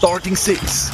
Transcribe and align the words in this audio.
Starting 0.00 0.34
Six. 0.34 0.90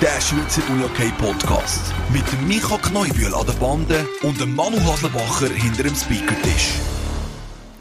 Der 0.00 0.18
Schweizer 0.18 0.62
UJK 0.72 1.12
Podcast. 1.18 1.92
Mit 2.10 2.22
dem 2.32 2.48
Micha 2.48 2.78
Kneubühl 2.78 3.34
an 3.34 3.44
der 3.44 3.52
Bande 3.52 4.08
und 4.22 4.40
dem 4.40 4.56
Manu 4.56 4.78
Haslebacher 4.80 5.52
hinter 5.52 5.82
dem 5.82 5.94
Speakertisch. 5.94 6.76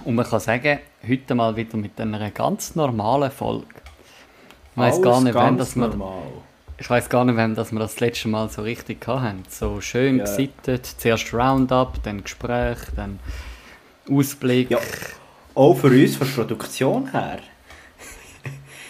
Und 0.04 0.16
man 0.16 0.26
kann 0.26 0.42
sagen, 0.42 0.80
heute 1.08 1.34
mal 1.34 1.56
wieder 1.56 1.78
mit 1.78 1.98
einer 1.98 2.30
ganz 2.32 2.76
normalen 2.76 3.32
Folge. 3.32 3.68
Ich 4.74 4.78
weiß 4.78 5.02
gar 5.02 5.22
nicht, 5.22 5.34
wann 5.34 5.58
das 5.58 5.78
wir, 5.78 5.94
ich 6.78 6.90
weiß 6.90 7.08
gar 7.08 7.24
nicht, 7.24 7.38
wann 7.38 7.56
das 7.56 7.72
wir 7.72 7.80
das 7.80 8.02
letzte 8.02 8.28
Mal 8.28 8.50
so 8.50 8.64
richtig 8.64 9.08
hatten. 9.08 9.44
So 9.48 9.80
schön 9.80 10.18
Ja. 10.18 10.26
gesittet, 10.26 10.86
zuerst 10.86 11.34
Roundup, 11.34 12.04
dann 12.04 12.22
Gespräch, 12.22 12.80
dann 12.98 13.22
Ausblick. 14.12 14.72
Ja, 14.72 14.80
auch 15.56 15.76
für 15.76 15.88
uns, 15.88 16.18
von 16.18 16.28
der 16.28 16.34
Produktion 16.34 17.12
her. 17.12 17.40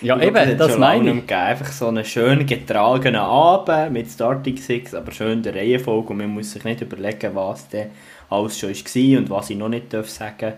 Ja, 0.01 0.17
Ich 0.17 0.23
eben, 0.23 0.57
das 0.57 0.77
meine 0.77 1.11
ich. 1.11 1.31
Einfach 1.33 1.71
so 1.71 1.87
einen 1.87 2.05
schön 2.05 2.45
getragenen 2.45 3.21
Abend 3.21 3.93
mit 3.93 4.09
Starting 4.09 4.57
Six, 4.57 4.93
aber 4.93 5.11
schön 5.11 5.41
der 5.41 5.55
Reihenfolge 5.55 6.09
und 6.09 6.17
man 6.17 6.29
muss 6.29 6.51
sich 6.51 6.63
nicht 6.63 6.81
überlegen, 6.81 7.33
was 7.35 7.67
denn 7.69 7.89
alles 8.29 8.59
schon 8.59 8.69
war 8.71 9.19
und 9.19 9.29
was 9.29 9.49
ich 9.49 9.57
noch 9.57 9.69
nicht 9.69 9.93
darf 9.93 10.09
sagen 10.09 10.53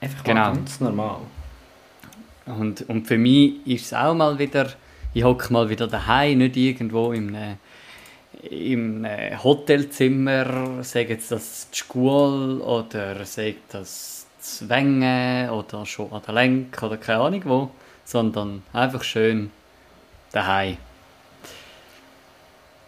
Einfach 0.00 0.24
Genau. 0.24 0.52
ganz 0.52 0.80
normal. 0.80 1.18
Und, 2.46 2.88
und 2.88 3.06
für 3.06 3.18
mich 3.18 3.66
ist 3.66 3.86
es 3.86 3.94
auch 3.94 4.14
mal 4.14 4.38
wieder, 4.38 4.68
ich 5.14 5.24
hocke 5.24 5.52
mal 5.52 5.68
wieder 5.68 5.86
daheim, 5.86 6.38
nicht 6.38 6.56
irgendwo 6.56 7.12
im 7.12 7.34
im 8.50 9.06
Hotelzimmer, 9.42 10.82
sage 10.82 11.10
jetzt 11.10 11.30
das 11.30 11.68
die 11.70 11.78
Schule 11.78 12.62
oder 12.62 13.24
sage 13.24 13.56
das 13.70 14.26
Zwänge 14.40 15.50
oder 15.52 15.84
schon 15.84 16.10
an 16.12 16.22
der 16.26 16.34
Lenk 16.34 16.82
oder 16.82 16.96
keine 16.96 17.20
Ahnung 17.20 17.42
wo, 17.44 17.70
sondern 18.10 18.62
einfach 18.72 19.04
schön 19.04 19.50
daheim. 20.32 20.76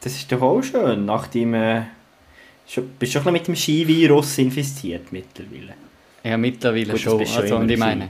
Das 0.01 0.15
ist 0.15 0.31
doch 0.33 0.43
auch 0.43 0.61
schön, 0.63 1.05
nachdem 1.05 1.55
äh, 1.55 1.83
schon, 2.67 2.89
bist 2.99 3.15
du 3.15 3.23
schon 3.23 3.33
mit 3.33 3.47
dem 3.47 3.55
Skivirus 3.55 4.39
infiziert 4.39 5.13
mittlerweile. 5.13 5.75
Ja, 6.25 6.37
mittlerweile 6.37 6.93
Gut, 6.93 7.01
schon. 7.01 7.19
du 7.19 7.25
Also, 7.25 7.57
und 7.57 7.71
ich 7.71 7.79
meine, 7.79 8.09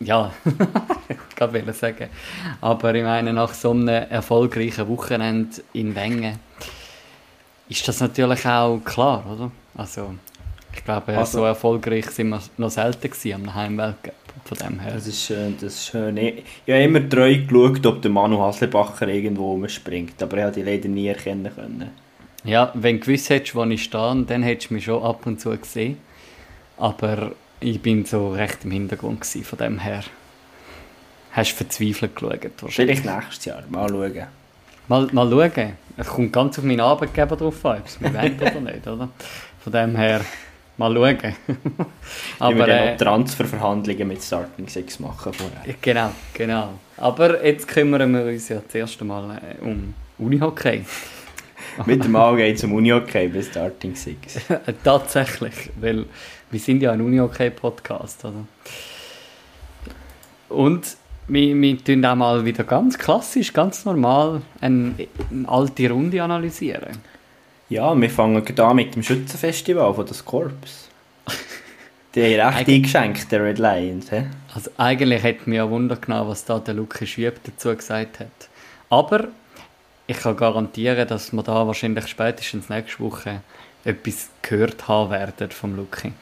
ja, 0.00 0.32
ich 1.08 1.40
wollte 1.40 1.72
sagen. 1.74 2.08
Aber 2.62 2.94
ich 2.94 3.04
meine, 3.04 3.34
nach 3.34 3.52
so 3.52 3.72
einem 3.72 3.88
erfolgreichen 3.88 4.88
Wochenende 4.88 5.62
in 5.74 5.94
Wengen 5.94 6.38
ist 7.68 7.86
das 7.86 8.00
natürlich 8.00 8.46
auch 8.46 8.80
klar, 8.82 9.24
oder? 9.30 9.50
Also, 9.76 10.14
ich 10.74 10.82
glaube, 10.84 11.18
Also- 11.18 11.38
so 11.40 11.44
erfolgreich 11.44 12.10
sind 12.10 12.30
wir 12.30 12.40
noch 12.56 12.70
selten 12.70 13.10
gewesen 13.10 13.34
am 13.46 13.54
Heimweltcup. 13.54 14.14
Von 14.46 14.58
dem 14.58 14.78
her. 14.78 14.92
Das 14.94 15.08
ist 15.08 15.24
schön, 15.24 15.56
das 15.60 15.74
ist 15.74 15.86
schön. 15.88 16.16
Ich, 16.16 16.44
ich 16.64 16.72
habe 16.72 16.84
immer 16.84 17.08
treu 17.08 17.36
geschaut, 17.36 17.84
ob 17.84 18.00
der 18.00 18.12
Manu 18.12 18.40
Haslebacher 18.40 19.08
irgendwo 19.08 19.50
rumspringt, 19.52 20.22
aber 20.22 20.36
ich 20.36 20.42
habe 20.44 20.52
die 20.52 20.62
leider 20.62 20.88
nie 20.88 21.08
erkennen 21.08 21.50
können. 21.52 21.90
Ja, 22.44 22.70
wenn 22.74 23.00
du 23.00 23.06
gewusst 23.06 23.28
hättest, 23.28 23.56
wo 23.56 23.64
ich 23.64 23.82
stehe, 23.82 24.24
dann 24.24 24.44
hättest 24.44 24.70
du 24.70 24.74
mich 24.74 24.84
schon 24.84 25.02
ab 25.02 25.26
und 25.26 25.40
zu 25.40 25.50
gesehen. 25.56 25.98
Aber 26.76 27.32
ich 27.58 27.82
bin 27.82 28.04
so 28.04 28.30
recht 28.30 28.64
im 28.64 28.70
Hintergrund 28.70 29.20
gewesen, 29.20 29.44
von 29.44 29.58
dem 29.58 29.80
her. 29.80 30.04
Hast 31.32 31.52
du 31.52 31.56
verzweifelt 31.56 32.14
geschaut 32.14 32.62
wahrscheinlich. 32.62 33.04
Nächstes 33.04 33.44
Jahr, 33.46 33.64
mal 33.68 33.88
schauen. 33.88 34.26
Mal, 34.86 35.08
mal 35.10 35.28
schauen. 35.28 35.72
Es 35.96 36.06
kommt 36.06 36.32
ganz 36.32 36.56
auf 36.58 36.64
meinen 36.64 36.80
Arbeitgeber 36.80 37.36
drauf 37.36 37.66
an, 37.66 37.78
ob 37.78 37.86
es 37.86 38.00
mir 38.00 38.14
wollen 38.14 38.40
oder 38.40 38.60
nicht, 38.60 38.86
oder? 38.86 39.08
Von 39.58 39.72
dem 39.72 39.96
her, 39.96 40.20
mal 40.76 40.94
schauen. 40.94 41.18
Aber 42.38 42.56
wir 42.56 42.68
äh, 42.68 42.92
noch 42.92 42.98
Transferverhandlungen 42.98 44.08
mit 44.08 44.22
Starting 44.22 44.68
Six 44.68 45.00
machen 45.00 45.32
vorher. 45.32 45.74
genau, 45.80 46.10
genau. 46.34 46.74
Aber 46.96 47.44
jetzt 47.44 47.68
kümmern 47.68 48.12
wir 48.12 48.24
uns 48.24 48.48
ja 48.48 48.60
zuerst 48.66 49.00
einmal 49.00 49.38
äh, 49.38 49.64
um 49.64 49.94
Unihockey. 50.18 50.84
mit 51.86 52.04
dem 52.04 52.12
Mal 52.12 52.36
geht 52.36 52.56
es 52.56 52.64
um 52.64 52.72
Uni-Hockey 52.72 53.28
bei 53.28 53.42
Starting 53.42 53.94
Six. 53.94 54.40
Tatsächlich, 54.84 55.70
weil 55.80 56.06
wir 56.50 56.60
sind 56.60 56.82
ja 56.82 56.92
ein 56.92 57.00
Unihockey-Podcast, 57.00 58.24
oder? 58.24 58.46
Und 60.48 60.96
wir, 61.28 61.60
wir 61.60 61.84
tun 61.84 62.04
auch 62.04 62.14
mal 62.14 62.44
wieder 62.44 62.64
ganz 62.64 62.96
klassisch, 62.96 63.52
ganz 63.52 63.84
normal 63.84 64.42
eine, 64.60 64.94
eine 65.30 65.48
alte 65.48 65.90
Runde 65.90 66.22
analysieren. 66.22 66.98
Ja, 67.68 68.00
wir 68.00 68.10
fangen 68.10 68.44
gerade 68.44 68.64
an 68.64 68.76
mit 68.76 68.94
dem 68.94 69.02
Schützenfestival 69.02 69.92
von 69.94 70.06
das 70.06 70.24
Korps. 70.24 70.88
Die 72.14 72.40
haben 72.40 72.54
recht 72.54 72.68
Eig- 72.68 72.74
eingeschenkt, 72.74 73.32
der 73.32 73.44
Red 73.44 73.58
Lions. 73.58 74.10
He? 74.10 74.22
Also 74.54 74.70
eigentlich 74.78 75.22
hätte 75.22 75.48
mich 75.50 75.56
ja 75.56 75.68
Wunder 75.68 75.96
genommen, 75.96 76.28
was 76.30 76.44
da 76.44 76.58
der 76.58 76.74
Luki 76.74 77.06
Schüb 77.06 77.40
dazu 77.44 77.74
gesagt 77.76 78.20
hat. 78.20 78.48
Aber 78.88 79.28
ich 80.06 80.18
kann 80.18 80.36
garantieren, 80.36 81.08
dass 81.08 81.32
wir 81.32 81.42
da 81.42 81.66
wahrscheinlich 81.66 82.06
spätestens 82.06 82.68
nächste 82.68 83.00
Woche 83.00 83.40
etwas 83.84 84.28
gehört 84.42 84.86
haben 84.86 85.10
werden 85.10 85.50
vom 85.50 85.74
Luki. 85.74 86.12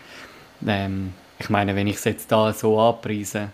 Ähm, 0.67 1.13
ich 1.39 1.51
meine, 1.51 1.77
wenn 1.77 1.87
ich 1.87 1.97
es 1.97 2.05
jetzt 2.05 2.33
da 2.33 2.53
so 2.55 2.81
anpreise, 2.81 3.51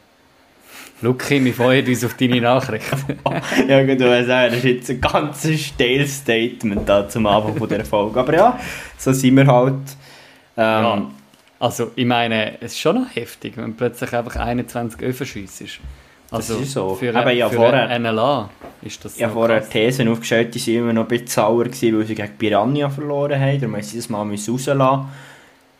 Luki, 1.03 1.43
wir 1.44 1.55
freuen 1.55 1.87
uns 1.87 2.05
auf 2.05 2.15
deine 2.15 2.41
Nachricht. 2.41 2.84
ja, 3.69 3.83
gut, 3.84 4.00
du 4.00 4.27
sagen, 4.27 4.50
das 4.55 4.59
ist 4.59 4.65
jetzt 4.65 4.91
ein 4.91 5.00
ganz 5.00 5.49
steiles 5.59 6.16
Statement 6.19 6.87
da 6.88 7.09
zum 7.09 7.27
Anfang 7.27 7.56
von 7.56 7.69
dieser 7.69 7.84
Folge. 7.84 8.21
Aber 8.21 8.34
ja, 8.34 8.59
so 8.99 9.12
sind 9.12 9.37
wir 9.37 9.47
halt. 9.47 9.75
Ähm, 10.56 10.84
Ja. 10.84 11.10
Also, 11.59 11.91
ich 11.94 12.06
meine, 12.06 12.55
es 12.62 12.72
ist 12.72 12.81
schon 12.81 12.97
noch 13.03 13.15
heftig, 13.15 13.53
wenn 13.56 13.75
plötzlich 13.77 14.12
einfach 14.15 14.37
21 14.37 15.03
Öfen 15.03 15.27
schiessest. 15.27 15.81
Also, 16.31 16.56
ist 16.59 16.72
so. 16.72 16.94
Für, 16.94 17.15
Aber 17.15 17.33
ja, 17.33 17.49
für 17.50 17.56
vorher- 17.56 17.99
NLA 17.99 18.49
ist 18.81 19.05
das 19.05 19.16
Ich 19.16 19.22
so 19.27 19.28
vorher 19.31 19.59
krass. 19.60 19.69
Thesen 19.69 20.09
aufgestellt, 20.09 20.55
die 20.55 20.59
sind 20.59 20.77
immer 20.77 20.93
noch 20.94 21.03
ein 21.03 21.09
bisschen 21.09 21.27
sauer 21.27 21.65
gewesen, 21.65 21.99
weil 21.99 22.06
sie 22.06 22.15
gegen 22.15 22.39
Piranha 22.39 22.89
verloren 22.89 23.39
haben. 23.39 23.59
Darum 23.60 23.72
mussten 23.77 23.91
sie 23.93 23.97
das 23.99 24.09
mal 24.09 24.22
rauslassen. 24.22 25.09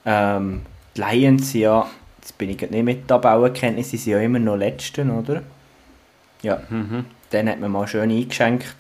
Ähm, 0.05 0.61
die 0.97 1.01
Lions 1.01 1.53
sind 1.53 1.61
ja, 1.63 1.87
jetzt 2.31 2.39
bin 2.39 2.51
ich 2.51 2.61
nicht 2.71 2.85
mit 2.85 3.09
Tabellenkenntnis, 3.09 3.91
die 3.91 3.97
sind 3.97 4.13
ja 4.13 4.21
immer 4.21 4.39
noch 4.39 4.57
Letzten, 4.57 5.11
oder? 5.11 5.43
Ja, 6.43 6.61
Mhm. 6.71 7.05
den 7.33 7.49
hat 7.49 7.61
man 7.61 7.71
mal 7.73 7.87
schön 7.87 8.11
eingeschenkt. 8.11 8.75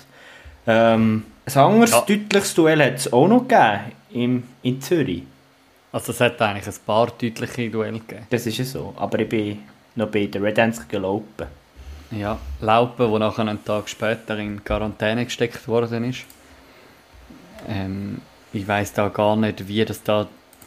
Ähm, 0.66 1.24
ein 1.46 1.56
anderes 1.58 1.90
Ja. 1.90 2.00
deutliches 2.00 2.54
Duell 2.54 2.82
hat 2.84 2.94
es 2.96 3.12
auch 3.12 3.26
noch 3.28 3.46
gegeben 3.48 3.80
im, 4.12 4.42
in 4.62 4.80
Zürich. 4.80 5.22
Also, 5.92 6.12
es 6.12 6.20
hat 6.20 6.40
eigentlich 6.40 6.66
ein 6.68 6.74
paar 6.86 7.06
deutliche 7.08 7.68
Duelle 7.70 7.98
gegeben. 7.98 8.26
Das 8.30 8.46
ist 8.46 8.58
ja 8.58 8.64
so. 8.64 8.94
Aber 8.96 9.18
ich 9.18 9.28
bin 9.28 9.58
noch 9.96 10.08
bei 10.08 10.26
den 10.26 10.42
Red 10.42 10.58
Ants 10.58 10.86
gelaufen. 10.86 11.46
Ja, 12.12 12.38
Laupe, 12.60 13.08
wo 13.10 13.18
nachher 13.18 13.42
einen 13.42 13.64
Tag 13.64 13.88
später 13.88 14.36
in 14.38 14.62
Quarantäne 14.64 15.24
gesteckt 15.24 15.66
worden 15.68 16.04
ist. 16.04 16.20
Ähm, 17.68 18.20
ich 18.52 18.66
weiß 18.66 18.92
da 18.94 19.08
gar 19.08 19.36
nicht, 19.36 19.66
wie 19.68 19.84
das 19.84 20.02
da, 20.02 20.26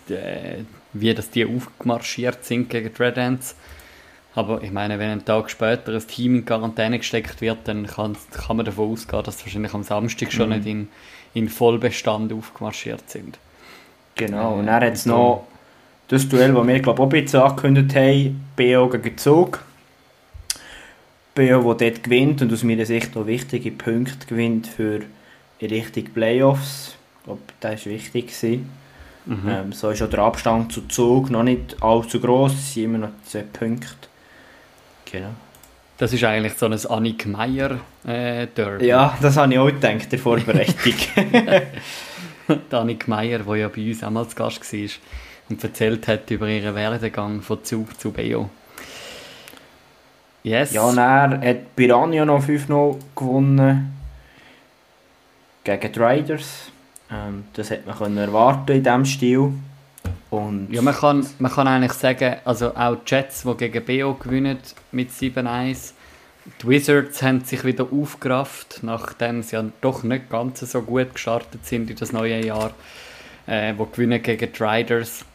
äh, 0.09 0.63
wie 0.93 1.13
das 1.13 1.29
die 1.31 1.45
aufmarschiert 1.45 2.45
sind 2.45 2.69
gegen 2.69 2.93
die 2.93 3.01
Red 3.03 3.17
Ants. 3.17 3.55
Aber 4.35 4.63
ich 4.63 4.71
meine, 4.71 4.97
wenn 4.99 5.11
ein 5.11 5.25
Tag 5.25 5.49
später 5.51 5.93
ein 5.93 6.07
Team 6.07 6.35
in 6.37 6.45
Quarantäne 6.45 6.97
gesteckt 6.99 7.41
wird, 7.41 7.59
dann 7.67 7.85
kann, 7.87 8.17
kann 8.31 8.57
man 8.57 8.65
davon 8.65 8.91
ausgehen, 8.91 9.23
dass 9.23 9.37
sie 9.39 9.45
wahrscheinlich 9.45 9.73
am 9.73 9.83
Samstag 9.83 10.31
schon 10.33 10.49
Mhm. 10.49 10.55
nicht 10.55 10.65
in, 10.67 10.87
in 11.33 11.49
Vollbestand 11.49 12.33
aufgemarschiert 12.33 13.09
sind. 13.09 13.39
Genau, 14.15 14.55
Äh, 14.55 14.59
und 14.59 14.65
dann 14.67 14.83
hat 14.83 14.93
es 14.93 15.05
noch 15.05 15.47
das 16.07 16.27
Duell, 16.29 16.53
das 16.53 16.67
wir 16.67 16.79
glaube 16.79 16.97
ich 16.97 17.07
auch 17.07 17.13
ein 17.13 17.23
bisschen 17.23 17.41
angekündigt 17.41 17.95
haben, 17.95 18.45
BO 18.55 18.89
gegen 18.89 19.17
Zug. 19.17 19.63
BO, 21.35 21.73
der 21.73 21.89
dort 21.91 22.03
gewinnt 22.03 22.41
und 22.41 22.53
aus 22.53 22.63
meiner 22.63 22.85
Sicht 22.85 23.15
auch 23.17 23.25
wichtige 23.25 23.71
Punkte 23.71 24.27
gewinnt 24.27 24.67
für 24.67 25.01
in 25.59 25.69
Richtung 25.69 26.05
Playoffs. 26.05 26.95
Ich 27.19 27.23
glaube, 27.25 27.41
das 27.59 27.85
war 27.85 27.91
wichtig. 27.93 28.27
Gewesen. 28.27 28.82
Mhm. 29.25 29.49
Ähm, 29.49 29.71
so 29.71 29.89
ist 29.89 30.01
auch 30.01 30.09
der 30.09 30.19
Abstand 30.19 30.71
zu 30.71 30.81
Zug 30.87 31.29
noch 31.29 31.43
nicht 31.43 31.81
allzu 31.81 32.19
gross, 32.19 32.53
es 32.53 32.73
sind 32.73 32.83
immer 32.83 32.97
noch 32.97 33.09
zwei 33.25 33.43
Punkte. 33.43 33.87
Genau. 35.11 35.29
Das 35.97 36.11
ist 36.11 36.23
eigentlich 36.23 36.55
so 36.55 36.65
ein 36.65 36.85
Annik 36.87 37.25
Meyer 37.27 37.79
äh, 38.05 38.47
Derby. 38.47 38.87
Ja, 38.87 39.17
das 39.21 39.37
habe 39.37 39.53
ich 39.53 39.59
auch 39.59 39.67
gedacht, 39.67 40.11
der 40.11 40.19
Vorbereitung. 40.19 40.93
die 42.71 42.75
Annik 42.75 43.07
Meyer, 43.07 43.39
die 43.39 43.59
ja 43.59 43.67
bei 43.69 43.87
uns 43.87 44.03
auch 44.03 44.09
mal 44.09 44.27
zu 44.27 44.35
Gast 44.35 44.73
war 44.73 44.89
und 45.49 45.63
erzählt 45.63 46.07
hat 46.07 46.29
über 46.31 46.47
ihren 46.47 46.75
Werdegang 46.75 47.41
von 47.41 47.63
Zug 47.63 47.99
zu 47.99 48.11
Beo. 48.11 48.49
Yes. 50.43 50.73
Ja, 50.73 50.83
und 50.83 50.97
er 50.97 51.39
hat 51.39 51.75
Piranha 51.75 52.25
noch 52.25 52.43
5-0 52.43 52.97
gewonnen 53.15 53.93
gegen 55.63 55.91
die 55.91 55.99
Riders. 55.99 56.72
Ähm, 57.11 57.45
das 57.53 57.69
hätte 57.69 57.87
man 57.87 57.97
können 57.97 58.17
erwarten 58.17 58.71
in 58.71 58.83
diesem 58.83 59.05
Stil. 59.05 59.53
Und 60.29 60.69
ja 60.71 60.81
man, 60.81 60.95
kann, 60.95 61.25
man 61.39 61.51
kann 61.51 61.67
eigentlich 61.67 61.93
sagen, 61.93 62.37
also 62.43 62.75
auch 62.75 62.95
die 62.95 63.13
Jets, 63.13 63.43
die 63.43 63.55
gegen 63.55 63.85
Beo 63.85 64.15
gewinnen 64.15 64.57
mit 64.91 65.11
7-1. 65.11 65.93
Die 66.61 66.67
Wizards 66.67 67.21
haben 67.21 67.41
sich 67.41 67.63
wieder 67.63 67.87
aufgerafft, 67.91 68.79
nachdem 68.81 69.43
sie 69.43 69.55
ja 69.55 69.63
doch 69.79 70.03
nicht 70.03 70.29
ganz 70.29 70.59
so 70.59 70.81
gut 70.81 71.13
gestartet 71.13 71.65
sind 71.65 71.89
in 71.89 71.95
das 71.95 72.11
neue 72.11 72.43
Jahr. 72.43 72.71
Äh, 73.45 73.73
wo 73.77 73.85
gewinnen 73.85 74.21
gegen 74.21 74.51
die 74.51 74.63
Riders. 74.63 75.25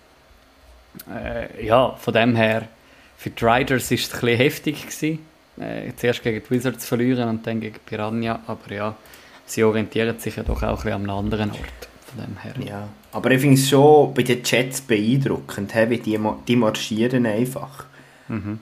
Äh, 1.15 1.67
ja, 1.67 1.95
von 1.99 2.15
dem 2.15 2.35
her, 2.35 2.67
für 3.19 3.31
die 3.31 3.45
Riders 3.45 3.91
war 3.91 3.99
es 3.99 4.23
ein 4.23 4.37
heftig. 4.37 4.87
Gewesen. 4.87 5.19
äh, 5.61 5.93
zuerst 5.97 6.23
gegen 6.23 6.43
die 6.43 6.51
Wizards 6.51 6.87
verlieren 6.87 7.29
und 7.29 7.47
dann 7.47 7.61
gegen 7.61 7.79
Piranha, 7.85 8.41
aber 8.47 8.75
ja, 8.75 8.95
sie 9.49 9.65
orientieren 9.65 10.19
sich 10.19 10.37
ja 10.37 10.43
doch 10.43 10.63
auch 10.63 10.85
ein 10.85 10.93
an 10.93 11.03
einem 11.03 11.11
anderen 11.11 11.51
Ort. 11.51 11.89
Von 12.07 12.25
dem 12.25 12.37
her. 12.39 12.55
Ja, 12.67 12.89
aber 13.13 13.31
ich 13.33 13.41
finde 13.41 13.57
es 13.57 13.69
schon 13.69 14.15
bei 14.15 14.23
den 14.23 14.43
Chats 14.43 14.81
beeindruckend, 14.81 15.75
he, 15.75 15.91
wie 15.91 15.99
die, 15.99 16.19
die 16.47 16.57
marschieren 16.57 17.27
einfach. 17.27 17.85
Mhm. 18.29 18.61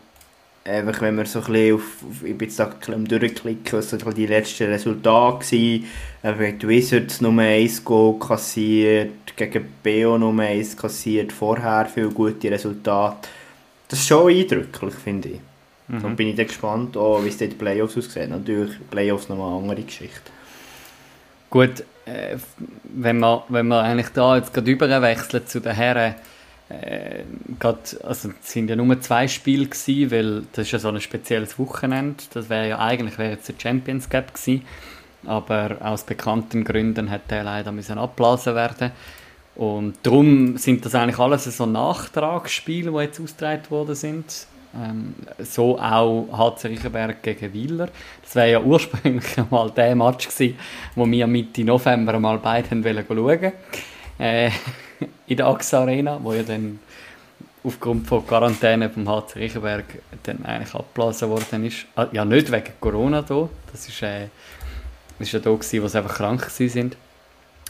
Einfach, 0.64 1.00
wenn 1.00 1.14
man 1.14 1.26
so 1.26 1.38
ein 1.38 1.44
bisschen 1.44 1.74
auf, 1.76 1.82
auf 1.82 2.24
ich 2.24 2.36
bin 2.36 2.48
jetzt 2.48 2.58
da 2.58 2.64
ein 2.64 2.78
bisschen 2.78 3.04
durchklicken, 3.04 3.78
was 3.78 3.90
so 3.90 3.96
die 3.96 4.26
letzten 4.26 4.64
Resultate 4.64 5.52
waren. 5.52 5.84
Einfach 6.22 6.58
die 6.60 6.68
Wizards 6.68 7.20
Nummer 7.20 7.42
1 7.42 7.84
Goal 7.84 8.18
kassiert, 8.18 9.12
gegen 9.36 9.66
BO 9.84 10.18
Nummer 10.18 10.42
1 10.42 10.76
kassiert, 10.76 11.32
vorher 11.32 11.86
viele 11.86 12.08
gute 12.08 12.50
Resultate. 12.50 13.28
Das 13.86 14.00
ist 14.00 14.08
schon 14.08 14.32
eindrücklich, 14.32 14.94
finde 14.94 15.28
ich. 15.28 15.40
Mhm. 15.86 16.02
Dann 16.02 16.16
bin 16.16 16.28
ich 16.28 16.34
dann 16.34 16.48
gespannt, 16.48 16.96
oh, 16.96 17.22
wie 17.22 17.28
es 17.28 17.38
dort 17.38 17.52
die 17.52 17.56
Playoffs 17.56 17.96
aussehen. 17.96 18.30
Natürlich, 18.30 18.74
Playoffs 18.90 19.28
nochmal 19.28 19.52
eine 19.52 19.70
andere 19.70 19.82
Geschichte. 19.82 20.32
Gut, 21.50 21.84
äh, 22.06 22.36
wenn 22.84 23.18
wir, 23.18 23.44
wenn 23.48 23.68
wir 23.68 23.82
eigentlich 23.82 24.08
da 24.08 24.36
jetzt 24.36 24.52
gerade 24.52 24.70
überwechseln 24.70 25.46
zu 25.46 25.60
den 25.60 25.74
Herren, 25.74 26.14
äh, 26.68 27.22
grad, 27.60 27.96
also 28.02 28.30
es 28.42 28.52
sind 28.52 28.68
ja 28.68 28.76
nur 28.76 29.00
zwei 29.00 29.28
Spiele 29.28 29.66
gewesen, 29.66 30.10
weil 30.10 30.42
das 30.52 30.66
ist 30.66 30.72
ja 30.72 30.78
so 30.78 30.88
ein 30.88 31.00
spezielles 31.00 31.58
Wochenende. 31.58 32.24
Das 32.32 32.48
wäre 32.48 32.68
ja 32.68 32.78
eigentlich 32.78 33.18
wäre 33.18 33.32
jetzt 33.32 33.48
der 33.48 33.54
Champions 33.58 34.08
Cup 34.08 34.34
gewesen, 34.34 34.62
aber 35.24 35.76
aus 35.80 36.04
bekannten 36.04 36.64
Gründen 36.64 37.10
hat 37.10 37.30
der 37.30 37.44
leider 37.44 37.72
müssen 37.72 37.98
abblasen 37.98 38.54
werden. 38.54 38.90
Und 39.54 39.94
darum 40.02 40.58
sind 40.58 40.84
das 40.84 40.94
eigentlich 40.94 41.18
alles 41.18 41.44
so 41.44 41.64
Nachtragsspiele, 41.64 42.90
die 42.90 42.98
jetzt 42.98 43.20
ausgetragen 43.20 43.70
worden 43.70 43.94
sind. 43.94 44.46
Ähm, 44.74 45.14
so 45.38 45.78
auch 45.78 46.28
HC 46.32 46.68
Riechenberg 46.68 47.22
gegen 47.22 47.52
Wieler. 47.52 47.88
Das 48.22 48.34
wäre 48.34 48.52
ja 48.52 48.60
ursprünglich 48.60 49.36
mal 49.50 49.70
der 49.70 49.94
Match 49.94 50.28
gewesen, 50.28 50.58
wo 50.94 51.06
wir 51.06 51.26
Mitte 51.26 51.64
November 51.64 52.18
mal 52.18 52.38
beide 52.38 52.68
schauen 52.68 53.22
wollten. 53.22 53.52
Äh, 54.18 54.50
in 55.26 55.36
der 55.36 55.46
AXA 55.46 55.80
Arena, 55.80 56.18
wo 56.22 56.32
ja 56.32 56.42
dann 56.42 56.78
aufgrund 57.64 58.06
von 58.06 58.26
Quarantäne 58.26 58.88
vom 58.90 59.08
HC 59.08 59.38
Riechenberg 59.38 59.84
dann 60.22 60.44
eigentlich 60.44 60.74
abgeblasen 60.74 61.28
worden 61.28 61.64
ist. 61.64 61.86
Ah, 61.96 62.06
ja, 62.12 62.24
nicht 62.24 62.50
wegen 62.52 62.72
Corona 62.80 63.22
da. 63.22 63.48
Das 63.72 63.88
ist, 63.88 64.02
äh, 64.02 64.28
das 65.18 65.28
ist 65.28 65.32
ja 65.32 65.40
da 65.40 65.50
gewesen, 65.50 65.82
wo 65.82 65.88
sie 65.88 65.98
einfach 65.98 66.16
krank 66.16 66.48
sind. 66.50 66.96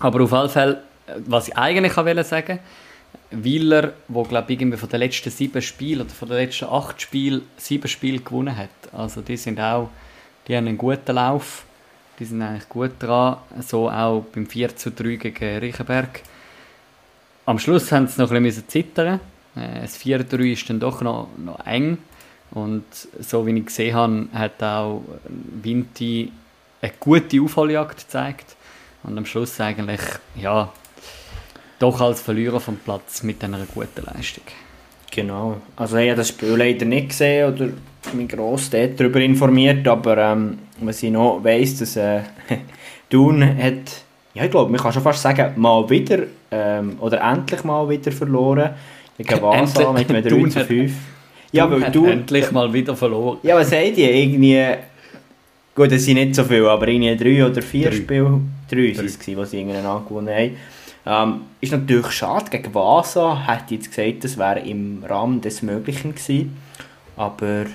Aber 0.01 0.23
auf 0.23 0.33
jeden 0.33 0.51
Fall, 0.51 0.83
äh, 1.07 1.13
was 1.27 1.49
ich 1.49 1.57
eigentlich 1.57 1.93
sagen 1.95 2.17
wollte, 2.17 2.59
Wieler, 3.31 3.93
wo 4.09 4.23
glaube 4.23 4.53
irgendwie 4.53 4.79
von 4.79 4.89
den 4.89 5.01
letzten 5.01 5.31
sieben 5.31 5.63
Spielen 5.63 6.03
oder 6.03 6.11
von 6.11 6.29
den 6.29 6.39
letzten 6.39 6.67
acht 6.67 7.01
Spielen 7.01 7.43
sieben 7.57 7.89
Spiele 7.89 8.21
gewonnen 8.21 8.57
hat. 8.57 8.71
Also 8.93 9.21
die 9.21 9.37
sind 9.37 9.61
auch, 9.61 9.91
die 10.47 10.57
haben 10.57 10.67
einen 10.67 10.79
guten 10.79 11.15
Lauf, 11.15 11.65
die 12.19 12.25
sind 12.25 12.43
eigentlich 12.43 12.69
gut 12.69 12.93
dran. 12.99 13.39
So 13.61 13.91
auch 13.91 14.25
beim 14.33 14.47
4 14.47 14.77
zu 14.77 14.91
3 14.91 15.17
gegen 15.17 15.59
Riechenberg. 15.59 16.23
Am 17.45 17.59
Schluss 17.59 17.93
haben 17.93 18.09
sie 18.09 18.21
noch 18.21 18.31
ein 18.31 18.43
bisschen 18.43 18.69
zittern. 18.69 19.21
Äh, 19.55 19.83
das 19.83 19.99
4-3 19.99 20.53
ist 20.53 20.71
dann 20.71 20.81
doch 20.81 21.01
noch, 21.03 21.29
noch 21.37 21.65
eng. 21.67 21.99
Und 22.51 22.85
so 23.21 23.47
wie 23.47 23.59
ich 23.59 23.67
gesehen 23.67 23.95
habe, 23.95 24.29
hat 24.33 24.63
auch 24.63 25.03
Vinti 25.29 26.33
eine 26.81 26.93
gute 26.99 27.41
Aufholjagd 27.41 27.99
gezeigt. 27.99 28.57
Und 29.03 29.19
am 29.19 29.27
Schluss 29.27 29.61
eigentlich, 29.61 30.01
ja, 30.37 30.73
doch 31.79 32.01
als 32.01 32.21
Verlierer 32.21 32.61
vom 32.61 32.77
Platz 32.77 33.23
mit 33.23 33.43
einer 33.45 33.67
guten 33.73 34.05
Leistung. 34.05 34.45
Genau. 35.11 35.57
Also 35.77 35.97
ich 35.97 36.09
habe 36.09 36.19
das 36.19 36.29
Spiel 36.29 36.57
leider 36.57 36.85
nicht 36.85 37.11
gesehen 37.11 37.53
oder 37.53 37.69
mein 38.13 38.29
Grossdad 38.29 38.99
darüber 38.99 39.21
informiert, 39.21 39.87
aber 39.89 40.19
ähm, 40.19 40.59
was 40.81 41.03
ich 41.03 41.11
noch 41.11 41.43
weiss, 41.43 41.79
dass 41.79 41.97
äh, 41.97 42.21
Thun 43.11 43.43
hat, 43.43 44.03
ja 44.35 44.45
ich 44.45 44.51
glaube, 44.51 44.71
man 44.71 44.81
kann 44.81 44.93
schon 44.93 45.03
fast 45.03 45.23
sagen, 45.23 45.53
mal 45.57 45.89
wieder 45.89 46.25
ähm, 46.51 46.97
oder 47.01 47.21
endlich 47.21 47.65
mal 47.65 47.89
wieder 47.89 48.13
verloren 48.13 48.71
gegen 49.17 49.43
Vasa 49.43 49.93
mit 49.93 50.11
einem 50.11 50.23
3 50.23 50.49
zu 50.49 50.65
5. 50.65 50.93
Ja, 51.53 51.71
weil 51.71 51.91
du 51.91 52.05
endlich 52.07 52.51
mal 52.51 52.71
wieder 52.73 52.95
verloren. 52.97 53.39
Ja, 53.43 53.57
was 53.57 53.71
seid 53.71 53.97
ihr? 53.97 54.13
Irgendwie, 54.13 54.63
gut, 55.77 55.93
es 55.93 56.05
sind 56.05 56.17
nicht 56.17 56.35
so 56.35 56.43
viele, 56.43 56.69
aber 56.69 56.89
irgendwie 56.89 57.17
drei 57.17 57.47
oder 57.47 57.63
vier 57.63 57.93
Spiele, 57.93 58.41
drei 58.69 58.97
waren 58.97 59.07
es, 59.07 59.19
die 59.19 59.45
sie 59.45 59.59
irgendwann 59.61 59.87
angewonnen 59.87 60.35
haben. 60.35 60.57
Ähm, 61.09 61.43
ist 61.61 61.71
natürlich 61.71 62.11
schade, 62.11 62.51
gegen 62.51 62.75
Vasa 62.75 63.47
hätte 63.47 63.75
ich 63.75 63.83
jetzt 63.83 63.95
gesagt, 63.95 64.25
das 64.25 64.37
wäre 64.37 64.59
im 64.61 65.05
Rahmen 65.09 65.41
des 65.41 65.63
Möglichen 65.63 66.17
gewesen. 66.17 66.57
Aber 67.17 67.67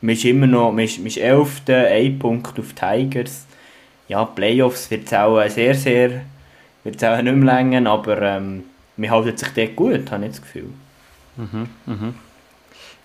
man 0.00 0.14
ist 0.14 0.24
immer 0.24 0.46
noch, 0.46 0.72
man 0.72 0.84
ist, 0.84 0.98
man 0.98 1.08
ist 1.08 1.18
11. 1.18 1.62
ein 1.68 2.18
Punkt 2.18 2.58
auf 2.58 2.72
Tigers. 2.72 3.44
Ja, 4.08 4.24
Playoffs 4.24 4.90
wird 4.90 5.06
es 5.06 5.12
auch 5.12 5.46
sehr, 5.48 5.74
sehr, 5.74 6.22
wird 6.82 6.96
es 6.96 7.04
auch 7.04 7.20
nicht 7.20 7.36
mehr 7.36 7.54
länger, 7.54 7.90
aber 7.90 8.22
ähm, 8.22 8.64
man 8.96 9.10
haltet 9.10 9.38
sich 9.38 9.48
dort 9.54 9.76
gut, 9.76 10.10
habe 10.10 10.24
ich 10.24 10.30
das 10.30 10.40
Gefühl. 10.40 10.70
Mhm, 11.36 11.68
mhm. 11.86 12.14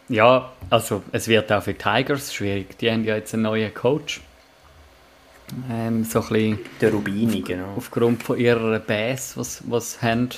Ja, 0.09 0.51
also 0.69 1.03
es 1.11 1.27
wird 1.27 1.51
auch 1.51 1.61
für 1.61 1.77
Tigers 1.77 2.33
schwierig. 2.33 2.77
Die 2.77 2.89
haben 2.89 3.03
ja 3.03 3.15
jetzt 3.15 3.33
einen 3.33 3.43
neuen 3.43 3.73
Coach. 3.73 4.21
Ähm, 5.71 6.03
so 6.03 6.21
ein 6.21 6.27
bisschen 6.27 6.59
der 6.81 6.91
Rubini, 6.91 7.41
genau. 7.41 7.73
Aufgrund 7.77 8.23
von 8.23 8.37
ihrer 8.37 8.79
Bass, 8.79 9.37
was, 9.37 9.63
was 9.67 10.01
haben. 10.01 10.29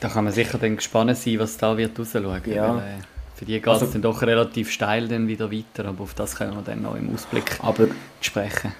Da 0.00 0.08
kann 0.08 0.24
man 0.24 0.32
sicher 0.32 0.58
dann 0.58 0.76
gespannt 0.76 1.16
sein, 1.16 1.38
was 1.38 1.56
da 1.56 1.76
wird 1.76 1.98
rausschauen. 1.98 2.42
Ja. 2.46 2.76
Weil, 2.76 2.78
äh, 2.78 2.98
für 3.36 3.44
die 3.44 3.52
geht 3.52 3.62
es 3.62 3.68
also, 3.80 3.86
dann 3.86 4.02
doch 4.02 4.22
relativ 4.22 4.70
steil 4.70 5.08
dann 5.08 5.28
wieder 5.28 5.50
weiter, 5.50 5.86
aber 5.86 6.02
auf 6.02 6.14
das 6.14 6.36
können 6.36 6.54
wir 6.54 6.62
dann 6.62 6.82
noch 6.82 6.94
im 6.94 7.14
Ausblick 7.14 7.58
aber, 7.62 7.88
sprechen. 8.20 8.72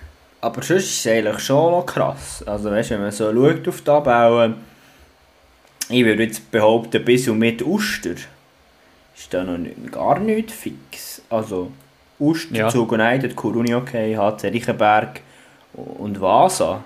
Aber 0.43 0.63
sonst 0.63 0.85
ist 0.85 1.07
es 1.07 1.07
eigentlich 1.07 1.39
schon 1.41 1.73
noch 1.73 1.87
krass. 1.87 2.43
Also 2.47 2.71
weißt, 2.71 2.91
wenn 2.91 3.01
man 3.01 3.11
so 3.11 3.33
schaut 3.33 3.69
auf 3.69 3.81
die 3.81 3.91
Abbau, 3.91 4.55
ich 5.89 6.05
würde 6.05 6.25
jetzt 6.25 6.51
behaupten, 6.51 7.05
bis 7.05 7.29
und 7.29 7.39
mit 7.39 7.63
Uster 7.63 8.11
ist 8.11 9.33
da 9.33 9.45
noch 9.45 9.59
nicht, 9.59 9.93
gar 9.93 10.19
nichts 10.19 10.53
fix. 10.53 11.23
Also 11.31 11.73
Ust, 12.21 12.51
ja. 12.51 12.69
Zug 12.69 12.93
United, 12.93 13.35
Kuruni 13.35 13.75
okay, 13.75 14.17
HC 14.17 14.49
Riechenberg 14.49 15.21
und 15.73 16.21
Vasa. 16.21 16.85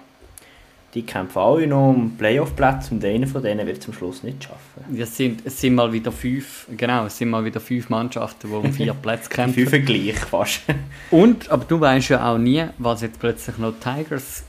Die 0.94 1.02
kämpfen 1.02 1.38
alle 1.38 1.66
noch 1.66 1.88
um 1.88 2.16
Playoff-Plätze 2.16 2.94
und 2.94 3.04
einer 3.04 3.26
von 3.26 3.42
denen 3.42 3.66
wird 3.66 3.78
es 3.78 3.88
am 3.88 3.94
Schluss 3.94 4.22
nicht 4.22 4.44
schaffen. 4.44 4.96
Ja, 4.96 5.02
es, 5.02 5.16
sind, 5.16 5.44
es 5.44 5.60
sind 5.60 5.74
mal 5.74 5.92
wieder 5.92 6.12
fünf, 6.12 6.68
genau, 6.76 7.06
es 7.06 7.18
sind 7.18 7.30
mal 7.30 7.44
wieder 7.44 7.58
fünf 7.58 7.88
Mannschaften, 7.88 8.48
die 8.48 8.54
um 8.54 8.72
vier 8.72 8.94
Plätze 9.02 9.28
kämpfen. 9.28 9.54
Fünf 9.54 9.70
Vergleich 9.70 10.20
fast. 10.20 10.60
und, 11.10 11.50
aber 11.50 11.64
du 11.64 11.80
weißt 11.80 12.10
ja 12.10 12.32
auch 12.32 12.38
nie, 12.38 12.64
was 12.78 13.02
jetzt 13.02 13.18
plötzlich 13.18 13.58
noch 13.58 13.74
Tigers 13.80 14.44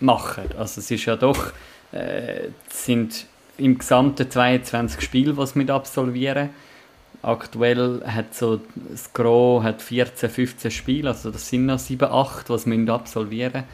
machen. 0.00 0.44
Also 0.56 0.80
es 0.80 0.90
ist 0.90 1.04
ja 1.04 1.16
doch, 1.16 1.52
äh, 1.92 2.48
sind 2.70 3.26
im 3.58 3.76
gesamten 3.76 4.30
22 4.30 5.02
Spiele, 5.02 5.34
die 5.34 5.46
sie 5.46 5.58
mit 5.58 5.70
absolvieren 5.70 6.48
Aktuell 7.22 8.02
hat 8.04 8.34
so 8.34 8.60
das 8.90 9.12
Gros 9.12 9.62
hat 9.62 9.80
14, 9.80 10.28
15 10.28 10.70
Spiele, 10.70 11.10
also 11.10 11.30
das 11.30 11.48
sind 11.48 11.66
noch 11.66 11.78
7, 11.78 12.10
8, 12.10 12.50
was 12.50 12.66
wir 12.66 12.92
absolvieren 12.92 13.64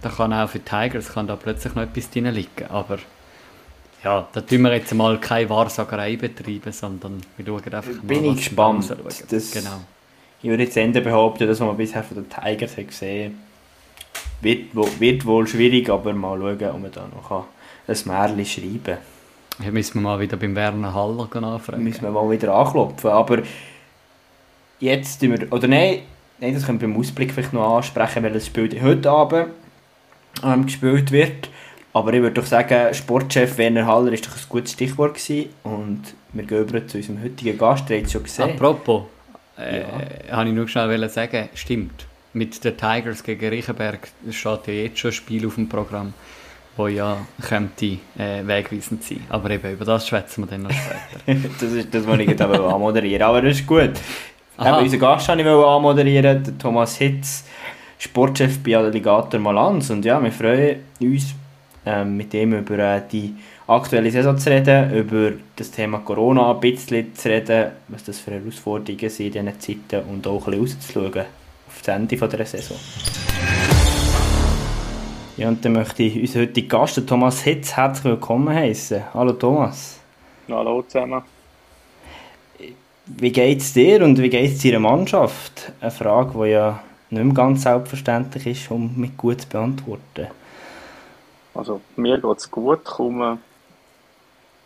Da 0.00 0.08
kann 0.08 0.32
auch 0.32 0.48
für 0.48 0.58
Tigers 0.58 1.12
kann 1.12 1.28
da 1.28 1.36
plötzlich 1.36 1.74
noch 1.74 1.82
etwas 1.82 2.10
drin 2.10 2.26
liegen, 2.26 2.66
aber 2.68 2.98
ja, 4.02 4.26
da 4.32 4.40
tun 4.40 4.62
wir 4.62 4.74
jetzt 4.74 4.92
mal 4.94 5.18
keine 5.20 5.48
Wahrsagerei 5.48 6.16
betreiben, 6.16 6.72
sondern 6.72 7.20
wir 7.36 7.46
schauen 7.46 7.72
einfach 7.72 7.92
mal, 7.92 8.02
Bin 8.02 8.24
ich 8.24 8.36
gespannt. 8.36 8.92
Das, 9.30 9.52
genau. 9.52 9.80
Ich 10.42 10.50
würde 10.50 10.64
jetzt 10.64 10.76
Ende 10.76 11.00
behaupten, 11.00 11.46
dass 11.46 11.60
man 11.60 11.76
bisher 11.76 12.02
von 12.02 12.16
den 12.16 12.28
Tigers 12.28 12.76
hat 12.76 12.88
gesehen 12.88 13.38
wird, 14.40 14.74
wird 14.74 15.24
wohl 15.24 15.46
schwierig, 15.46 15.88
aber 15.88 16.12
mal 16.12 16.36
schauen, 16.36 16.70
ob 16.70 16.82
man 16.82 16.90
da 16.90 17.06
noch 17.06 17.46
ein 17.86 17.96
Märchen 18.04 18.44
schreiben 18.44 18.82
kann. 18.84 18.98
Ja, 19.58 19.70
müssen 19.70 19.94
wir 19.94 20.00
mal 20.02 20.20
wieder 20.20 20.36
beim 20.36 20.54
Werner 20.54 20.94
Haller 20.94 21.28
nachfragen. 21.40 21.84
Müssen 21.84 22.02
wir 22.02 22.10
mal 22.10 22.30
wieder 22.30 22.54
anklopfen. 22.54 23.10
Aber 23.10 23.42
jetzt 24.80 25.20
tun 25.20 25.38
wir, 25.38 25.52
oder 25.52 25.68
nein, 25.68 26.00
nein, 26.40 26.54
das 26.54 26.66
können 26.66 26.80
wir 26.80 26.88
beim 26.88 26.98
Ausblick 26.98 27.32
vielleicht 27.32 27.52
noch 27.52 27.76
ansprechen, 27.76 28.22
weil 28.22 28.32
das 28.32 28.46
Spiel 28.46 28.80
heute 28.82 29.10
Abend 29.10 29.48
ähm, 30.44 30.66
gespielt 30.66 31.10
wird. 31.12 31.48
Aber 31.92 32.12
ich 32.14 32.22
würde 32.22 32.40
doch 32.40 32.46
sagen, 32.46 32.94
Sportchef 32.94 33.58
Werner 33.58 33.86
Haller 33.86 34.12
ist 34.12 34.26
doch 34.26 34.34
ein 34.34 34.42
gutes 34.48 34.72
Stichwort 34.72 35.14
gewesen. 35.14 35.50
Und 35.62 36.14
wir 36.32 36.44
gehen 36.44 36.66
über 36.66 36.86
zu 36.86 36.96
unserem 36.96 37.22
heutigen 37.22 37.58
Gast, 37.58 37.88
der 37.90 38.08
schon 38.08 38.22
gesehen. 38.22 38.50
Apropos, 38.50 39.04
äh, 39.58 39.80
ja. 39.80 40.36
habe 40.36 40.48
ich 40.48 40.54
nur 40.54 40.66
schnell 40.68 41.08
sagen, 41.08 41.48
stimmt. 41.54 42.06
Mit 42.32 42.64
den 42.64 42.78
Tigers 42.78 43.22
gegen 43.22 43.46
Riechenberg 43.46 44.08
steht 44.30 44.66
ja 44.66 44.72
jetzt 44.72 44.98
schon 44.98 45.10
ein 45.10 45.14
Spiel 45.14 45.46
auf 45.46 45.56
dem 45.56 45.68
Programm 45.68 46.14
wo 46.76 46.86
ja 46.88 47.18
könnte 47.40 47.98
äh, 48.18 48.46
wegweisend 48.46 49.04
sein. 49.04 49.20
Aber 49.28 49.50
eben, 49.50 49.72
über 49.72 49.84
das 49.84 50.08
schwätzen 50.08 50.44
wir 50.44 50.48
dann 50.48 50.62
noch 50.62 50.70
später. 50.70 51.48
das 51.60 51.72
ist 51.72 51.94
das, 51.94 52.06
was 52.06 52.18
ich 52.18 52.28
jetzt 52.28 52.40
anmoderieren 52.40 53.22
Aber 53.22 53.42
das 53.42 53.58
ist 53.58 53.66
gut. 53.66 53.92
Eben, 54.58 54.74
unseren 54.74 55.00
Gast 55.00 55.28
wollte 55.28 55.42
ich 55.42 55.48
anmoderieren, 55.48 56.44
der 56.44 56.58
Thomas 56.58 56.96
Hitz, 56.96 57.44
Sportchef 57.98 58.62
bei 58.62 58.76
Alligator 58.76 59.40
Malanz. 59.40 59.90
Und 59.90 60.04
ja, 60.04 60.22
wir 60.22 60.32
freuen 60.32 60.80
uns, 61.00 61.34
ähm, 61.84 62.16
mit 62.16 62.32
dem 62.32 62.52
über 62.52 62.78
äh, 62.78 63.02
die 63.10 63.34
aktuelle 63.66 64.10
Saison 64.10 64.38
zu 64.38 64.50
reden, 64.50 64.92
über 64.94 65.32
das 65.56 65.70
Thema 65.70 65.98
Corona 65.98 66.52
ein 66.52 66.60
bisschen 66.60 67.14
zu 67.14 67.28
reden, 67.28 67.72
was 67.88 68.04
das 68.04 68.18
für 68.20 68.32
Herausforderungen 68.32 69.10
sind 69.10 69.36
in 69.36 69.46
diesen 69.46 69.60
Zeiten 69.90 70.08
und 70.08 70.26
auch 70.26 70.46
ein 70.46 70.60
bisschen 70.60 70.78
rauszuschauen 70.78 71.26
auf 71.68 71.82
das 71.82 71.96
Ende 71.96 72.16
dieser 72.16 72.46
Saison. 72.46 72.76
Ja, 75.42 75.48
und 75.48 75.64
dann 75.64 75.72
möchte 75.72 76.04
ich 76.04 76.20
unseren 76.20 76.42
heutigen 76.42 76.68
Gast, 76.68 77.04
Thomas 77.04 77.40
Hitz, 77.40 77.76
herzlich 77.76 78.04
willkommen 78.04 78.54
heißen. 78.54 79.12
Hallo 79.12 79.32
Thomas. 79.32 79.98
Hallo 80.48 80.82
zusammen. 80.82 81.20
Wie 83.06 83.32
geht 83.32 83.58
es 83.58 83.72
dir 83.72 84.04
und 84.04 84.22
wie 84.22 84.28
geht 84.28 84.52
es 84.52 84.62
deiner 84.62 84.78
Mannschaft? 84.78 85.72
Eine 85.80 85.90
Frage, 85.90 86.38
die 86.44 86.50
ja 86.50 86.80
nicht 87.10 87.24
mehr 87.24 87.34
ganz 87.34 87.64
selbstverständlich 87.64 88.46
ist, 88.46 88.70
um 88.70 88.92
mit 88.96 89.16
gut 89.16 89.40
zu 89.40 89.48
beantworten. 89.48 90.28
Also 91.54 91.80
mir 91.96 92.20
geht 92.20 92.38
es 92.38 92.48
gut, 92.48 92.78
ich 92.84 92.90
komme 92.90 93.38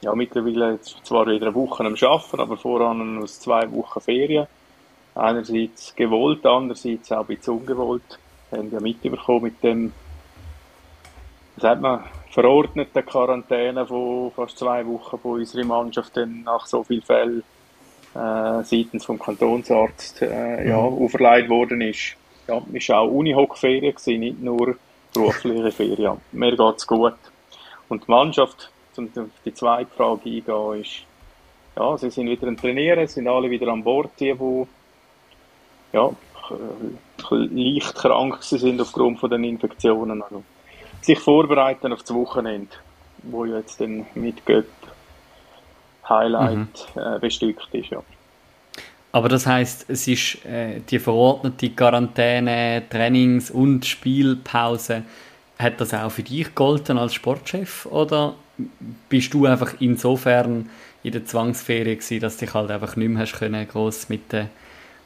ja, 0.02 0.14
mittlerweile 0.14 0.78
zwar 0.82 1.26
wieder 1.26 1.46
eine 1.46 1.54
Woche 1.54 1.86
am 1.86 1.94
Arbeiten, 1.94 2.38
aber 2.38 2.58
voran 2.58 3.22
aus 3.22 3.40
zwei 3.40 3.72
Wochen 3.72 4.00
Ferien. 4.02 4.46
Einerseits 5.14 5.96
gewollt, 5.96 6.44
andererseits 6.44 7.10
auch 7.12 7.20
ein 7.20 7.34
bisschen 7.34 7.54
ungewollt. 7.54 8.18
Wir 8.50 8.58
haben 8.58 8.70
ja 8.70 8.80
mitbekommen 8.80 9.44
mit 9.44 9.62
dem 9.62 9.92
sagt 11.58 11.80
man, 11.80 12.04
verordnete 12.30 13.02
Quarantäne 13.02 13.86
von 13.86 14.30
fast 14.32 14.58
zwei 14.58 14.86
Wochen, 14.86 15.18
wo 15.22 15.34
unsere 15.34 15.64
Mannschaft 15.64 16.16
dann 16.16 16.42
nach 16.42 16.66
so 16.66 16.84
vielen 16.84 17.02
Fällen 17.02 17.42
äh, 18.14 18.62
seitens 18.62 19.04
vom 19.04 19.18
Kantonsarzt 19.18 20.22
äh, 20.22 20.68
ja, 20.68 20.76
mhm. 20.76 21.04
auferlegt 21.04 21.48
worden 21.48 21.80
ist. 21.80 22.16
Ja, 22.48 22.62
es 22.72 22.88
war 22.88 23.00
auch 23.00 23.10
Unihockferien, 23.10 23.94
nicht 24.06 24.40
nur 24.40 24.76
berufliche 25.12 25.72
Ferien. 25.72 26.18
Mir 26.32 26.56
geht 26.56 26.76
es 26.76 26.86
gut. 26.86 27.14
Und 27.88 28.06
die 28.06 28.10
Mannschaft, 28.10 28.70
um 28.96 29.08
auf 29.16 29.28
die 29.44 29.54
zweite 29.54 29.90
Frage 29.96 30.22
eingehen, 30.24 30.80
ist, 30.80 31.02
ja, 31.76 31.98
sie 31.98 32.10
sind 32.10 32.28
wieder 32.28 32.48
am 32.48 32.56
Trainieren, 32.56 33.06
sind 33.06 33.28
alle 33.28 33.50
wieder 33.50 33.68
an 33.68 33.82
Bord, 33.82 34.10
die, 34.18 34.32
die 34.32 34.66
ja, 35.92 36.10
leicht 37.30 37.94
krank 37.94 38.42
sind 38.42 38.80
aufgrund 38.80 39.20
von 39.20 39.30
den 39.30 39.44
Infektionen. 39.44 40.22
Also, 40.22 40.42
sich 41.06 41.18
vorbereiten 41.18 41.92
auf 41.92 42.00
das 42.00 42.14
Wochenende, 42.14 42.74
wo 43.22 43.44
jetzt 43.44 43.80
dann 43.80 44.06
mit 44.14 44.44
Göpp 44.44 44.66
Highlight 46.08 46.58
mhm. 46.94 47.00
äh, 47.00 47.18
bestückt 47.18 47.68
ist. 47.72 47.90
Ja. 47.90 48.02
Aber 49.12 49.28
das 49.28 49.46
heißt, 49.46 49.86
es 49.88 50.06
ist 50.06 50.44
äh, 50.44 50.80
die 50.80 50.98
verordnete 50.98 51.70
Quarantäne, 51.70 52.82
Trainings- 52.90 53.50
und 53.50 53.86
Spielpause. 53.86 55.02
Hat 55.58 55.80
das 55.80 55.94
auch 55.94 56.10
für 56.10 56.22
dich 56.22 56.44
gegolten 56.48 56.98
als 56.98 57.14
Sportchef 57.14 57.86
oder 57.86 58.34
bist 59.08 59.32
du 59.32 59.46
einfach 59.46 59.74
insofern 59.80 60.68
in 61.02 61.12
der 61.12 61.24
Zwangsferie 61.24 61.96
gewesen, 61.96 62.20
dass 62.20 62.36
dich 62.36 62.52
halt 62.52 62.70
einfach 62.70 62.96
nicht 62.96 63.08
mehr 63.08 63.22
hast 63.22 63.38
können, 63.38 63.66
gross 63.66 64.08
mit 64.08 64.32
der, 64.32 64.48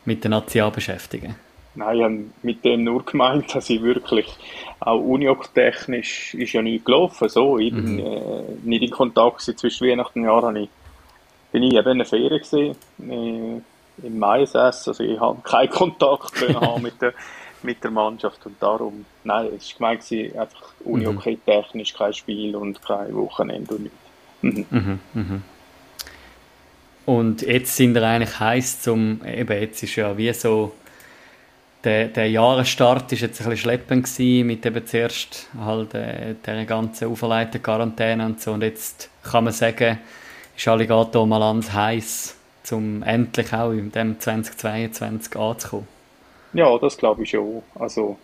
mit 0.05 0.25
der 0.25 0.31
Nazi 0.31 0.61
beschäftigen 0.73 1.37
Nein, 1.75 1.97
ich 1.97 2.03
habe 2.03 2.25
mit 2.43 2.65
dem 2.65 2.85
nur 2.85 3.05
gemeint, 3.05 3.55
dass 3.55 3.71
ich 3.71 3.83
wirklich 3.83 4.27
auch 4.81 4.99
Uniok-technisch 4.99 6.35
ist 6.35 6.53
ja 6.53 6.63
nicht 6.63 6.85
gelaufen. 6.85 7.29
So, 7.29 7.59
ich 7.59 7.73
bin 7.73 7.95
mhm. 7.95 8.01
äh, 8.01 8.43
nicht 8.65 8.83
in 8.83 8.91
Kontakt 8.91 9.43
zwischen 9.43 9.87
Weihnachten 9.87 10.21
und 10.21 10.27
Jahr 10.27 10.57
ich, 10.57 10.69
bin 11.53 11.63
ich 11.63 11.75
eben 11.75 11.91
in 11.91 11.99
der 11.99 12.07
Ferien 12.07 12.41
gewesen, 12.43 12.77
äh, 13.09 14.07
im 14.07 14.19
Maisäß. 14.19 14.89
Also 14.89 15.05
ich 15.05 15.21
habe 15.21 15.41
keinen 15.43 15.71
Kontakt 15.71 16.33
haben 16.55 16.83
mit 16.83 17.01
der, 17.01 17.13
mit 17.63 17.85
der 17.85 17.91
Mannschaft 17.91 18.45
und 18.47 18.61
darum, 18.61 19.05
nein, 19.23 19.51
es 19.57 19.79
war 19.81 19.97
gemeint, 19.97 20.37
einfach 20.37 20.73
Unihockey-technisch 20.85 21.95
kein 21.95 22.15
Spiel 22.15 22.57
und 22.57 22.83
kein 22.83 23.15
Wochenende 23.15 23.75
und 23.75 23.83
nichts. 23.83 23.99
Mhm. 24.43 24.67
Mhm, 24.71 25.01
mhm. 25.15 25.43
Und 27.07 27.43
jetzt 27.43 27.77
sind 27.77 27.95
wir 27.95 28.03
eigentlich 28.03 28.39
heiß 28.39 28.83
zum, 28.83 29.21
eben 29.27 29.61
jetzt 29.61 29.83
ist 29.83 29.97
ja 29.97 30.17
wie 30.17 30.33
so 30.33 30.73
der, 31.85 32.09
der 32.09 32.31
Jahresstart 32.31 33.11
ist 33.13 33.21
jetzt 33.21 33.41
ein 33.41 33.51
bisschen 33.51 33.57
schleppend 33.57 34.05
gewesen, 34.05 34.47
mit 34.47 34.67
eben 34.67 34.87
zuerst 34.87 35.49
halt 35.59 35.95
äh, 35.95 36.35
der 36.45 36.65
ganzen 36.67 37.09
auferlegten 37.11 37.63
Quarantäne 37.63 38.27
und 38.27 38.41
so 38.41 38.53
und 38.53 38.63
jetzt 38.63 39.11
kann 39.23 39.45
man 39.45 39.53
sagen, 39.53 39.99
ist 40.57 40.69
Alligator 40.69 41.27
mal 41.27 41.43
ans 41.43 41.73
heiß, 41.73 42.37
um 42.73 43.03
endlich 43.03 43.53
auch 43.53 43.73
in 43.73 43.91
dem 43.93 44.21
2022 44.21 45.37
anzukommen. 45.37 45.89
Ja, 46.53 46.77
das 46.79 46.97
glaube 46.97 47.23
ich 47.23 47.31
schon. 47.31 47.63
Also 47.75 48.19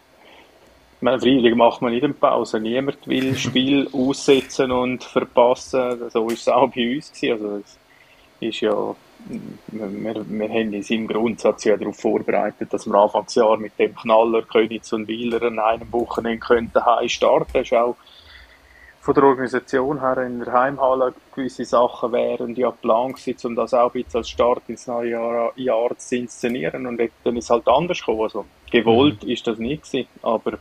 meine, 1.00 1.20
freilich 1.20 1.54
macht 1.54 1.82
man 1.82 1.92
nicht 1.92 2.04
eine 2.04 2.14
Pause. 2.14 2.60
Niemand 2.60 3.06
will 3.06 3.36
Spiel 3.38 3.88
aussetzen 3.92 4.70
und 4.70 5.04
verpassen. 5.04 6.10
So 6.10 6.28
ist 6.28 6.40
es 6.40 6.48
auch 6.48 6.68
bei 6.68 6.96
uns 6.96 7.12
gewesen. 7.12 7.32
Also 7.32 7.56
es 7.58 7.78
ist 8.40 8.60
ja 8.60 8.94
wir, 9.28 10.24
wir 10.28 10.48
haben 10.48 10.74
uns 10.74 10.90
im 10.90 11.06
Grundsatz 11.06 11.64
ja 11.64 11.76
darauf 11.76 11.98
vorbereitet, 11.98 12.72
dass 12.72 12.86
wir 12.86 12.94
Anfangsjahr 12.94 13.56
mit 13.56 13.78
dem 13.78 13.94
Knaller 13.94 14.42
Königs 14.42 14.92
und 14.92 15.08
Wieler 15.08 15.42
an 15.42 15.58
einem 15.58 15.92
Wochenende 15.92 16.38
könnten 16.38 16.84
heim 16.84 17.08
starten. 17.08 17.50
Das 17.52 17.62
ist 17.62 17.72
auch 17.74 17.96
von 19.00 19.14
der 19.14 19.22
Organisation 19.22 20.00
her 20.00 20.18
in 20.18 20.40
der 20.40 20.52
Heimhalle 20.52 21.14
gewisse 21.32 21.64
Sachen 21.64 22.10
wären 22.10 22.56
ja 22.56 22.72
Plan 22.72 23.12
gewesen, 23.12 23.46
um 23.46 23.54
das 23.54 23.72
auch 23.72 23.94
ein 23.94 24.02
bisschen 24.02 24.18
als 24.18 24.30
Start 24.30 24.62
ins 24.66 24.88
neue 24.88 25.10
Jahr, 25.10 25.52
Jahr 25.54 25.96
zu 25.96 26.16
inszenieren 26.16 26.86
und 26.86 26.98
dann 27.22 27.36
ist 27.36 27.44
es 27.44 27.50
halt 27.50 27.68
anders 27.68 28.00
gekommen. 28.00 28.22
Also, 28.22 28.46
gewollt 28.68 29.22
mhm. 29.22 29.30
ist 29.30 29.46
das 29.46 29.58
nicht 29.58 29.84
gewesen, 29.84 30.08
aber 30.22 30.58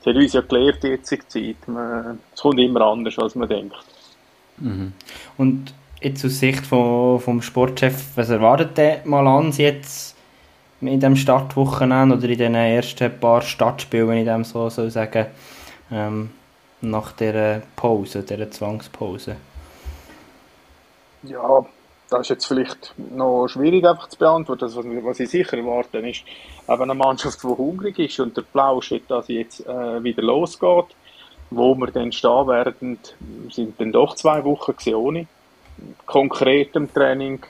es 0.00 0.06
hat 0.06 0.16
uns 0.16 0.32
ja 0.32 0.40
gelehrt, 0.40 0.82
die 0.82 0.88
jetzige 0.88 1.28
Zeit. 1.28 1.56
es 2.32 2.40
kommt 2.40 2.58
immer 2.58 2.80
anders, 2.80 3.18
als 3.18 3.34
man 3.34 3.48
denkt. 3.48 3.76
Mhm. 4.56 4.94
Und 5.36 5.74
jetzt 6.02 6.24
aus 6.24 6.38
Sicht 6.38 6.66
vom, 6.66 7.20
vom 7.20 7.42
Sportchef, 7.42 8.16
was 8.16 8.30
erwartet 8.30 8.76
der 8.76 9.00
Malans 9.04 9.58
jetzt 9.58 10.16
in 10.80 10.98
diesem 10.98 11.16
Startwochenende 11.16 12.16
oder 12.16 12.28
in 12.28 12.38
den 12.38 12.54
ersten 12.54 13.18
paar 13.20 13.42
Startspielen, 13.42 14.08
wenn 14.08 14.18
ich 14.18 14.24
dem 14.24 14.44
so 14.44 14.68
soll 14.68 14.90
sagen, 14.90 15.26
ähm, 15.90 16.30
nach 16.80 17.12
dieser 17.12 17.62
Pause, 17.76 18.22
dieser 18.22 18.50
Zwangspause? 18.50 19.36
Ja, 21.22 21.64
das 22.10 22.22
ist 22.22 22.28
jetzt 22.30 22.46
vielleicht 22.46 22.94
noch 22.96 23.46
schwierig 23.46 23.86
einfach 23.86 24.08
zu 24.08 24.18
beantworten. 24.18 24.64
Also, 24.64 24.82
was 24.84 25.20
ich 25.20 25.30
sicher 25.30 25.56
erwarte, 25.56 25.98
ist 25.98 26.24
eben 26.68 26.82
eine 26.82 26.94
Mannschaft, 26.94 27.42
die 27.42 27.46
hungrig 27.46 27.98
ist 27.98 28.18
und 28.18 28.36
der 28.36 28.42
Plausch, 28.42 28.92
dass 29.08 29.28
jetzt 29.28 29.66
äh, 29.66 30.02
wieder 30.02 30.22
losgeht. 30.22 30.86
Wo 31.50 31.74
wir 31.74 31.88
dann 31.88 32.10
stehen 32.12 32.46
werden, 32.46 32.98
sind 33.50 33.78
dann 33.78 33.92
doch 33.92 34.14
zwei 34.14 34.42
Wochen 34.42 34.74
ohne 34.94 35.26
konkretem 36.06 36.92
Training, 36.92 37.40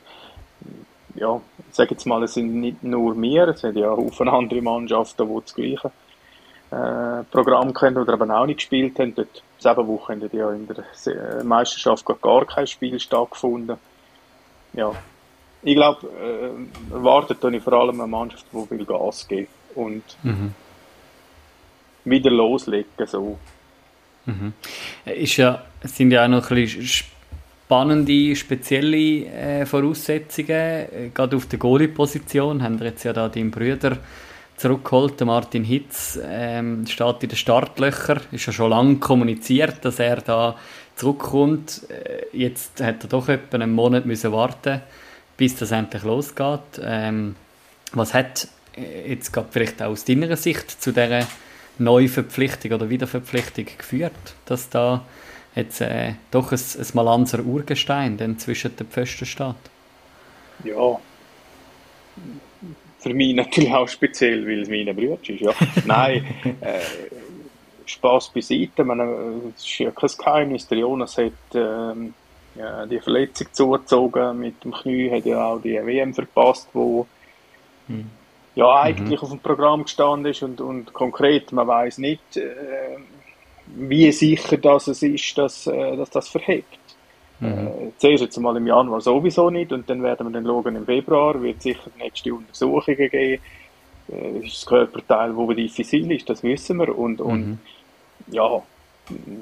ja, 1.15 1.41
ich 1.69 1.75
sage 1.75 1.91
jetzt 1.93 2.07
mal, 2.07 2.23
es 2.23 2.35
sind 2.35 2.55
nicht 2.55 2.83
nur 2.83 3.21
wir, 3.21 3.49
es 3.49 3.61
sind 3.61 3.77
ja 3.77 3.91
auch 3.91 4.21
andere 4.21 4.63
Mannschaften, 4.63 5.29
die 5.29 5.41
das 5.41 5.55
gleiche 5.55 5.91
äh, 6.71 7.25
Programm 7.31 7.75
kennen 7.75 7.99
oder 7.99 8.15
eben 8.15 8.31
auch 8.31 8.47
nicht 8.47 8.59
gespielt 8.59 8.99
haben. 8.99 9.15
Dort, 9.15 9.43
sieben 9.59 9.89
Wochen 9.89 10.23
hat 10.23 10.33
ja 10.33 10.51
in 10.53 10.67
der 10.67 11.45
Meisterschaft 11.45 12.05
gar 12.21 12.47
kein 12.47 12.67
Spiel 12.67 12.99
stattgefunden. 12.99 13.77
Ja, 14.73 14.93
ich 15.63 15.77
glaube, 15.77 16.09
äh, 16.21 16.95
erwartet 16.95 17.45
ich 17.45 17.63
vor 17.63 17.75
allem 17.75 18.01
eine 18.01 18.09
Mannschaft, 18.09 18.47
die 18.53 18.71
will 18.71 18.85
Gas 18.85 19.29
geben 19.29 19.49
und 19.75 20.03
mhm. 20.23 20.55
wieder 22.05 22.31
loslegen. 22.31 23.07
So. 23.07 23.39
Mhm. 24.25 24.53
Ist 25.05 25.37
ja, 25.37 25.63
sind 25.85 26.11
ja 26.11 26.25
auch 26.25 26.29
noch 26.29 26.51
ein 26.51 26.57
bisschen 26.57 27.05
spannende, 27.73 28.37
spezielle 28.37 29.25
äh, 29.25 29.65
Voraussetzungen. 29.65 30.51
Äh, 30.51 31.11
gerade 31.15 31.37
auf 31.37 31.47
der 31.47 31.59
Goalie-Position 31.59 32.63
haben 32.63 32.79
wir 32.79 32.89
jetzt 32.89 33.03
ja 33.03 33.15
da 33.15 33.31
deinen 33.31 33.51
Brüder 33.51 33.97
zurückgeholt, 34.59 35.19
Martin 35.23 35.65
Hitz, 35.65 36.19
ähm, 36.23 36.87
steht 36.87 37.23
in 37.23 37.31
den 37.31 37.37
Startlöchern, 37.37 38.21
ist 38.31 38.45
ja 38.45 38.53
schon 38.53 38.69
lange 38.69 38.97
kommuniziert, 38.97 39.83
dass 39.87 39.99
er 40.01 40.17
da 40.17 40.55
zurückkommt. 40.97 41.81
Äh, 41.89 42.37
jetzt 42.37 42.83
hat 42.83 43.05
er 43.05 43.09
doch 43.09 43.31
etwa 43.31 43.57
einen 43.57 43.73
Monat 43.73 44.05
müssen 44.05 44.33
warten, 44.33 44.83
bis 45.39 45.57
das 45.57 45.71
endlich 45.71 46.03
losgeht. 46.03 46.79
Ähm, 46.83 47.37
was 47.95 48.13
hat 48.13 48.49
jetzt 49.07 49.33
gerade 49.33 49.49
vielleicht 49.51 49.81
auch 49.81 49.93
aus 49.93 50.05
deiner 50.05 50.37
Sicht 50.37 50.71
zu 50.71 50.93
dieser 50.93 51.27
Neuverpflichtung 51.79 52.73
oder 52.73 52.91
Wiederverpflichtung 52.91 53.65
geführt, 53.79 54.13
dass 54.45 54.69
da 54.69 55.05
jetzt 55.55 55.81
äh, 55.81 56.15
doch 56.31 56.53
ein, 56.53 56.59
ein 56.59 56.87
Malanzer 56.95 57.45
Urgestein 57.45 58.17
dann 58.17 58.39
zwischen 58.39 58.75
den 58.77 58.87
Pfosten 58.87 59.27
steht. 59.27 59.55
Ja, 60.65 60.99
für 63.03 63.15
mich 63.15 63.35
natürlich 63.35 63.73
auch 63.73 63.89
speziell, 63.89 64.47
weil 64.47 64.63
es 64.63 64.69
meine 64.69 64.95
Brüder 64.95 65.19
ist. 65.23 65.41
Ja. 65.41 65.53
Nein, 65.85 66.25
äh, 66.61 66.81
Spaß 67.85 68.31
beiseite. 68.31 68.83
Es 69.55 69.65
ist 69.65 69.79
ja 69.79 69.91
kein 69.91 70.11
Geheimnis. 70.17 70.69
Der 70.69 70.79
Jonas 70.79 71.19
hat 71.19 71.33
ähm, 71.55 72.15
ja, 72.55 72.87
die 72.87 73.01
Verletzung 73.01 73.49
zugezogen 73.53 74.39
mit 74.39 74.63
dem 74.63 74.73
Knie, 74.73 75.11
hat 75.11 75.27
ja 75.27 75.45
auch 75.45 75.61
die 75.61 75.75
WM 75.75 76.15
verpasst, 76.15 76.69
wo 76.73 77.07
hm. 77.89 78.09
ja 78.55 78.83
eigentlich 78.83 79.21
mhm. 79.21 79.25
auf 79.25 79.31
dem 79.31 79.41
Programm 79.41 79.83
gestanden 79.83 80.31
ist 80.31 80.43
und, 80.43 80.61
und 80.61 80.93
konkret, 80.93 81.51
man 81.51 81.67
weiß 81.67 81.99
nicht, 81.99 82.37
äh, 82.37 82.99
wie 83.67 84.11
sicher 84.13 84.57
das 84.57 84.89
es 84.89 85.03
ist, 85.03 85.39
dass, 85.39 85.67
äh, 85.67 85.97
dass 85.97 86.11
das 86.11 86.29
verhebt. 86.29 86.79
Mhm. 87.41 87.49
Äh, 87.49 87.71
zuerst 87.99 88.23
jetzt 88.23 88.39
mal 88.39 88.57
im 88.57 88.67
Januar 88.67 89.01
sowieso 89.01 89.51
nicht 89.51 89.73
und 89.73 89.89
dann 89.89 90.03
werden 90.03 90.29
wir 90.29 90.33
dann 90.33 90.47
schauen, 90.47 90.77
im 90.77 90.85
Februar 90.85 91.41
wird 91.43 91.63
sicher 91.63 91.91
nächste 91.99 92.35
Untersuchungen 92.35 93.11
geben. 93.11 93.43
Äh, 94.09 94.33
das 94.35 94.45
ist 94.45 94.57
das 94.57 94.67
Körperteil, 94.67 95.37
wo 95.37 95.53
diffizil 95.53 96.11
ist, 96.13 96.29
das 96.29 96.43
wissen 96.43 96.79
wir. 96.79 96.97
Und, 96.97 97.21
und 97.21 97.47
mhm. 97.49 97.59
ja, 98.29 98.63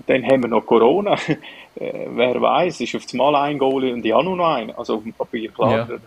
dann 0.06 0.24
haben 0.24 0.42
wir 0.42 0.48
noch 0.48 0.64
Corona. 0.64 1.16
wer 1.74 2.40
weiß, 2.40 2.80
ist 2.80 2.94
auf 2.94 3.02
das 3.02 3.12
Mal 3.14 3.34
ein 3.36 3.58
Goal 3.58 3.92
und 3.92 4.04
nur 4.04 4.36
noch 4.36 4.54
einen. 4.54 4.70
Also 4.72 4.96
auf 4.96 5.02
dem 5.02 5.12
Papier, 5.12 5.50
klar. 5.50 5.76
Ja. 5.76 5.84
Der 5.84 6.00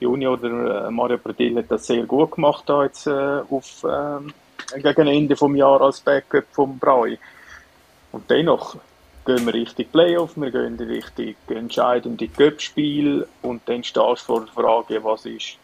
Junior, 0.00 0.36
der 0.36 0.86
äh, 0.86 0.90
Mario 0.90 1.18
Pradil 1.18 1.56
hat 1.58 1.70
das 1.70 1.86
sehr 1.86 2.04
gut 2.04 2.32
gemacht 2.32 2.64
da 2.66 2.84
jetzt 2.84 3.06
äh, 3.06 3.40
auf, 3.48 3.84
äh, 3.84 4.80
gegen 4.80 5.06
Ende 5.06 5.36
vom 5.36 5.54
Jahr 5.54 5.80
als 5.80 6.00
Backup 6.00 6.44
vom 6.52 6.78
Brau. 6.78 7.06
Und 8.14 8.30
dennoch 8.30 8.76
gehen 9.26 9.44
wir 9.44 9.54
Richtung 9.54 9.86
Playoff, 9.90 10.36
wir 10.36 10.52
gehen 10.52 10.78
richtig 10.78 11.36
entscheidende 11.48 12.28
Cup-Spiel 12.28 13.26
und 13.42 13.62
dann 13.66 13.82
stehst 13.82 14.22
du 14.22 14.24
vor 14.24 14.44
der 14.44 14.54
Frage, 14.54 15.02
was 15.02 15.26
ist, 15.26 15.58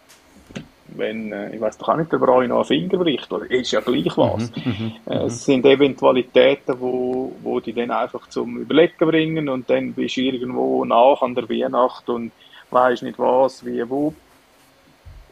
wenn, 0.89 1.31
äh, 1.31 1.55
ich 1.55 1.61
weiß 1.61 1.79
doch 1.79 1.91
auch 1.91 1.97
nicht, 1.97 2.11
der 2.11 2.19
Brau 2.19 2.43
noch 2.43 2.57
einen 2.57 2.65
Finger 2.65 2.99
bricht, 2.99 3.33
oder 3.33 3.49
ist 3.49 3.71
ja 3.71 3.79
gleich 3.79 4.17
was. 4.17 4.51
Mhm, 4.57 4.63
mhm, 4.65 4.93
mhm, 5.07 5.13
es 5.13 5.45
sind 5.45 5.65
Eventualitäten, 5.65 6.81
wo, 6.81 7.37
wo 7.41 7.61
die 7.61 7.73
dann 7.73 7.93
einfach 7.93 8.29
zum 8.29 8.57
Überlegen 8.57 8.97
bringen 8.99 9.49
und 9.49 9.71
dann 9.71 9.93
bist 9.93 10.17
du 10.17 10.23
irgendwo 10.23 10.85
nach 10.85 11.23
an 11.23 11.37
der 11.37 11.49
Weihnacht 11.49 12.09
und 12.09 12.33
weißt 12.71 13.05
nicht 13.05 13.19
was, 13.21 13.65
wie, 13.65 13.89
wo. 13.89 14.13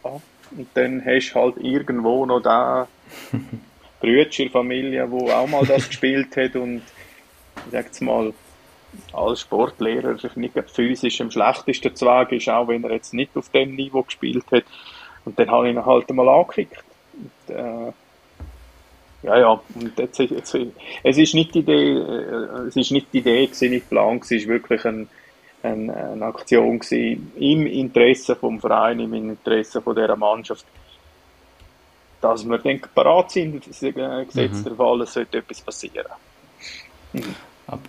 Und 0.05 0.69
dann 0.75 1.05
hast 1.05 1.33
du 1.33 1.35
halt 1.35 1.57
irgendwo 1.57 2.25
noch 2.25 2.41
da 2.41 2.87
Brüder 4.01 4.51
Familie, 4.51 5.11
wo 5.11 5.29
auch 5.31 5.49
mal 5.49 5.67
das 5.67 5.89
gespielt 5.89 6.37
hat 6.37 6.55
und 6.55 6.83
ich 7.69 7.73
sage 7.73 7.87
jetzt 7.87 8.01
mal, 8.01 8.33
als 9.13 9.41
Sportlehrer 9.43 10.17
nicht 10.35 10.55
physisch 10.71 11.21
am 11.21 11.31
schlechtesten 11.31 11.95
Zweig 11.95 12.33
ist, 12.33 12.49
auch 12.49 12.69
wenn 12.69 12.85
er 12.85 12.93
jetzt 12.93 13.15
nicht 13.15 13.37
auf 13.37 13.51
dem 13.51 13.75
Niveau 13.75 14.03
gespielt 14.03 14.45
hat. 14.51 14.65
Und 15.25 15.39
dann 15.39 15.51
habe 15.51 15.69
ich 15.69 15.75
ihn 15.75 15.85
halt 15.85 16.11
mal 16.11 16.29
angekickt. 16.29 16.83
Und, 17.13 17.55
äh, 17.55 17.93
ja, 19.23 19.39
ja, 19.39 19.61
und 19.75 19.99
jetzt, 19.99 20.19
jetzt, 20.19 20.57
es 21.03 21.19
ist 21.19 21.35
nicht 21.35 21.55
die 21.55 21.59
Idee, 21.59 21.99
äh, 21.99 22.69
es 22.69 22.77
ist 22.77 22.93
nicht 22.93 23.09
die 23.13 23.19
Idee 23.19 23.47
gewesen, 23.47 23.71
nicht 23.71 23.91
Plan 23.91 24.21
es 24.23 24.31
ist 24.31 24.47
wirklich 24.47 24.85
ein, 24.85 25.09
ein, 25.63 25.91
eine 25.91 26.25
Aktion 26.25 26.79
gewesen, 26.79 27.33
im 27.37 27.67
Interesse 27.67 28.37
vom 28.37 28.61
Verein, 28.61 29.01
im 29.01 29.13
Interesse 29.13 29.83
von 29.83 29.97
dieser 29.97 30.17
Mannschaft, 30.17 30.65
dass 32.21 32.49
wir 32.49 32.59
dann 32.59 32.81
parat 32.95 33.33
sind, 33.33 33.65
gesetzt 33.65 33.95
mhm. 34.35 34.65
der 34.65 34.75
Fall, 34.75 35.03
es 35.03 35.13
sollte 35.13 35.39
etwas 35.39 35.61
passieren. 35.61 36.13
Mhm. 37.13 37.35
Aber, 37.69 37.81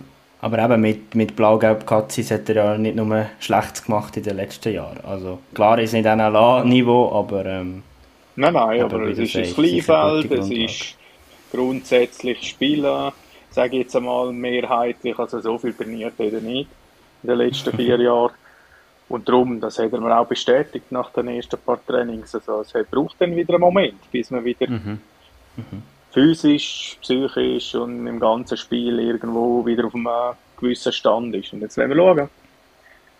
aber 0.42 0.64
eben 0.64 0.80
mit, 0.80 1.14
mit 1.14 1.36
Blau-Gelb 1.36 1.86
Katzis 1.86 2.30
hat 2.30 2.48
er 2.48 2.54
ja 2.54 2.78
nicht 2.78 2.96
nur 2.96 3.26
Schlechtes 3.40 3.84
gemacht 3.84 4.16
in 4.16 4.22
den 4.22 4.36
letzten 4.36 4.72
Jahren. 4.72 5.00
Also 5.04 5.40
klar 5.54 5.78
ist 5.78 5.92
nicht 5.92 6.06
ein 6.06 6.18
NLA-Niveau, 6.18 7.12
aber... 7.12 7.46
Ähm, 7.46 7.82
nein, 8.36 8.52
nein, 8.52 8.82
aber, 8.82 8.96
aber 8.96 9.08
es 9.08 9.18
ist 9.18 9.36
ein 9.36 9.54
Kleinfeld, 9.54 10.30
es 10.30 10.50
ist 10.50 10.96
grundsätzlich 11.50 12.48
Spielen, 12.48 13.12
sage 13.50 13.76
ich 13.76 13.82
jetzt 13.82 13.96
einmal 13.96 14.32
mehrheitlich, 14.32 15.18
also 15.18 15.40
so 15.40 15.58
viel 15.58 15.72
trainiert 15.72 16.12
hat 16.18 16.32
er 16.32 16.40
nicht 16.40 16.68
in 17.22 17.28
den 17.28 17.38
letzten 17.38 17.74
vier 17.74 17.98
Jahren. 18.00 18.32
Und 19.08 19.28
darum, 19.28 19.60
das 19.60 19.78
hat 19.78 19.92
er 19.92 20.00
mir 20.00 20.16
auch 20.16 20.26
bestätigt 20.26 20.92
nach 20.92 21.10
den 21.10 21.26
ersten 21.28 21.58
paar 21.58 21.84
Trainings. 21.84 22.32
Also 22.32 22.60
es 22.60 22.72
braucht 22.88 23.16
dann 23.18 23.34
wieder 23.34 23.54
einen 23.54 23.60
Moment, 23.60 23.98
bis 24.12 24.30
man 24.30 24.44
wieder 24.44 24.70
mhm. 24.70 25.00
Mhm 25.56 25.82
physisch, 26.12 26.98
psychisch 27.00 27.74
und 27.74 28.06
im 28.06 28.20
ganzen 28.20 28.56
Spiel 28.56 28.98
irgendwo 28.98 29.64
wieder 29.64 29.86
auf 29.86 29.94
einem 29.94 30.36
gewissen 30.58 30.92
Stand 30.92 31.34
ist. 31.34 31.52
Und 31.52 31.60
jetzt 31.60 31.76
werden 31.76 31.90
wir 31.90 31.96
schauen. 31.96 32.28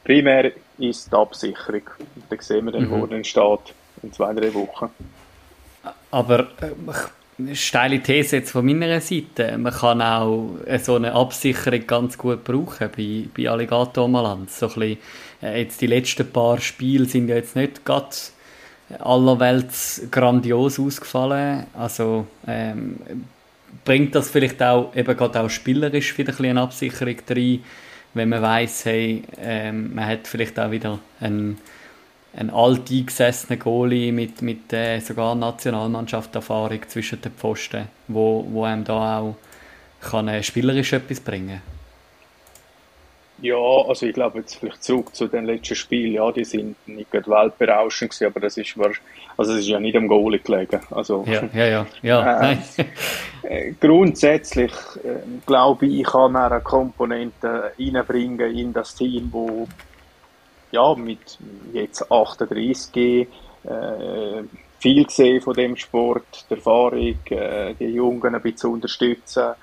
Primär 0.05 0.53
ist 0.79 1.13
die 1.13 1.17
Absicherung. 1.17 1.83
Und 1.99 2.25
dann 2.29 2.39
sehen 2.41 2.65
wir 2.65 2.73
dann, 2.73 2.89
mhm. 2.89 2.91
wo 2.91 3.07
er 3.07 3.25
steht 3.25 3.75
in 4.03 4.13
zwei, 4.13 4.33
drei 4.33 4.53
Wochen. 4.55 4.91
Aber 6.11 6.41
äh, 6.61 7.55
steile 7.55 8.03
These 8.03 8.37
jetzt 8.37 8.51
von 8.51 8.65
meiner 8.65 9.01
Seite. 9.01 9.57
Man 9.59 9.73
kann 9.73 10.03
auch 10.03 10.57
so 10.83 10.97
eine 10.97 11.13
Absicherung 11.13 11.87
ganz 11.87 12.19
gut 12.19 12.45
brauchen 12.45 12.91
bei, 12.97 13.29
bei 13.37 13.49
Alligator 13.49 14.09
Malanz. 14.09 14.59
So 14.59 14.67
ein 14.67 14.73
bisschen, 14.75 14.99
äh, 15.43 15.63
jetzt 15.63 15.81
die 15.81 15.87
letzten 15.87 16.31
paar 16.31 16.61
Spiele 16.61 17.05
sind 17.05 17.29
ja 17.29 17.37
jetzt 17.37 17.57
nicht 17.57 17.85
ganz 17.85 18.35
allerwelts 18.99 20.03
grandios 20.11 20.79
ausgefallen. 20.79 21.67
Also 21.75 22.27
ähm, 22.47 22.97
bringt 23.85 24.15
das 24.15 24.31
vielleicht 24.31 24.63
auch 24.63 24.95
eben 24.95 25.17
gerade 25.17 25.41
auch 25.41 25.51
spielerisch 25.51 26.17
wieder 26.19 26.33
ein 26.39 26.45
eine 26.45 26.63
Absicherung 26.63 27.17
rein, 27.29 27.61
wenn 28.15 28.29
man 28.29 28.43
weiß, 28.43 28.85
hey, 28.87 29.23
ähm, 29.41 29.95
man 29.95 30.07
hat 30.07 30.27
vielleicht 30.27 30.59
auch 30.59 30.71
wieder 30.71 30.99
einen, 31.21 31.59
einen 32.37 32.51
alt 32.51 32.91
Goalie 33.59 34.13
mit, 34.13 34.43
mit 34.43 34.73
äh, 34.73 34.99
sogar 35.01 35.35
Nationalmannschaft-Erfahrung 35.35 36.81
zwischen 36.89 37.21
den 37.21 37.33
Pfosten, 37.33 37.87
wo, 38.09 38.45
wo 38.51 38.65
einem 38.65 38.85
da 38.85 39.19
auch 39.19 39.37
kann, 40.01 40.29
äh, 40.29 40.43
spielerisch 40.43 40.93
etwas 40.93 41.21
bringen 41.21 41.61
kann. 41.61 41.70
Ja, 43.43 43.57
also 43.57 44.07
ich 44.07 44.13
glaube 44.13 44.41
jetzt 44.41 44.57
vielleicht 44.57 44.83
zurück 44.83 45.15
zu 45.15 45.27
den 45.27 45.47
letzten 45.47 45.75
Spielen, 45.75 46.13
ja, 46.13 46.31
die 46.31 46.45
sind 46.45 46.77
nicht 46.87 47.11
gerade 47.11 47.31
weltberauschend 47.31 48.11
gewesen, 48.11 48.27
aber 48.27 48.41
das 48.41 48.57
ist, 48.59 48.75
also 49.37 49.53
es 49.53 49.61
ist 49.61 49.69
ja 49.69 49.81
nicht 49.81 49.97
am 49.97 50.09
Goalie 50.09 50.41
gelegen. 50.41 50.81
Also, 50.91 51.25
ja, 51.27 51.43
ja, 51.55 51.67
ja, 51.67 51.87
ja 52.03 52.53
äh, 53.43 53.73
grundsätzlich 53.81 54.73
äh, 55.03 55.21
glaube 55.47 55.87
ich, 55.87 56.05
kann 56.05 56.35
er 56.35 56.53
eine 56.53 56.61
Komponente 56.61 57.73
reinbringen 57.79 58.55
in 58.55 58.73
das 58.75 58.95
Team, 58.95 59.29
wo 59.33 59.67
ja 60.71 60.95
mit 60.95 61.39
jetzt 61.73 62.11
38 62.13 62.97
äh, 62.97 63.27
viel 64.79 65.05
gesehen 65.05 65.41
von 65.41 65.55
dem 65.55 65.77
Sport, 65.77 66.47
der 66.51 66.59
Erfahrung, 66.59 67.17
äh, 67.31 67.75
die 67.79 67.87
Jungen 67.87 68.35
ein 68.35 68.43
bisschen 68.43 68.71
unterstützen 68.71 69.55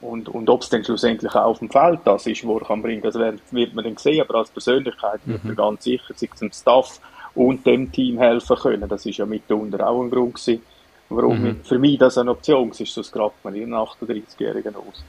und, 0.00 0.28
und 0.28 0.48
ob 0.50 0.62
es 0.62 0.68
dann 0.68 0.84
schlussendlich 0.84 1.34
auch 1.34 1.46
auf 1.46 1.58
dem 1.58 1.70
Feld 1.70 2.00
das 2.04 2.26
ist, 2.26 2.46
wo 2.46 2.58
er 2.58 2.66
kann 2.66 2.82
bringen 2.82 3.02
kann, 3.02 3.12
das 3.12 3.40
wird, 3.50 3.74
man 3.74 3.84
dann 3.84 3.96
sehen. 3.96 4.20
Aber 4.20 4.36
als 4.36 4.50
Persönlichkeit 4.50 5.20
wird 5.24 5.44
er 5.44 5.50
mhm. 5.50 5.56
ganz 5.56 5.84
sicher 5.84 6.14
sich 6.14 6.32
zum 6.34 6.52
Staff 6.52 7.00
und 7.34 7.66
dem 7.66 7.90
Team 7.90 8.18
helfen 8.18 8.56
können. 8.56 8.88
Das 8.88 9.06
ist 9.06 9.16
ja 9.16 9.26
mitunter 9.26 9.86
auch 9.86 10.02
ein 10.02 10.10
Grund 10.10 10.34
gewesen, 10.34 10.62
warum 11.08 11.42
mhm. 11.42 11.64
für 11.64 11.78
mich 11.78 11.98
das 11.98 12.18
eine 12.18 12.30
Option 12.30 12.70
ist. 12.70 12.94
Sonst 12.94 13.12
grabt 13.12 13.44
man 13.44 13.54
einen 13.54 13.74
38-Jährigen 13.74 14.76
aus. 14.76 15.04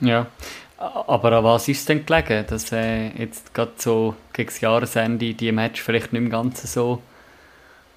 Ja, 0.00 0.26
aber 0.76 1.32
an 1.32 1.44
was 1.44 1.66
ist 1.68 1.80
es 1.80 1.84
denn 1.86 2.06
gelegen, 2.06 2.44
dass 2.48 2.70
äh, 2.70 3.08
jetzt 3.18 3.52
gerade 3.52 3.72
so 3.76 4.14
gegen 4.32 4.48
das 4.48 4.60
Jahresende 4.60 5.34
die 5.34 5.50
Match 5.50 5.82
vielleicht 5.82 6.12
nicht 6.12 6.22
im 6.22 6.30
Ganzen 6.30 6.68
so 6.68 7.02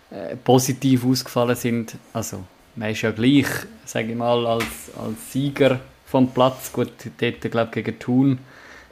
äh, 0.09 0.35
positiv 0.35 1.05
ausgefallen 1.05 1.55
sind? 1.55 1.95
Also, 2.13 2.43
man 2.75 2.89
ist 2.89 3.03
ja 3.03 3.11
gleich, 3.11 3.45
sage 3.85 4.11
ich 4.11 4.17
mal, 4.17 4.47
als, 4.47 4.65
als 4.97 5.31
Sieger 5.31 5.79
vom 6.11 6.29
Platz. 6.31 6.71
Gut, 6.73 6.91
dort, 7.19 7.41
glaube 7.41 7.71
gegen 7.71 7.97
Thun 7.97 8.39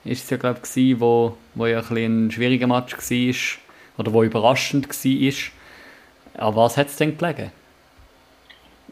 ist 0.05 0.23
es 0.23 0.29
ja, 0.29 0.37
glaube 0.37 0.61
ich, 0.63 0.99
wo, 0.99 1.35
wo 1.55 1.65
ja 1.65 1.81
ein, 1.81 2.27
ein 2.27 2.31
schwieriger 2.31 2.67
Match 2.67 2.95
war 2.97 3.59
oder 3.97 4.13
wo 4.13 4.23
überraschend 4.23 4.87
war. 4.87 6.45
Aber 6.45 6.55
was 6.63 6.77
hat 6.77 6.87
es 6.87 6.95
denn 6.95 7.17
gelegen? 7.17 7.51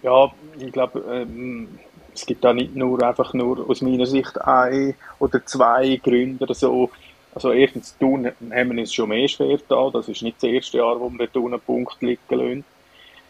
Ja, 0.03 0.31
ich 0.59 0.71
glaube, 0.71 1.03
ähm, 1.09 1.79
es 2.13 2.25
gibt 2.25 2.43
da 2.43 2.53
nicht 2.53 2.75
nur 2.75 3.01
einfach 3.01 3.33
nur 3.33 3.67
aus 3.69 3.81
meiner 3.81 4.05
Sicht 4.05 4.39
ein 4.41 4.93
oder 5.19 5.43
zwei 5.45 5.99
Gründe. 6.03 6.53
So. 6.53 6.91
Also 7.33 7.51
erstens, 7.51 7.95
Thun 7.97 8.25
haben 8.25 8.71
wir 8.71 8.81
uns 8.81 8.93
schon 8.93 9.09
mehr 9.09 9.27
schwer 9.27 9.59
da. 9.67 9.89
Das 9.91 10.09
ist 10.09 10.21
nicht 10.23 10.37
das 10.37 10.49
erste 10.49 10.79
Jahr, 10.79 10.99
wo 10.99 11.09
wir 11.09 11.31
Thun 11.31 11.53
einen 11.53 11.61
Punkt 11.61 12.01
liegen 12.01 12.19
lassen. 12.29 12.65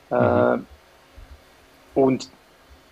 Mhm. 0.09 0.63
Äh, 1.95 1.99
und 1.99 2.29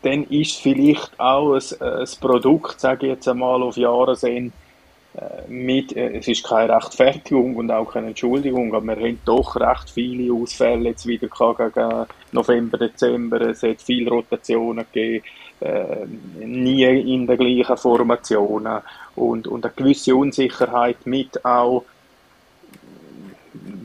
dann 0.05 0.23
ist 0.25 0.57
vielleicht 0.61 1.19
auch 1.19 1.55
ein, 1.55 1.81
ein 1.81 2.07
Produkt, 2.21 2.79
sage 2.79 3.07
ich 3.07 3.13
jetzt 3.13 3.27
einmal, 3.27 3.63
auf 3.63 3.75
Jahresende 3.75 4.51
äh, 5.15 5.49
mit, 5.49 5.95
äh, 5.95 6.17
es 6.17 6.27
ist 6.27 6.43
keine 6.43 6.75
Rechtfertigung 6.75 7.55
und 7.55 7.71
auch 7.71 7.91
keine 7.91 8.07
Entschuldigung, 8.07 8.73
aber 8.75 8.85
wir 8.85 9.07
haben 9.07 9.19
doch 9.25 9.55
recht 9.55 9.89
viele 9.89 10.31
Ausfälle 10.31 10.89
jetzt 10.89 11.07
wieder 11.07 11.27
gegen 11.27 12.05
November, 12.31 12.77
Dezember. 12.77 13.41
Es 13.41 13.63
hat 13.63 13.81
viele 13.81 14.11
Rotationen 14.11 14.85
gegeben, 14.91 15.25
äh, 15.61 16.05
nie 16.45 16.83
in 16.83 17.25
der 17.25 17.37
gleichen 17.37 17.77
Formationen 17.77 18.81
und, 19.15 19.47
und 19.47 19.65
eine 19.65 19.73
gewisse 19.75 20.15
Unsicherheit 20.15 21.05
mit 21.05 21.43
auch 21.43 21.83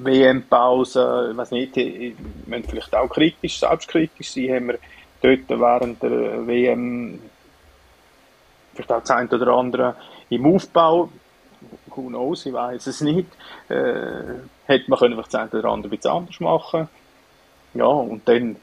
WM-Pause, 0.02 1.28
ich 1.30 1.36
weiß 1.36 1.50
nicht, 1.52 1.76
wir 1.76 2.64
vielleicht 2.68 2.94
auch 2.94 3.08
kritisch, 3.08 3.60
selbstkritisch 3.60 4.32
sein, 4.32 4.54
haben 4.54 4.66
wir 4.68 4.78
dort 5.22 5.48
während 5.48 6.02
der 6.02 6.46
WM 6.46 7.18
vielleicht 8.74 8.92
auch 8.92 9.00
das 9.00 9.10
eine 9.10 9.28
oder 9.30 9.48
andere 9.48 9.96
im 10.28 10.46
Aufbau, 10.46 11.10
who 11.86 12.02
knows, 12.02 12.46
ich 12.46 12.52
weiß 12.52 12.86
es 12.86 13.00
nicht, 13.00 13.28
äh, 13.68 13.74
hätte 14.66 14.88
man 14.88 14.98
können 14.98 15.14
vielleicht 15.14 15.34
das 15.34 15.40
eine 15.40 15.60
oder 15.60 15.70
andere 15.70 15.92
ein 15.92 15.96
bisschen 15.96 16.12
anders 16.12 16.40
machen 16.40 16.88
Ja, 17.74 17.86
und 17.86 18.26
dann 18.28 18.56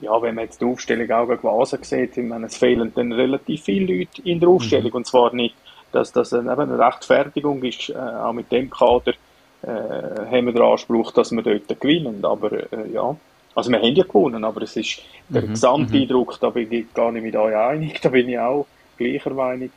ja, 0.00 0.20
wenn 0.22 0.34
man 0.34 0.44
jetzt 0.44 0.60
die 0.60 0.64
Aufstellung 0.64 1.10
auch 1.10 1.26
gewesen 1.26 1.82
sieht, 1.82 2.16
ich 2.16 2.24
meine, 2.24 2.46
es 2.46 2.56
fehlen 2.56 2.92
dann 2.94 3.12
relativ 3.12 3.64
viele 3.64 3.98
Leute 3.98 4.22
in 4.22 4.40
der 4.40 4.48
Aufstellung. 4.48 4.90
Mhm. 4.90 4.96
Und 4.96 5.06
zwar 5.06 5.34
nicht, 5.34 5.54
dass 5.92 6.12
das 6.12 6.32
eben 6.32 6.48
eine 6.48 6.78
Rechtfertigung 6.78 7.62
ist, 7.62 7.90
äh, 7.90 7.96
auch 7.96 8.32
mit 8.32 8.52
dem 8.52 8.70
Kader 8.70 9.14
äh, 9.62 9.66
haben 9.66 10.46
wir 10.46 10.52
den 10.52 10.62
Anspruch, 10.62 11.12
dass 11.12 11.32
wir 11.32 11.42
dort 11.42 11.80
gewinnen. 11.80 12.24
Aber 12.24 12.52
äh, 12.52 12.90
ja, 12.92 13.16
also 13.58 13.72
wir 13.72 13.80
haben 13.80 13.94
ja 13.94 14.04
gewonnen, 14.04 14.44
aber 14.44 14.62
es 14.62 14.76
ist 14.76 15.00
der 15.28 15.42
mhm. 15.42 15.48
Gesamteindruck, 15.48 16.34
mhm. 16.34 16.36
da 16.40 16.50
bin 16.50 16.72
ich 16.72 16.94
gar 16.94 17.10
nicht 17.10 17.24
mit 17.24 17.34
euch 17.34 17.56
einig, 17.56 18.00
da 18.00 18.08
bin 18.08 18.28
ich 18.28 18.38
auch 18.38 18.66
gleicher 18.96 19.34
Meinung, 19.34 19.70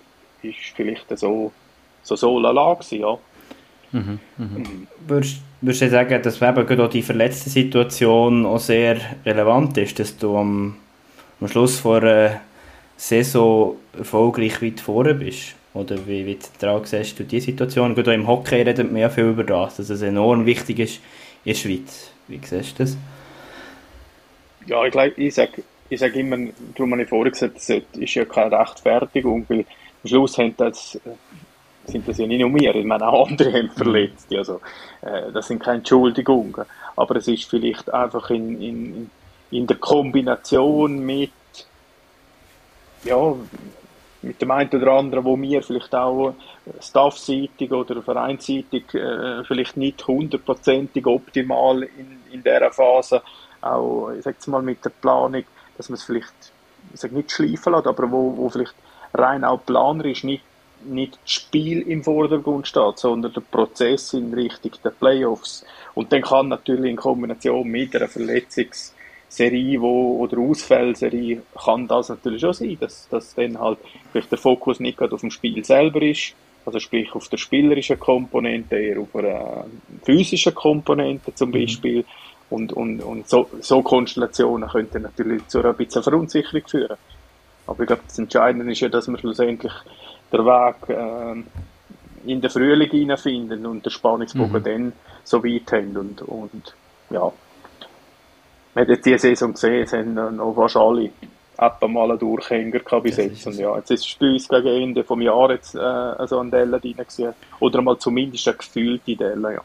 ist 0.44 0.56
vielleicht 0.76 1.18
so, 1.18 1.52
so, 2.04 2.16
so 2.16 2.40
lala 2.40 2.76
gewesen, 2.76 3.00
ja. 3.00 3.18
Mhm. 3.92 4.20
Mhm. 4.38 4.46
mhm. 4.46 4.88
Würdest, 5.08 5.42
würdest 5.62 5.82
du 5.82 5.90
sagen, 5.90 6.22
dass 6.22 6.42
eben 6.42 6.66
gerade 6.68 6.86
auch 6.86 6.90
die 6.90 7.02
verletzte 7.02 7.50
Situation 7.50 8.46
auch 8.46 8.60
sehr 8.60 8.98
relevant 9.26 9.78
ist, 9.80 10.00
dass 10.00 10.16
du 10.16 10.38
am, 10.38 10.78
am 11.40 11.48
Schluss 11.48 11.80
vor 11.80 12.04
einer 12.04 12.40
Saison 12.98 13.78
erfolgreich 13.98 14.62
weit 14.62 14.80
vorne 14.80 15.16
bist? 15.16 15.56
Oder 15.74 16.06
wie, 16.06 16.26
wie 16.28 16.38
zentral 16.38 16.86
siehst 16.86 17.18
du 17.18 17.24
diese 17.24 17.48
Situation? 17.48 17.96
Gerade 17.96 18.12
auch 18.12 18.16
im 18.16 18.28
Hockey 18.28 18.62
redet 18.62 18.92
man 18.92 19.02
ja 19.02 19.10
viel 19.10 19.30
über 19.30 19.44
das, 19.44 19.78
dass 19.78 19.90
es 19.90 20.04
enorm 20.04 20.46
wichtig 20.46 20.80
ist 20.80 21.00
in 21.46 21.54
der 21.54 21.60
Schweiz. 21.60 22.12
Wie 22.28 22.40
siehst 22.44 22.78
du 22.78 22.84
das? 22.84 22.98
Ja, 24.68 24.86
ich, 24.86 24.92
glaube, 24.92 25.14
ich 25.18 25.34
sage 25.34 25.64
ich 25.92 26.00
sag 26.00 26.16
immer, 26.16 26.38
darum 26.76 26.94
habe 26.94 27.04
ich 27.04 27.10
vorher 27.10 27.32
gesagt, 27.32 27.58
es 27.58 27.70
ist 27.70 28.14
ja 28.14 28.24
keine 28.24 28.58
Rechtfertigung, 28.58 29.46
weil 29.50 29.60
am 29.60 30.08
Schluss 30.08 30.38
haben 30.38 30.56
das, 30.56 30.98
sind 31.86 32.08
das 32.08 32.18
ja 32.18 32.28
nicht 32.28 32.40
nur 32.40 32.54
wir, 32.54 32.74
ich 32.76 32.86
meine 32.86 33.08
auch 33.08 33.30
andere 33.30 33.52
haben 33.52 33.70
verletzt, 33.72 34.34
also 34.34 34.62
äh, 35.02 35.32
das 35.34 35.48
sind 35.48 35.62
keine 35.62 35.80
Entschuldigungen, 35.80 36.66
aber 36.96 37.18
es 37.18 37.28
ist 37.28 37.50
vielleicht 37.50 37.94
einfach 37.94 38.30
in, 38.30 38.62
in, 38.62 39.12
in 39.52 39.68
der 39.68 39.78
Kombination 39.78 41.06
mit 41.06 41.32
ja, 43.04 43.36
mit 44.22 44.42
dem 44.42 44.52
einen 44.52 44.70
oder 44.70 44.92
anderen, 44.94 45.26
wo 45.26 45.40
wir 45.42 45.64
vielleicht 45.64 45.94
auch 45.96 46.36
staffseitig 46.80 47.72
oder 47.72 48.02
vereinsseitig 48.02 48.94
äh, 48.94 49.44
vielleicht 49.44 49.78
nicht 49.78 50.06
hundertprozentig 50.08 51.06
optimal 51.08 51.84
in, 51.84 52.20
in 52.32 52.44
dieser 52.44 52.72
Phase 52.72 53.24
auch, 53.62 54.12
ich 54.12 54.24
sag's 54.24 54.48
mal, 54.48 54.62
mit 54.62 54.84
der 54.84 54.90
Planung, 54.90 55.44
dass 55.78 55.90
man 55.90 55.96
es 55.96 56.04
vielleicht, 56.04 56.34
ich 56.94 57.00
sag 57.00 57.12
nicht 57.12 57.32
schleifen 57.32 57.74
lässt, 57.74 57.88
aber 57.88 58.12
wo, 58.12 58.36
wo 58.36 58.50
vielleicht 58.50 58.76
rein 59.14 59.44
auch 59.44 59.66
planerisch 59.66 60.24
nicht, 60.24 60.44
nicht 60.84 61.20
das 61.24 61.32
Spiel 61.32 61.82
im 61.82 62.04
Vordergrund 62.04 62.68
steht, 62.68 62.98
sondern 62.98 63.34
der 63.34 63.42
Prozess 63.42 64.14
in 64.14 64.34
Richtung 64.34 64.72
der 64.84 64.90
Playoffs. 64.90 65.66
Und 65.94 66.12
dann 66.12 66.22
kann 66.22 66.48
natürlich 66.48 66.90
in 66.92 66.98
Kombination 66.98 67.68
mit 67.68 67.96
einer 67.96 68.08
Verletzungsserie 68.08 69.80
wo, 69.80 70.20
oder 70.20 70.40
Ausfallserie 70.40 71.44
kann 71.64 71.88
das 71.88 72.10
natürlich 72.10 72.42
schon 72.42 72.54
sein, 72.54 72.78
dass, 72.80 73.08
dass 73.10 73.36
dann 73.36 73.60
halt 73.60 73.80
vielleicht 74.12 74.32
der 74.32 74.40
Fokus 74.40 74.80
nicht 74.80 74.98
gerade 74.98 75.14
auf 75.14 75.22
dem 75.22 75.32
Spiel 75.32 75.64
selber 75.64 76.02
ist, 76.02 76.34
also 76.66 76.80
sprich 76.80 77.14
auf 77.14 77.28
der 77.28 77.38
spielerischen 77.38 78.00
Komponente, 78.00 78.76
eher 78.76 79.02
auf 79.02 79.16
einer 79.16 79.66
physischen 80.04 80.54
Komponente 80.54 81.34
zum 81.34 81.50
mhm. 81.50 81.54
Beispiel, 81.54 82.00
mhm. 82.00 82.06
Und, 82.52 82.74
und, 82.74 83.02
und 83.02 83.28
so, 83.30 83.50
so 83.62 83.82
Konstellationen 83.82 84.70
könnten 84.70 85.02
natürlich 85.02 85.48
zu 85.48 85.60
einer 85.60 85.74
bisschen 85.74 86.04
Verunsicherung 86.04 86.68
führen. 86.68 86.98
Aber 87.66 87.82
ich 87.82 87.88
glaube, 87.88 88.04
das 88.06 88.20
Entscheidende 88.20 88.70
ist 88.72 88.82
ja, 88.82 88.90
dass 88.90 89.08
wir 89.08 89.18
schlussendlich 89.18 89.72
den 90.32 90.46
Weg 90.46 90.90
äh, 90.90 92.30
in 92.30 92.42
den 92.42 92.50
Frühling 92.50 92.90
hineinfinden 92.90 93.66
und 93.66 93.86
den 93.86 93.90
Spannungsbogen 93.90 94.60
mhm. 94.60 94.64
dann 94.64 94.94
so 95.24 95.44
weit 95.44 95.72
haben. 95.72 95.96
Und, 95.96 96.22
und 96.24 96.76
ja, 97.10 97.32
man 98.74 98.82
hat 98.82 98.90
jetzt 98.90 99.06
diese 99.06 99.20
Saison 99.20 99.54
gesehen, 99.54 99.84
es 99.84 99.94
haben 99.94 100.14
noch 100.14 100.54
fast 100.54 100.76
alle 100.76 101.10
etwa 101.58 101.88
mal 101.88 102.10
einen 102.10 102.20
Durchhänger 102.20 102.80
gehabt 102.80 103.04
bis 103.04 103.18
jetzt. 103.18 103.48
Und 103.48 103.58
ja, 103.58 103.76
jetzt 103.78 103.92
ist 103.92 104.06
es 104.06 104.16
bei 104.16 104.28
uns 104.28 104.48
gegen 104.48 104.68
Ende 104.68 105.04
vom 105.04 105.22
Jahr 105.22 105.52
jetzt 105.52 105.76
äh, 105.76 106.28
so 106.28 106.40
ein 106.40 106.52
Delle 106.52 106.80
drin 106.80 106.98
gewesen. 106.98 107.34
Oder 107.60 107.82
mal 107.82 107.98
zumindest 107.98 108.48
eine 108.48 108.58
gefühlte 108.58 109.16
Delle, 109.16 109.54
ja. 109.54 109.62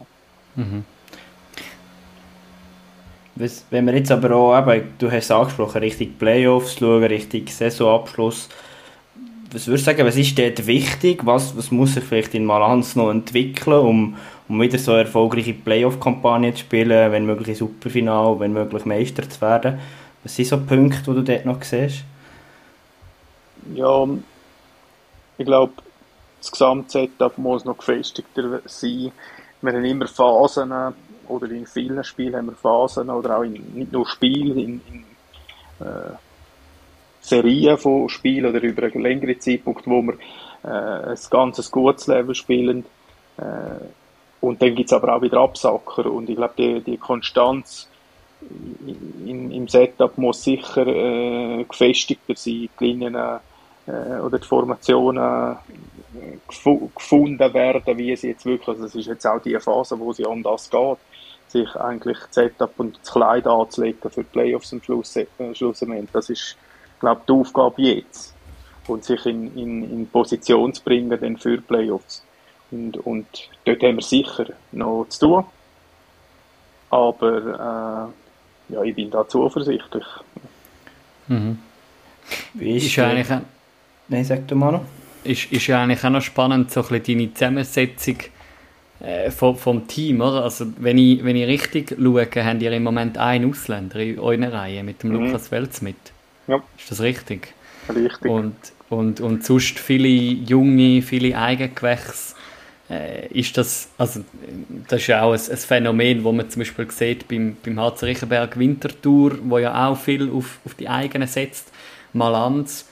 Mhm. 0.57 0.85
Wenn 3.37 3.87
wir 3.87 3.94
jetzt 3.94 4.11
aber 4.11 4.35
auch, 4.35 4.59
eben, 4.59 4.94
du 4.99 5.11
hast 5.11 5.25
es 5.25 5.31
angesprochen, 5.31 5.83
Richtung 5.83 6.14
Playoffs 6.18 6.79
schauen, 6.79 7.05
Richtung 7.05 7.46
Saisonabschluss, 7.46 8.49
was 9.53 9.66
würdest 9.66 9.87
du 9.87 9.90
sagen, 9.90 10.07
was 10.07 10.16
ist 10.16 10.38
dort 10.38 10.66
wichtig? 10.66 11.25
Was, 11.25 11.57
was 11.57 11.70
muss 11.70 11.94
sich 11.94 12.05
vielleicht 12.05 12.35
in 12.35 12.44
Malanz 12.44 12.96
noch 12.96 13.11
entwickeln, 13.11 13.79
um, 13.79 14.16
um 14.49 14.61
wieder 14.61 14.79
so 14.79 14.92
eine 14.92 15.03
erfolgreiche 15.03 15.53
Playoff-Kampagne 15.53 16.53
zu 16.55 16.61
spielen, 16.61 17.12
wenn 17.12 17.27
möglich 17.27 17.59
Superfinal, 17.59 18.40
wenn 18.40 18.53
möglich 18.53 18.85
Meister 18.85 19.29
zu 19.29 19.40
werden? 19.40 19.79
Was 20.25 20.35
sind 20.35 20.49
so 20.49 20.59
Punkte, 20.59 21.03
die 21.07 21.14
du 21.14 21.22
dort 21.22 21.44
noch 21.44 21.62
siehst? 21.62 22.05
Ja, 23.75 24.09
ich 25.38 25.46
glaube, 25.46 25.72
das 26.40 26.51
Gesamtsetup 26.51 27.38
muss 27.38 27.64
noch 27.64 27.79
gefestigter 27.79 28.61
sein. 28.64 29.12
Wir 29.62 29.72
haben 29.72 29.85
immer 29.85 30.07
Phasen, 30.07 30.72
oder 31.28 31.50
in 31.50 31.66
vielen 31.66 32.02
Spielen 32.04 32.36
haben 32.36 32.46
wir 32.46 32.54
Phasen 32.54 33.10
oder 33.10 33.38
auch 33.38 33.42
in, 33.42 33.52
nicht 33.74 33.92
nur 33.92 34.06
Spiele, 34.06 34.60
in, 34.60 34.80
in 34.88 35.04
äh, 35.80 36.14
Serien 37.20 37.76
von 37.76 38.08
Spielen 38.08 38.46
oder 38.46 38.62
über 38.62 38.84
einen 38.84 39.02
längeren 39.02 39.40
Zeitpunkt, 39.40 39.86
wo 39.86 40.02
wir 40.02 40.14
äh, 40.64 41.10
ein 41.10 41.18
ganzes 41.30 41.70
gutes 41.70 42.06
Level 42.06 42.34
spielen. 42.34 42.84
Äh, 43.36 43.84
und 44.40 44.62
dann 44.62 44.74
gibt 44.74 44.90
es 44.90 44.92
aber 44.92 45.16
auch 45.16 45.22
wieder 45.22 45.40
Absacker 45.40 46.06
und 46.10 46.28
ich 46.28 46.36
glaube, 46.36 46.54
die, 46.56 46.80
die 46.80 46.96
Konstanz 46.98 47.88
in, 49.26 49.50
im 49.50 49.66
Setup 49.66 50.16
muss 50.18 50.44
sicher 50.44 50.86
äh, 50.86 51.64
gefestigter 51.64 52.36
sein. 52.36 52.68
Die 52.78 52.84
Linien 52.84 53.14
äh, 53.14 54.20
oder 54.20 54.38
die 54.38 54.46
Formationen 54.46 55.56
äh, 55.56 56.76
gefunden 56.94 57.54
werden, 57.54 57.98
wie 57.98 58.14
sie 58.14 58.28
jetzt 58.28 58.44
wirklich, 58.44 58.68
also 58.68 58.82
das 58.84 58.94
ist 58.94 59.06
jetzt 59.06 59.26
auch 59.26 59.40
die 59.40 59.58
Phase, 59.58 59.98
wo 59.98 60.12
sie 60.12 60.24
um 60.24 60.42
das 60.42 60.70
geht 60.70 60.98
sich 61.48 61.74
eigentlich 61.76 62.18
das 62.18 62.35
Setup 62.35 62.72
und 62.78 62.98
das 63.00 63.12
Kleid 63.12 63.46
anzulegen 63.46 64.11
für 64.11 64.22
die 64.22 64.30
Playoffs 64.30 64.72
am 64.72 64.82
Schluss, 64.82 65.16
äh, 65.16 65.26
Schlussendlich. 65.54 66.11
Das 66.12 66.30
ist, 66.30 66.56
glaube 67.00 67.20
ich, 67.20 67.26
die 67.26 67.32
Aufgabe 67.32 67.82
jetzt. 67.82 68.35
Und 68.87 69.04
sich 69.04 69.24
in, 69.26 69.56
in, 69.56 69.90
in 69.90 70.09
Position 70.09 70.72
zu 70.72 70.82
bringen 70.82 71.18
dann 71.20 71.37
für 71.37 71.56
die 71.56 71.62
Playoffs. 71.62 72.24
Und, 72.70 72.96
und 72.98 73.26
dort 73.64 73.82
haben 73.82 73.96
wir 73.96 74.02
sicher 74.02 74.46
noch 74.72 75.06
zu 75.09 75.26
tun. 75.26 75.44
Aber 76.90 78.12
äh, 78.70 78.74
ja, 78.74 78.82
ich 78.82 78.94
bin 78.94 79.11
da 79.11 79.26
zuversichtlich. 79.26 80.06
Mhm. 81.28 81.59
Wie 82.54 82.76
ist, 82.76 82.87
ist 82.87 82.98
eigentlich... 82.98 83.28
Nein, 84.09 84.24
sag 84.24 84.46
du 84.46 84.54
mal 84.54 84.72
noch. 84.72 84.85
Ist, 85.24 85.50
ist 85.50 85.66
ja 85.66 85.82
eigentlich 85.82 86.04
auch 86.04 86.11
noch 86.11 86.22
spannend, 86.22 86.70
so 86.70 86.82
ein 86.82 86.88
bisschen 86.88 87.18
deine 87.18 87.35
Zusammensetzung 87.35 88.18
äh, 89.00 89.30
vom, 89.30 89.56
vom 89.56 89.87
Team, 89.87 90.20
oder? 90.20 90.44
Also, 90.44 90.66
wenn 90.78 90.98
ich, 90.98 91.24
wenn 91.24 91.37
ich 91.37 91.46
richtig 91.46 91.96
schaue, 91.98 92.26
habt 92.26 92.62
ihr 92.62 92.72
im 92.72 92.82
Moment 92.82 93.18
einen 93.18 93.50
Ausländer 93.50 94.00
in 94.00 94.18
eurer 94.18 94.52
Reihe 94.52 94.82
mit 94.82 95.02
dem 95.02 95.11
mhm. 95.11 95.26
Lukas 95.26 95.50
Welz 95.50 95.82
mit. 95.82 95.96
Ja. 96.46 96.62
Ist 96.78 96.90
das 96.90 97.00
richtig? 97.00 97.52
Richtig. 97.88 98.30
Und, 98.30 98.56
und, 98.88 99.20
und 99.20 99.44
sonst 99.44 99.78
viele 99.78 100.09
junge, 100.09 101.02
viele 101.02 101.37
Eigengewächse. 101.37 102.35
Äh, 102.88 103.26
ist 103.28 103.56
das, 103.59 103.88
also, 103.98 104.20
das 104.88 105.00
ist 105.00 105.09
ja 105.09 105.22
auch 105.22 105.32
ein, 105.32 105.40
ein, 105.40 105.56
Phänomen, 105.56 106.22
das 106.22 106.32
man 106.32 106.50
zum 106.50 106.61
Beispiel 106.61 106.90
sieht 106.90 107.26
beim, 107.26 107.56
beim 107.64 107.80
HC 107.80 108.06
Riechenberg 108.06 108.56
Winterthur, 108.56 109.38
wo 109.42 109.59
ja 109.59 109.88
auch 109.88 109.98
viel 109.98 110.30
auf, 110.30 110.61
auf 110.64 110.74
die 110.74 110.88
eigenen 110.88 111.26
setzt. 111.26 111.72
Malanz, 112.12 112.87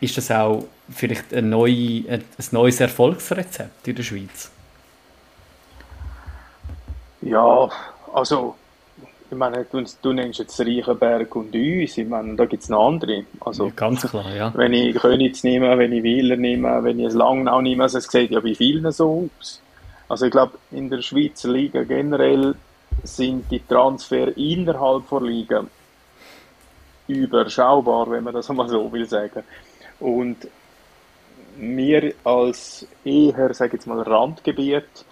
ist 0.00 0.16
das 0.18 0.30
auch 0.30 0.66
vielleicht 0.94 1.32
ein, 1.32 1.48
neu, 1.48 1.70
ein 2.08 2.22
neues 2.50 2.80
Erfolgsrezept 2.80 3.88
in 3.88 3.94
der 3.94 4.02
Schweiz? 4.02 4.50
Ja, 7.22 7.68
also, 8.14 8.56
ich 9.30 9.36
meine, 9.36 9.64
du, 9.70 9.84
du 10.02 10.12
nennst 10.12 10.38
jetzt 10.38 10.58
Reichenberg 10.60 11.34
und 11.36 11.54
uns, 11.54 11.98
ich 11.98 12.08
meine, 12.08 12.34
da 12.34 12.46
gibt 12.46 12.62
es 12.62 12.68
noch 12.68 12.88
andere. 12.88 13.24
Also, 13.40 13.66
ja, 13.66 13.72
ganz 13.76 14.02
klar, 14.02 14.34
ja. 14.34 14.52
Wenn 14.56 14.72
ich 14.72 14.96
Königs 14.96 15.44
nehme, 15.44 15.76
wenn 15.78 15.92
ich 15.92 16.02
Wieler 16.02 16.36
nehme, 16.36 16.82
wenn 16.82 16.98
ich 16.98 17.06
es 17.06 17.14
Langnau 17.14 17.60
nehme, 17.60 17.84
also 17.84 17.98
es 17.98 18.06
sieht 18.06 18.30
ja 18.30 18.40
bei 18.40 18.54
vielen 18.54 18.90
so 18.90 19.28
aus. 19.38 19.62
Also 20.08 20.26
ich 20.26 20.32
glaube, 20.32 20.58
in 20.72 20.90
der 20.90 21.02
Schweizer 21.02 21.48
Liga 21.50 21.84
generell 21.84 22.56
sind 23.04 23.50
die 23.50 23.64
Transfer 23.64 24.36
innerhalb 24.36 25.08
der 25.08 25.20
Liga 25.20 25.64
überschaubar, 27.06 28.10
wenn 28.10 28.24
man 28.24 28.34
das 28.34 28.48
mal 28.48 28.68
so 28.68 28.92
will 28.92 29.06
sagen. 29.06 29.44
Und 30.00 30.48
wir 31.56 32.14
als 32.24 32.86
eher, 33.04 33.54
sage 33.54 33.68
ich 33.68 33.72
jetzt 33.74 33.86
mal, 33.86 34.00
Randgebiet 34.00 35.04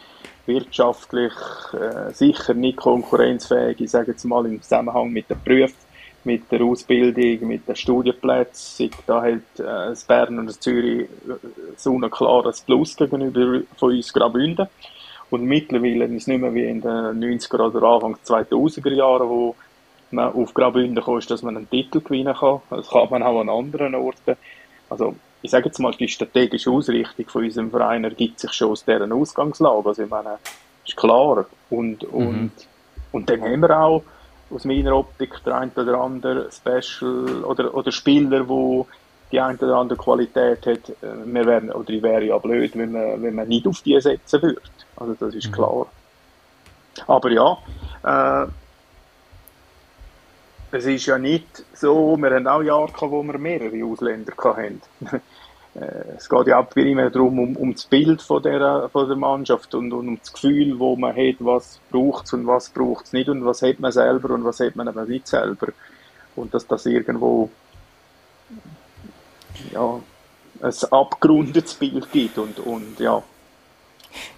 wirtschaftlich 0.48 1.32
äh, 1.72 2.12
sicher 2.12 2.54
nicht 2.54 2.78
konkurrenzfähig, 2.78 3.80
ich 3.80 3.90
sage 3.90 4.12
jetzt 4.12 4.24
mal 4.24 4.44
im 4.46 4.60
Zusammenhang 4.60 5.10
mit 5.12 5.30
den 5.30 5.40
Berufen, 5.44 5.76
mit 6.24 6.50
der 6.50 6.62
Ausbildung, 6.62 7.48
mit 7.48 7.68
den 7.68 7.76
Studienplätzen. 7.76 8.90
Da 9.06 9.22
hat 9.22 9.60
äh, 9.60 9.94
Bern 10.06 10.38
und 10.38 10.62
Zürich 10.62 11.02
äh, 11.02 11.34
so 11.76 11.94
ein 11.94 12.10
klares 12.10 12.62
Plus 12.62 12.96
gegenüber 12.96 13.60
von 13.76 13.92
uns 13.92 14.12
Graubünden. 14.12 14.66
Und 15.30 15.44
mittlerweile 15.44 16.06
ist 16.06 16.22
es 16.22 16.26
nicht 16.26 16.40
mehr 16.40 16.54
wie 16.54 16.64
in 16.64 16.80
den 16.80 16.90
90er 16.90 17.60
oder 17.60 17.86
Anfang 17.86 18.16
2000er 18.24 18.94
Jahren, 18.94 19.28
wo 19.28 19.54
man 20.10 20.32
auf 20.32 20.54
Graubünden 20.54 21.04
kommt, 21.04 21.30
dass 21.30 21.42
man 21.42 21.56
einen 21.56 21.70
Titel 21.70 22.00
gewinnen 22.00 22.34
kann. 22.34 22.62
Das 22.70 22.88
kann 22.88 23.08
man 23.10 23.22
auch 23.22 23.40
an 23.40 23.48
anderen 23.50 23.94
Orten. 23.94 24.36
Also 24.88 25.14
ich 25.42 25.50
sage 25.50 25.66
jetzt 25.66 25.78
mal, 25.78 25.92
die 25.92 26.08
strategische 26.08 26.70
Ausrichtung 26.70 27.28
von 27.28 27.44
unserem 27.44 27.70
Verein 27.70 28.04
ergibt 28.04 28.40
sich 28.40 28.52
schon 28.52 28.70
aus 28.70 28.84
deren 28.84 29.12
Ausgangslage. 29.12 29.88
Also 29.88 30.02
ich 30.02 30.10
meine, 30.10 30.38
ist 30.84 30.96
klar. 30.96 31.46
Und, 31.70 32.04
und, 32.04 32.40
mhm. 32.40 32.50
und 33.12 33.30
dann 33.30 33.42
haben 33.42 33.60
wir 33.60 33.78
auch 33.78 34.02
aus 34.50 34.64
meiner 34.64 34.96
Optik 34.96 35.42
der 35.44 35.56
ein 35.56 35.70
oder 35.76 36.00
andere 36.00 36.48
Special 36.50 37.44
oder, 37.44 37.74
oder 37.74 37.92
Spieler, 37.92 38.48
wo 38.48 38.86
die 39.30 39.40
ein 39.40 39.58
oder 39.58 39.76
andere 39.76 39.98
Qualität 39.98 40.66
hat. 40.66 40.92
Wir 41.02 41.44
wären, 41.44 41.70
oder 41.70 41.90
ich 41.90 42.02
wäre 42.02 42.24
ja 42.24 42.38
blöd, 42.38 42.76
wenn 42.76 42.92
man, 42.92 43.22
wenn 43.22 43.34
man 43.34 43.46
nicht 43.46 43.66
auf 43.66 43.82
die 43.82 44.00
setzen 44.00 44.42
würde. 44.42 44.62
Also 44.96 45.14
das 45.14 45.34
ist 45.34 45.48
mhm. 45.48 45.52
klar. 45.52 45.86
Aber 47.06 47.30
ja, 47.30 47.58
äh, 48.02 48.48
es 50.70 50.86
ist 50.86 51.06
ja 51.06 51.18
nicht 51.18 51.64
so, 51.74 52.16
wir 52.16 52.30
haben 52.30 52.46
auch 52.46 52.62
Jahre 52.62 52.92
gehabt, 52.92 53.10
wo 53.10 53.22
wir 53.22 53.38
mehrere 53.38 53.84
Ausländer 53.84 54.32
hatten. 54.36 54.82
Äh, 55.74 56.16
es 56.16 56.30
geht 56.30 56.46
ja 56.46 56.58
auch 56.58 56.76
immer 56.76 57.10
darum, 57.10 57.38
um, 57.38 57.56
um 57.56 57.74
das 57.74 57.84
Bild 57.84 58.22
von 58.22 58.42
der, 58.42 58.88
von 58.90 59.06
der 59.06 59.18
Mannschaft 59.18 59.74
und, 59.74 59.92
und 59.92 60.08
um 60.08 60.18
das 60.18 60.32
Gefühl, 60.32 60.78
wo 60.78 60.96
man 60.96 61.14
hat, 61.14 61.36
was 61.40 61.78
braucht 61.90 62.24
es 62.24 62.32
und 62.32 62.46
was 62.46 62.70
braucht 62.70 63.04
es 63.04 63.12
nicht 63.12 63.28
und 63.28 63.44
was 63.44 63.60
hat 63.60 63.78
man 63.78 63.92
selber 63.92 64.30
und 64.30 64.44
was 64.44 64.60
hat 64.60 64.76
man 64.76 64.88
aber 64.88 65.04
nicht 65.04 65.28
selber. 65.28 65.68
Und 66.36 66.54
dass 66.54 66.66
das 66.66 66.86
irgendwo 66.86 67.50
ja, 69.72 70.00
ein 70.62 70.74
abgerundetes 70.90 71.74
Bild 71.74 72.10
gibt 72.10 72.38
und, 72.38 72.58
und 72.60 72.98
ja. 72.98 73.22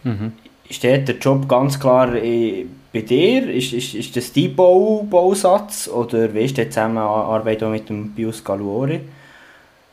Mhm. 0.02 0.32
Steht 0.68 1.08
der 1.08 1.18
Job 1.18 1.48
ganz 1.48 1.78
klar 1.78 2.12
äh, 2.14 2.66
bei 2.92 3.02
dir? 3.02 3.48
Ist, 3.52 3.72
ist, 3.72 3.94
ist 3.94 4.16
das 4.16 4.32
dein 4.32 4.54
Bau, 4.54 5.06
Bausatz 5.08 5.88
oder 5.88 6.32
wie 6.34 6.40
ist 6.40 6.56
die 6.56 6.68
Zusammenarbeit 6.68 7.62
mit 7.62 7.88
dem 7.88 8.10
Bios 8.10 8.42
Galuori? 8.42 9.00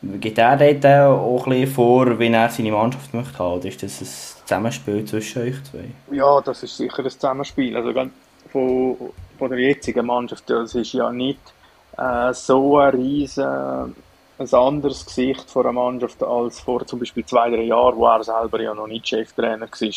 Geht 0.02 0.38
er 0.38 0.58
dort 0.58 0.86
auch 0.86 1.48
ein 1.48 1.52
bisschen 1.52 1.74
vor, 1.74 2.20
wie 2.20 2.28
er 2.28 2.50
seine 2.50 2.72
Mannschaft 2.72 3.14
möchte 3.14 3.40
haben? 3.40 3.60
Oder 3.60 3.68
ist 3.68 3.82
das 3.82 4.02
ein 4.02 4.08
Zusammenspiel 4.46 5.06
zwischen 5.06 5.42
euch 5.42 5.64
zwei? 5.64 6.16
Ja, 6.16 6.40
das 6.42 6.64
ist 6.64 6.78
sicher 6.78 7.04
ein 7.04 7.10
Zusammenspiel. 7.10 7.76
Also 7.76 7.94
von, 8.52 8.96
von 9.38 9.50
der 9.50 9.60
jetzigen 9.60 10.06
Mannschaft, 10.06 10.50
das 10.50 10.76
ist 10.76 10.94
ja 10.94 11.12
nicht 11.12 11.40
äh, 11.98 12.32
so 12.34 12.78
ein 12.78 12.92
riesen 12.92 13.96
ein 14.40 14.54
anderes 14.54 15.06
Gesicht 15.06 15.50
von 15.50 15.64
einer 15.66 15.74
Mannschaft 15.74 16.22
als 16.22 16.60
vor 16.60 16.86
zum 16.86 17.00
Beispiel 17.00 17.26
zwei, 17.26 17.50
drei 17.50 17.64
Jahren, 17.64 17.98
wo 17.98 18.06
er 18.06 18.24
selber 18.24 18.62
ja 18.62 18.74
noch 18.74 18.88
nicht 18.88 19.08
Cheftrainer 19.08 19.68
war. 19.68 19.94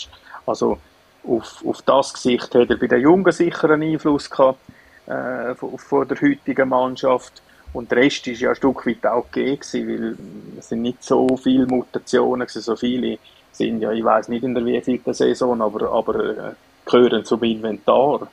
Also 0.46 0.78
auf, 1.26 1.64
auf 1.66 1.82
das 1.82 2.14
Gesicht 2.14 2.54
hat 2.54 2.70
er 2.70 2.76
bei 2.76 2.86
den 2.86 3.00
Jungen 3.00 3.32
sicher 3.32 3.70
einen 3.70 3.92
Einfluss 3.92 4.30
gehabt, 4.30 4.58
äh, 5.06 5.54
von, 5.54 5.78
von 5.78 6.08
der 6.08 6.20
heutigen 6.20 6.68
Mannschaft. 6.68 7.42
Und 7.72 7.90
der 7.90 7.98
Rest 7.98 8.26
ist 8.26 8.40
ja 8.40 8.50
ein 8.50 8.56
Stück 8.56 8.86
weit 8.86 9.06
auch 9.06 9.30
gegeben, 9.30 9.60
weil 9.88 10.16
es 10.58 10.68
sind 10.68 10.82
nicht 10.82 11.04
so 11.04 11.36
viele 11.36 11.66
Mutationen 11.66 12.46
gewesen, 12.46 12.62
so 12.62 12.76
viele 12.76 13.18
sind 13.52 13.80
ja, 13.80 13.92
ich 13.92 14.04
weiß 14.04 14.28
nicht 14.28 14.44
in 14.44 14.54
der 14.54 14.64
wievielten 14.64 15.14
Saison, 15.14 15.60
aber, 15.60 15.90
aber 15.92 16.24
äh, 16.24 16.52
gehören 16.84 17.24
zum 17.24 17.42
Inventar. 17.42 18.28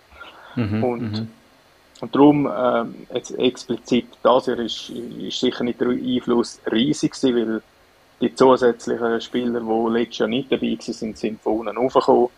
Mhm, 0.55 0.83
und, 0.83 1.11
mhm. 1.11 1.27
und 2.01 2.15
darum, 2.15 2.47
äh, 2.47 3.13
jetzt 3.13 3.37
explizit 3.37 4.07
das 4.23 4.45
hier 4.45 4.59
ist, 4.59 4.89
ist 4.89 5.39
sicher 5.39 5.63
nicht 5.63 5.79
der 5.79 5.89
Einfluss 5.89 6.59
riesig 6.71 7.13
gewesen, 7.13 7.35
weil 7.35 7.61
die 8.21 8.33
zusätzlichen 8.33 9.21
Spieler, 9.21 9.59
die 9.59 9.93
letztes 9.93 10.19
Jahr 10.19 10.29
nicht 10.29 10.51
dabei 10.51 10.77
waren, 10.79 11.15
sind 11.15 11.41
von 11.41 11.59
unten 11.59 11.77
raufgekommen. 11.77 12.29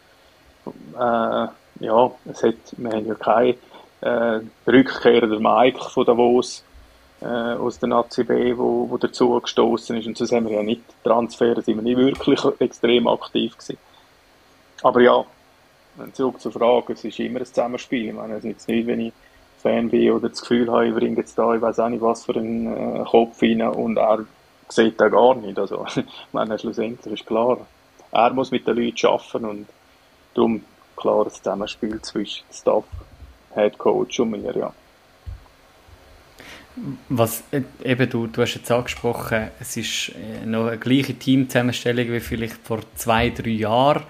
Äh, 0.96 1.48
ja, 1.86 2.12
es 2.26 2.44
hat, 2.44 2.56
wir 2.78 2.92
haben 2.92 3.06
ja 3.06 3.16
keine 3.16 3.56
äh, 4.02 4.42
Rückkehr 4.68 5.22
der 5.22 5.40
Mike 5.40 5.80
von 5.90 6.06
Davos, 6.06 6.64
äh, 7.22 7.26
aus 7.26 7.80
der 7.80 7.92
ACB, 7.92 8.58
wo, 8.58 8.90
wo 8.90 8.98
dazu 8.98 9.40
gestoßen 9.40 9.98
ist. 9.98 10.08
Und 10.08 10.18
sonst 10.18 10.32
haben 10.32 10.48
wir 10.48 10.56
ja 10.56 10.64
nicht 10.64 10.82
Transfer, 11.04 11.62
sind 11.62 11.78
wir 11.78 11.84
nicht 11.84 11.98
wirklich 11.98 12.44
extrem 12.60 13.08
aktiv 13.08 13.58
gewesen. 13.58 13.78
Aber 14.82 15.02
ja, 15.02 15.26
zurück 16.14 16.40
zur 16.40 16.52
Frage, 16.52 16.94
es 16.94 17.04
ist 17.04 17.20
immer 17.20 17.40
ein 17.40 17.46
Zusammenspiel. 17.46 18.10
Ich 18.10 18.14
meine, 18.14 18.36
es 18.36 18.46
ist 18.46 18.68
nicht, 18.68 18.88
wenn 18.88 19.02
ich 19.02 19.14
Fan 19.62 19.90
bin 19.90 20.12
oder 20.12 20.30
das 20.30 20.42
Gefühl 20.42 20.72
habe, 20.72 20.88
ich 20.88 20.94
bringe 20.94 21.18
jetzt 21.18 21.38
da, 21.38 21.54
ich 21.54 21.62
weiß 21.62 21.80
auch 21.80 21.90
nicht, 21.90 22.02
was 22.02 22.24
für 22.24 22.36
einen 22.36 23.02
äh, 23.02 23.04
Kopf 23.04 23.42
rein 23.42 23.62
und 23.62 23.98
er 23.98 24.26
sieht 24.70 25.00
da 25.00 25.10
gar 25.10 25.36
nicht. 25.36 25.60
Also, 25.60 25.86
ich 25.96 26.06
meine, 26.32 26.58
schlussendlich 26.58 27.14
ist 27.14 27.28
klar, 27.28 27.58
er 28.12 28.34
muss 28.34 28.52
mit 28.52 28.66
den 28.66 28.78
Leuten 28.78 29.08
arbeiten 29.08 29.46
und 29.46 29.68
darum 30.40 30.62
klar 30.96 31.26
das 31.26 31.36
Zusammenspiel 31.36 32.02
zwischen 32.02 32.46
Staff, 32.52 32.86
Head 33.54 33.78
Coach 33.78 34.20
und 34.20 34.32
mir, 34.32 34.56
ja. 34.56 34.74
Was 37.10 37.44
äh, 37.52 37.64
eben 37.84 38.10
du, 38.10 38.28
du 38.28 38.42
hast 38.42 38.56
jetzt 38.56 38.72
angesprochen, 38.72 39.50
es 39.60 39.76
ist 39.76 40.10
äh, 40.10 40.46
noch 40.46 40.68
eine 40.68 40.78
gleiche 40.78 41.14
Teamzusammenstellung 41.14 42.12
wie 42.12 42.20
vielleicht 42.22 42.58
vor 42.64 42.80
zwei, 42.96 43.30
drei 43.32 43.50
Jahren. 43.50 44.04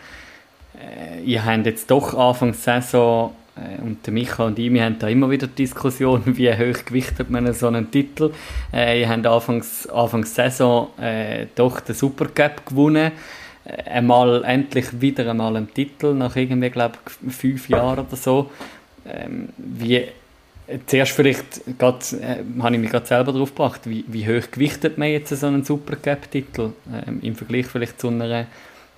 Äh, 0.80 1.24
ihr 1.24 1.44
habt 1.44 1.65
jetzt 1.65 1.89
doch 1.89 2.13
Anfang 2.13 2.52
der 2.52 2.82
Saison 2.82 3.36
und 3.84 4.06
der 4.06 4.13
Micha 4.13 4.46
und 4.46 4.58
ich, 4.58 4.72
wir 4.72 4.86
haben 4.86 5.00
da 5.00 5.10
immer 5.10 5.30
wieder 5.30 5.48
Diskussionen, 5.48 6.24
wie 6.38 6.50
hoch 6.54 6.86
gewichtet 6.86 7.30
man 7.30 7.52
so 7.54 7.68
einen 7.68 7.92
Titel. 7.92 8.32
Ihr 8.72 9.10
habt 9.10 9.26
Anfangs, 9.26 9.86
Anfangs 9.89 10.34
Saison 10.34 10.98
äh, 10.98 11.48
doch 11.56 11.82
den 11.82 11.94
Supercup 11.94 12.65
gewonnen. 12.65 13.12
Äh, 13.65 13.89
einmal, 13.89 14.43
endlich 14.43 15.02
wieder 15.02 15.30
einmal 15.30 15.56
einen 15.56 15.74
Titel, 15.74 16.13
nach 16.13 16.36
irgendwie, 16.36 16.69
glaube 16.69 16.98
fünf 17.30 17.69
Jahren 17.69 18.06
oder 18.06 18.15
so. 18.15 18.50
Ähm, 19.06 19.50
wie, 19.58 20.06
zuerst 20.86 21.12
vielleicht, 21.12 21.62
äh, 21.67 21.74
habe 21.82 22.76
ich 22.76 22.82
mich 22.82 22.91
gerade 22.91 23.06
selber 23.06 23.32
darauf 23.32 23.50
gebracht, 23.50 23.82
wie, 23.86 24.06
wie 24.08 24.28
hoch 24.28 24.52
gewichtet 24.52 24.98
man 24.98 25.10
jetzt 25.10 25.30
so 25.30 25.48
einen 25.48 25.63
Supercup-Titel 25.63 26.72
ähm, 27.08 27.19
im 27.22 27.36
Vergleich 27.36 27.65
vielleicht 27.65 28.00
zu, 28.00 28.10
einer, 28.10 28.45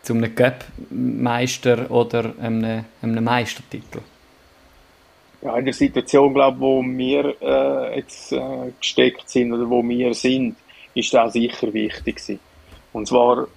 zu 0.02 0.14
einem 0.14 0.34
Cup-Meister 0.34 1.90
oder 1.90 2.34
einem, 2.42 2.86
einem 3.02 3.24
Meistertitel? 3.24 4.00
Ja, 5.42 5.58
in 5.58 5.66
der 5.66 5.74
Situation, 5.74 6.34
glaube 6.34 6.60
wo 6.60 6.84
wir 6.84 7.36
äh, 7.42 7.98
jetzt 7.98 8.32
äh, 8.32 8.40
gesteckt 8.80 9.28
sind 9.30 9.54
oder 9.54 9.68
wo 9.68 9.82
wir 9.84 10.14
sind, 10.14 10.56
ist 10.94 11.14
das 11.14 11.34
sicher 11.34 11.74
wichtig 11.74 12.18
gewesen. 12.18 12.40
Und 12.94 13.08
zwar 13.08 13.48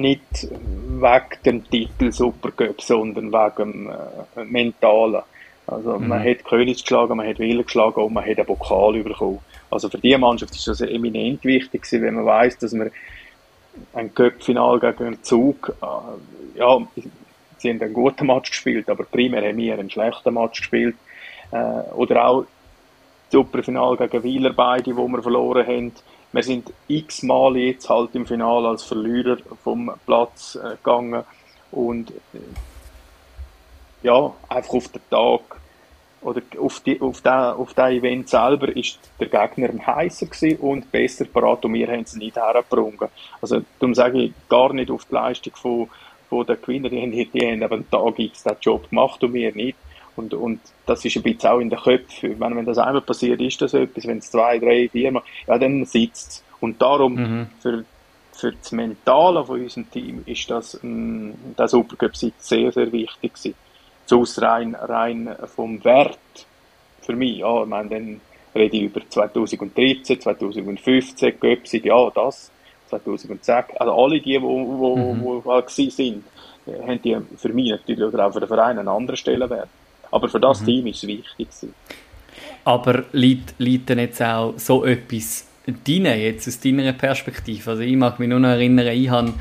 nicht 0.00 0.48
wegen 0.48 1.42
dem 1.44 1.70
Titel 1.70 2.12
Supercup, 2.12 2.80
sondern 2.80 3.32
wegen 3.32 3.72
dem 3.72 3.90
äh, 3.90 4.44
Mentalen. 4.44 5.22
Also 5.66 5.98
mhm. 5.98 6.08
man 6.08 6.24
hat 6.24 6.44
Königs 6.44 6.82
geschlagen, 6.82 7.16
man 7.16 7.26
hat 7.26 7.38
Wille 7.38 7.64
geschlagen 7.64 8.00
und 8.00 8.14
man 8.14 8.24
hat 8.24 8.38
einen 8.38 8.46
Pokal 8.46 9.02
bekommen. 9.02 9.40
Also 9.70 9.88
für 9.88 9.98
diese 9.98 10.18
Mannschaft 10.18 10.54
ist 10.54 10.68
das 10.68 10.80
eminent 10.80 11.44
wichtig 11.44 11.82
gewesen, 11.82 12.04
wenn 12.04 12.14
man 12.14 12.26
weiß, 12.26 12.58
dass 12.58 12.72
man 12.72 12.90
ein 13.92 14.14
Cup-Final 14.14 14.78
gegen 14.80 15.04
einen 15.04 15.22
Zug, 15.22 15.74
äh, 15.82 16.58
ja, 16.58 16.78
sie 17.58 17.70
haben 17.70 17.82
einen 17.82 17.92
guten 17.92 18.26
Match 18.26 18.50
gespielt, 18.50 18.88
aber 18.88 19.04
primär 19.04 19.46
haben 19.46 19.56
wir 19.56 19.74
einen 19.74 19.90
schlechten 19.90 20.34
Match 20.34 20.60
gespielt. 20.60 20.96
Äh, 21.50 21.56
oder 21.94 22.26
auch 22.26 22.42
das 22.42 22.50
Superfinal 23.32 23.96
gegen 23.96 24.22
Wieler 24.22 24.52
beide, 24.52 24.96
wo 24.96 25.08
wir 25.08 25.22
verloren 25.22 25.66
haben. 25.66 25.92
Wir 26.36 26.42
sind 26.42 26.70
x-mal 26.86 27.56
jetzt 27.56 27.88
halt 27.88 28.14
im 28.14 28.26
Finale 28.26 28.68
als 28.68 28.82
Verlierer 28.82 29.38
vom 29.64 29.90
Platz 30.04 30.54
äh, 30.62 30.76
gegangen 30.76 31.24
und 31.72 32.10
äh, 32.10 32.40
ja, 34.02 34.34
einfach 34.50 34.74
auf 34.74 34.88
den 34.88 35.00
Tag 35.08 35.40
oder 36.20 36.42
auf, 36.60 36.80
die, 36.80 37.00
auf, 37.00 37.22
den, 37.22 37.32
auf 37.32 37.72
den 37.72 37.86
Event 37.86 38.28
selber 38.28 38.68
ist 38.76 38.98
der 39.18 39.28
Gegner 39.28 39.70
heißer 39.86 40.26
und 40.60 40.92
besser 40.92 41.24
parat 41.24 41.64
und 41.64 41.72
wir 41.72 41.88
haben 41.88 42.02
es 42.02 42.14
nicht 42.14 42.36
hergebrungen. 42.36 43.08
Also 43.40 43.62
darum 43.78 43.94
sage 43.94 44.24
ich 44.24 44.32
gar 44.46 44.74
nicht 44.74 44.90
auf 44.90 45.06
die 45.06 45.14
Leistung 45.14 45.56
von, 45.56 45.88
von 46.28 46.44
den 46.44 46.60
Gewinner, 46.60 46.90
die 46.90 47.00
haben, 47.00 47.12
die 47.12 47.46
haben 47.46 47.62
eben 47.62 47.90
Tag 47.90 48.18
X 48.18 48.42
den 48.42 48.56
Job 48.60 48.90
gemacht 48.90 49.24
und 49.24 49.32
wir 49.32 49.54
nicht. 49.54 49.78
Und, 50.16 50.34
und 50.34 50.60
das 50.86 51.04
ist 51.04 51.16
ein 51.16 51.22
bisschen 51.22 51.50
auch 51.50 51.60
in 51.60 51.70
den 51.70 51.78
Köpfen. 51.78 52.40
Wenn, 52.40 52.56
wenn 52.56 52.64
das 52.64 52.78
einmal 52.78 53.02
passiert, 53.02 53.40
ist 53.40 53.60
das 53.60 53.74
etwas. 53.74 54.06
Wenn 54.06 54.18
es 54.18 54.30
zwei, 54.30 54.58
drei, 54.58 54.88
vier 54.88 55.12
Mal, 55.12 55.22
ja, 55.46 55.58
dann 55.58 55.84
sitzt 55.84 56.28
es. 56.28 56.44
Und 56.60 56.80
darum, 56.80 57.14
mhm. 57.14 57.46
für, 57.60 57.84
für 58.32 58.52
das 58.52 58.72
Mentale 58.72 59.44
von 59.44 59.60
unserem 59.60 59.90
Team 59.90 60.22
ist 60.26 60.50
das, 60.50 60.82
ähm, 60.82 61.34
der 61.58 61.68
Supercup 61.68 62.16
sehr, 62.16 62.32
sehr 62.72 62.92
wichtig 62.92 63.34
gewesen. 63.34 63.54
So 64.06 64.20
aus 64.20 64.40
rein, 64.40 64.74
rein 64.74 65.34
vom 65.54 65.84
Wert 65.84 66.18
für 67.02 67.14
mich, 67.14 67.38
ja, 67.38 67.62
ich 67.62 67.68
meine, 67.68 67.88
dann 67.88 68.20
rede 68.54 68.76
ich 68.76 68.82
über 68.84 69.00
2013, 69.08 70.20
2015, 70.20 71.40
Göpsig, 71.40 71.84
ja, 71.84 72.10
das, 72.10 72.50
2010, 72.88 73.64
also 73.78 74.04
alle 74.04 74.20
die, 74.20 74.40
wo, 74.40 74.78
wo, 74.78 74.96
mhm. 74.96 75.22
wo, 75.22 75.44
wo 75.44 75.52
halt 75.52 75.70
sind, 75.70 76.24
haben 76.66 77.02
die 77.02 77.16
für 77.36 77.50
mich 77.50 77.70
natürlich 77.70 78.04
oder 78.04 78.26
auch 78.26 78.32
für 78.32 78.40
den 78.40 78.48
Verein 78.48 78.78
einen 78.78 78.88
anderen 78.88 79.16
Stellenwert. 79.16 79.68
Aber 80.10 80.28
für 80.28 80.40
das 80.40 80.60
mhm. 80.60 80.66
Team 80.66 80.86
ist 80.86 81.02
es 81.02 81.08
wichtig. 81.08 81.48
Aber 82.64 83.04
liegt, 83.12 83.54
liegt 83.58 83.88
denn 83.88 83.98
jetzt 83.98 84.22
auch 84.22 84.54
so 84.56 84.84
etwas 84.84 85.46
deine, 85.84 86.16
jetzt 86.16 86.48
aus 86.48 86.60
deiner 86.60 86.92
Perspektive? 86.92 87.70
Also 87.70 87.82
ich 87.82 87.96
mag 87.96 88.18
mich 88.18 88.28
nur 88.28 88.40
noch 88.40 88.48
erinnern, 88.48 88.86
ich 88.88 89.08
habe 89.08 89.32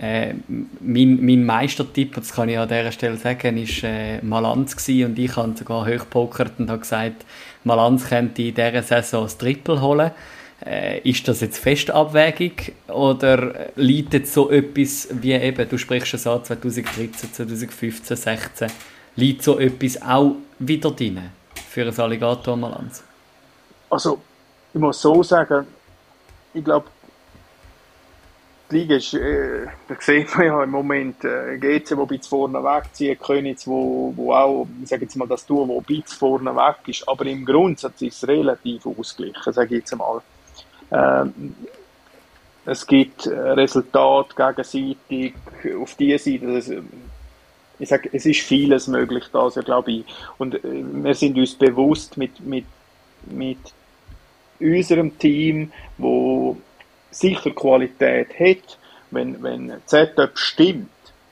Äh, 0.00 0.34
mein, 0.80 1.18
mein 1.24 1.44
Meistertipp, 1.44 2.14
das 2.14 2.32
kann 2.32 2.48
ich 2.48 2.58
an 2.58 2.68
dieser 2.68 2.90
Stelle 2.90 3.16
sagen, 3.16 3.58
ist 3.58 3.82
äh, 3.84 4.22
Malanz 4.22 4.74
gewesen 4.74 5.10
und 5.10 5.18
ich 5.18 5.36
habe 5.36 5.54
sogar 5.58 5.86
hochpokert 5.86 6.52
und 6.58 6.70
habe 6.70 6.80
gesagt, 6.80 7.26
Malanz 7.64 8.08
könnte 8.08 8.42
in 8.42 8.54
dieser 8.54 8.82
Saison 8.82 9.24
das 9.24 9.36
Triple 9.36 9.82
holen. 9.82 10.10
Äh, 10.64 11.00
ist 11.00 11.28
das 11.28 11.40
jetzt 11.40 11.58
Festabwägung 11.58 12.52
oder 12.88 13.70
liegt 13.76 14.14
jetzt 14.14 14.32
so 14.32 14.50
etwas 14.50 15.08
wie 15.10 15.32
eben, 15.32 15.68
du 15.68 15.76
sprichst 15.76 16.14
es 16.14 16.26
an, 16.26 16.44
2013, 16.44 17.32
2015, 17.32 18.16
2016, 18.16 18.68
liegt 19.16 19.42
so 19.42 19.58
etwas 19.58 20.00
auch 20.02 20.36
wieder 20.58 20.90
drin 20.90 21.30
für 21.68 21.82
ein 21.82 21.98
Alligator 21.98 22.56
Malanz? 22.56 23.02
Also, 23.88 24.20
ich 24.72 24.80
muss 24.80 25.00
so 25.00 25.22
sagen, 25.22 25.66
ich 26.54 26.64
glaube, 26.64 26.86
die 28.70 28.78
Liga 28.78 28.96
ist, 28.96 29.14
äh, 29.14 29.66
da 29.88 29.96
sieht 29.98 30.36
man 30.36 30.46
ja 30.46 30.62
im 30.62 30.70
Moment, 30.70 31.24
äh, 31.24 31.58
GC, 31.58 31.96
wo 31.96 32.06
bis 32.06 32.26
vorne 32.26 32.62
wegzieht, 32.62 33.20
Königs, 33.20 33.66
wo, 33.66 34.12
wo 34.14 34.32
auch, 34.32 34.66
ich 34.82 34.88
sage 34.88 35.02
jetzt 35.02 35.16
mal, 35.16 35.26
das 35.26 35.44
Duo, 35.44 35.66
wo 35.66 35.80
bis 35.80 36.12
vorne 36.12 36.54
weg 36.54 36.76
ist, 36.86 37.08
aber 37.08 37.26
im 37.26 37.44
Grundsatz 37.44 38.00
ist 38.02 38.22
es 38.22 38.28
relativ 38.28 38.86
ausgeglichen, 38.86 39.52
sage 39.52 39.74
ich 39.74 39.80
jetzt 39.80 39.96
mal. 39.96 40.20
Ähm, 40.92 41.54
es 42.64 42.86
gibt 42.86 43.26
äh, 43.26 43.32
Resultate 43.32 44.34
gegenseitig 44.36 45.34
auf 45.80 45.94
dieser 45.94 46.18
Seite. 46.18 46.54
Das, 46.54 46.70
ich 47.80 47.88
sage, 47.88 48.10
es 48.12 48.26
ist 48.26 48.40
vieles 48.42 48.86
möglich 48.86 49.24
da, 49.32 49.40
also, 49.40 49.62
glaube 49.62 49.90
ich. 49.90 50.04
Und 50.38 50.54
äh, 50.56 50.60
wir 50.64 51.14
sind 51.14 51.36
uns 51.36 51.54
bewusst 51.54 52.16
mit, 52.16 52.38
mit, 52.40 52.66
mit 53.26 53.58
unserem 54.60 55.18
Team, 55.18 55.72
wo 55.98 56.56
sicher 57.10 57.50
Qualität 57.50 58.38
hat, 58.38 58.78
wenn, 59.10 59.42
wenn 59.42 59.72
Setup 59.86 60.38
stimmt, 60.38 60.90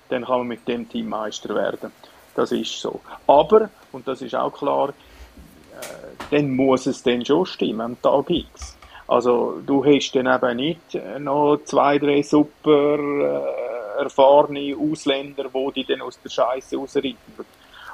dann 0.09 0.25
kann 0.25 0.39
man 0.39 0.49
mit 0.49 0.67
dem 0.67 0.89
Team 0.89 1.11
Meister 1.11 1.55
werden. 1.55 1.93
Das 2.35 2.51
ist 2.51 2.81
so. 2.81 3.01
Aber, 3.27 3.69
und 3.93 4.09
das 4.09 4.23
ist 4.23 4.35
auch 4.35 4.53
klar, 4.53 4.89
äh, 4.89 6.25
dann 6.31 6.51
muss 6.51 6.87
es 6.87 7.03
dann 7.03 7.25
schon 7.25 7.47
stimmen 7.47 7.81
am 7.81 8.03
Tag 8.03 8.31
X. 8.31 8.77
Also 9.07 9.61
du 9.67 9.85
hast 9.85 10.13
dann 10.13 10.27
eben 10.27 10.57
nicht 10.57 10.99
noch 11.19 11.59
zwei, 11.65 11.99
drei 11.99 12.23
super 12.23 12.99
äh, 12.99 13.78
erfahrene 13.99 14.77
Ausländer, 14.77 15.45
die 15.45 15.73
die 15.75 15.85
dann 15.85 16.03
aus 16.03 16.19
der 16.23 16.31
Scheiße 16.31 16.77
rausreiten. 16.77 17.17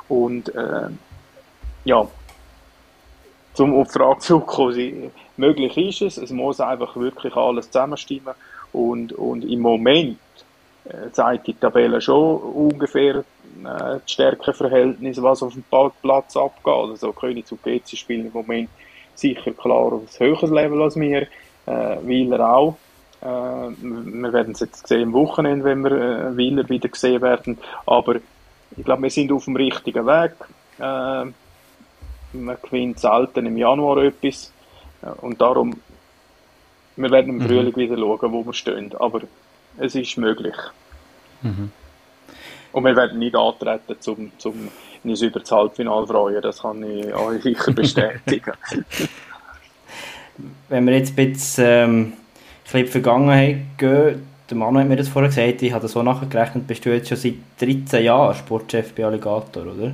Und 0.08 0.54
äh, 0.54 0.88
ja, 1.84 2.06
zum 3.54 3.74
auf 3.74 3.88
die 3.88 3.98
Frage 3.98 4.18
zurückzukommen, 4.20 5.10
möglich 5.36 5.76
ist 5.76 6.02
es, 6.02 6.16
es 6.18 6.30
muss 6.30 6.60
einfach 6.60 6.96
wirklich 6.96 7.34
alles 7.36 7.66
zusammenstimmen 7.70 8.34
und, 8.72 9.12
und 9.12 9.44
im 9.44 9.60
Moment 9.60 10.18
äh, 10.84 11.10
zeigt 11.12 11.46
die 11.46 11.54
Tabelle 11.54 12.00
schon 12.00 12.38
ungefähr 12.38 13.18
äh, 13.18 13.22
das 13.62 14.02
Stärkeverhältnis, 14.06 15.22
was 15.22 15.42
auf 15.42 15.54
dem 15.54 15.64
Platz 16.02 16.36
abgeht. 16.36 16.66
Also 16.66 17.12
Königs 17.12 17.52
und 17.52 17.62
GC 17.62 17.96
spielen 17.96 18.26
im 18.26 18.32
Moment 18.32 18.68
sicher 19.14 19.52
klar 19.52 19.92
auf 19.92 20.02
ein 20.02 20.26
höheres 20.26 20.50
Level 20.50 20.82
als 20.82 20.96
wir, 20.96 21.28
äh, 21.66 21.96
Wieler 22.02 22.54
auch. 22.54 22.76
Äh, 23.24 23.26
wir 23.26 24.32
werden 24.32 24.52
es 24.52 24.60
jetzt 24.60 24.86
sehen 24.86 25.04
am 25.04 25.12
Wochenende, 25.14 25.64
wenn 25.64 25.82
wir 25.82 25.92
äh, 25.92 26.36
Wieler 26.36 26.68
wieder 26.68 26.88
gesehen 26.88 27.22
werden, 27.22 27.58
aber 27.86 28.16
ich 28.76 28.84
glaube, 28.84 29.02
wir 29.02 29.10
sind 29.10 29.32
auf 29.32 29.44
dem 29.44 29.56
richtigen 29.56 30.06
Weg. 30.06 30.32
Äh, 30.78 31.30
man 32.36 32.56
gewinnt 32.62 32.98
selten 32.98 33.46
im 33.46 33.56
Januar 33.56 33.98
etwas 33.98 34.52
äh, 35.02 35.06
und 35.20 35.40
darum, 35.40 35.80
wir 36.96 37.10
werden 37.10 37.30
im 37.30 37.38
mhm. 37.38 37.46
Frühling 37.46 37.76
wieder 37.76 37.96
schauen, 37.96 38.32
wo 38.32 38.44
wir 38.44 38.52
stehen, 38.52 38.92
aber 38.98 39.22
es 39.78 39.94
ist 39.94 40.18
möglich. 40.18 40.56
Mhm. 41.42 41.70
Und 42.72 42.84
wir 42.84 42.96
werden 42.96 43.18
nicht 43.20 43.36
antreten, 43.36 43.96
zum, 44.00 44.32
zum 44.38 44.68
uns 45.04 45.22
über 45.22 45.40
das 45.40 45.50
Halbfinale 45.50 46.06
freuen. 46.06 46.42
Das 46.42 46.62
kann 46.62 46.82
ich 46.82 47.14
euch 47.14 47.42
sicher 47.42 47.72
bestätigen. 47.74 48.52
Wenn 50.68 50.86
wir 50.86 50.98
jetzt 50.98 51.16
ein 51.16 51.32
bisschen, 51.32 51.64
ähm, 51.66 52.12
in 52.72 52.84
die 52.84 52.86
Vergangenheit 52.86 53.58
gehen, 53.78 54.26
der 54.48 54.56
Manu 54.56 54.78
hat 54.78 54.88
mir 54.88 54.96
das 54.96 55.08
vorher 55.08 55.30
gesagt, 55.30 55.62
ich 55.62 55.72
habe 55.72 55.82
das 55.82 55.92
so 55.92 56.02
nachgerechnet, 56.02 56.66
bist 56.66 56.84
du 56.84 56.90
jetzt 56.90 57.08
schon 57.08 57.16
seit 57.16 57.34
13 57.60 58.04
Jahren 58.04 58.34
Sportchef 58.34 58.92
bei 58.94 59.04
Alligator, 59.04 59.62
oder? 59.62 59.92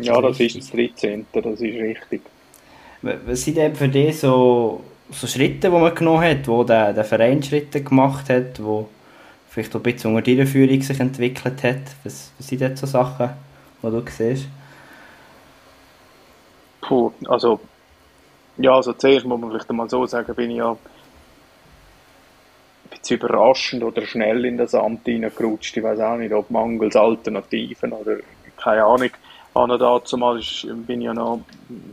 Ja, 0.00 0.20
das 0.20 0.38
ist 0.40 0.56
das 0.56 0.70
13. 0.70 1.26
Das 1.32 1.44
ist 1.44 1.62
richtig. 1.62 2.22
Was 3.02 3.42
sind 3.42 3.56
denn 3.56 3.74
für 3.74 3.88
dich 3.88 4.18
so, 4.20 4.82
so 5.10 5.26
Schritte, 5.26 5.68
die 5.70 5.76
man 5.76 5.94
genommen 5.94 6.22
hat, 6.22 6.46
wo 6.46 6.64
der, 6.64 6.92
der 6.92 7.04
Verein 7.04 7.42
Schritte 7.42 7.82
gemacht 7.82 8.28
hat, 8.28 8.62
wo 8.62 8.88
vielleicht 9.48 9.74
auch 9.74 9.80
ein 9.80 9.82
bisschen 9.82 10.14
unter 10.14 10.30
deiner 10.30 10.46
Führung 10.46 10.82
sich 10.82 11.00
entwickelt 11.00 11.62
hat? 11.62 11.82
Was, 12.04 12.30
was 12.36 12.46
sind 12.46 12.60
denn 12.60 12.76
so 12.76 12.86
Sachen? 12.86 13.30
was 13.82 13.92
du 13.92 14.04
siehst? 14.10 14.46
Puh, 16.82 17.12
also, 17.26 17.60
ja, 18.58 18.74
also 18.74 18.92
zuerst 18.92 19.24
muss 19.24 19.40
man 19.40 19.50
vielleicht 19.50 19.70
einmal 19.70 19.88
so 19.88 20.04
sagen, 20.06 20.34
bin 20.34 20.50
ich 20.50 20.58
ja 20.58 20.76
bisschen 22.90 23.18
überraschend 23.18 23.82
oder 23.82 24.04
schnell 24.04 24.44
in 24.44 24.56
das 24.56 24.74
Amt 24.74 25.04
hineingerutscht. 25.04 25.76
Ich 25.76 25.82
weiß 25.82 26.00
auch 26.00 26.16
nicht, 26.16 26.32
ob 26.32 26.50
mangels 26.50 26.96
Alternativen 26.96 27.92
oder 27.92 28.16
keine 28.56 28.84
Ahnung. 28.84 29.10
An 29.52 29.68
dazu 29.68 30.16
mal 30.16 30.40
bin 30.86 31.00
ich 31.00 31.06
ja 31.06 31.14
noch 31.14 31.40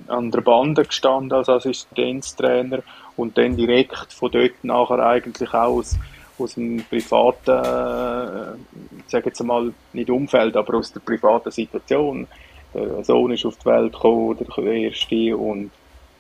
an 0.07 0.29
der 0.29 0.41
Bande 0.41 0.86
gestanden 0.86 1.33
als 1.33 1.49
Assistenztrainer 1.49 2.83
und 3.15 3.36
dann 3.38 3.57
direkt 3.57 4.13
von 4.13 4.31
dort 4.31 4.63
nachher 4.63 4.99
eigentlich 4.99 5.51
aus 5.53 5.97
aus 6.39 6.55
dem 6.55 6.83
privaten, 6.89 7.49
äh, 7.49 8.53
ich 8.99 9.10
sage 9.10 9.27
jetzt 9.27 9.43
mal, 9.43 9.73
nicht 9.93 10.10
Umfeld, 10.10 10.55
aber 10.55 10.77
aus 10.77 10.93
der 10.93 10.99
privaten 10.99 11.51
Situation. 11.51 12.27
Der 12.73 13.03
Sohn 13.03 13.31
ist 13.31 13.45
auf 13.45 13.57
die 13.57 13.65
Welt 13.65 13.93
gekommen, 13.93 14.38
der 14.38 14.65
erste, 14.65 15.36
und 15.36 15.71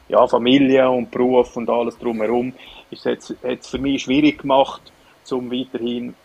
ja, 0.09 0.25
Familie 0.27 0.89
und 0.89 1.11
Beruf 1.11 1.55
und 1.57 1.69
alles 1.69 1.97
drumherum, 1.97 2.53
ist 2.91 3.05
jetzt, 3.05 3.31
hat 3.43 3.59
es 3.59 3.67
für 3.67 3.79
mich 3.79 4.03
schwierig 4.03 4.39
gemacht, 4.39 4.81
um 5.29 5.51
weiterhin 5.51 6.15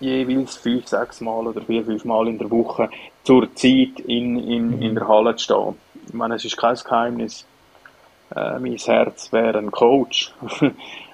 jeweils 0.00 0.56
fünf, 0.56 0.88
sechs 0.88 1.20
Mal 1.20 1.46
oder 1.46 1.60
vier, 1.60 1.84
fünf 1.84 2.04
Mal 2.04 2.26
in 2.28 2.38
der 2.38 2.50
Woche 2.50 2.90
zur 3.22 3.54
Zeit 3.54 4.00
in, 4.06 4.38
in, 4.38 4.82
in 4.82 4.94
der 4.94 5.06
Halle 5.06 5.36
zu 5.36 5.44
stehen. 5.44 5.74
Ich 6.08 6.14
meine, 6.14 6.34
es 6.34 6.44
ist 6.44 6.56
kein 6.56 6.74
Geheimnis. 6.74 7.46
Äh, 8.34 8.58
mein 8.58 8.76
Herz 8.76 9.32
wäre 9.32 9.58
ein 9.58 9.70
Coach. 9.70 10.32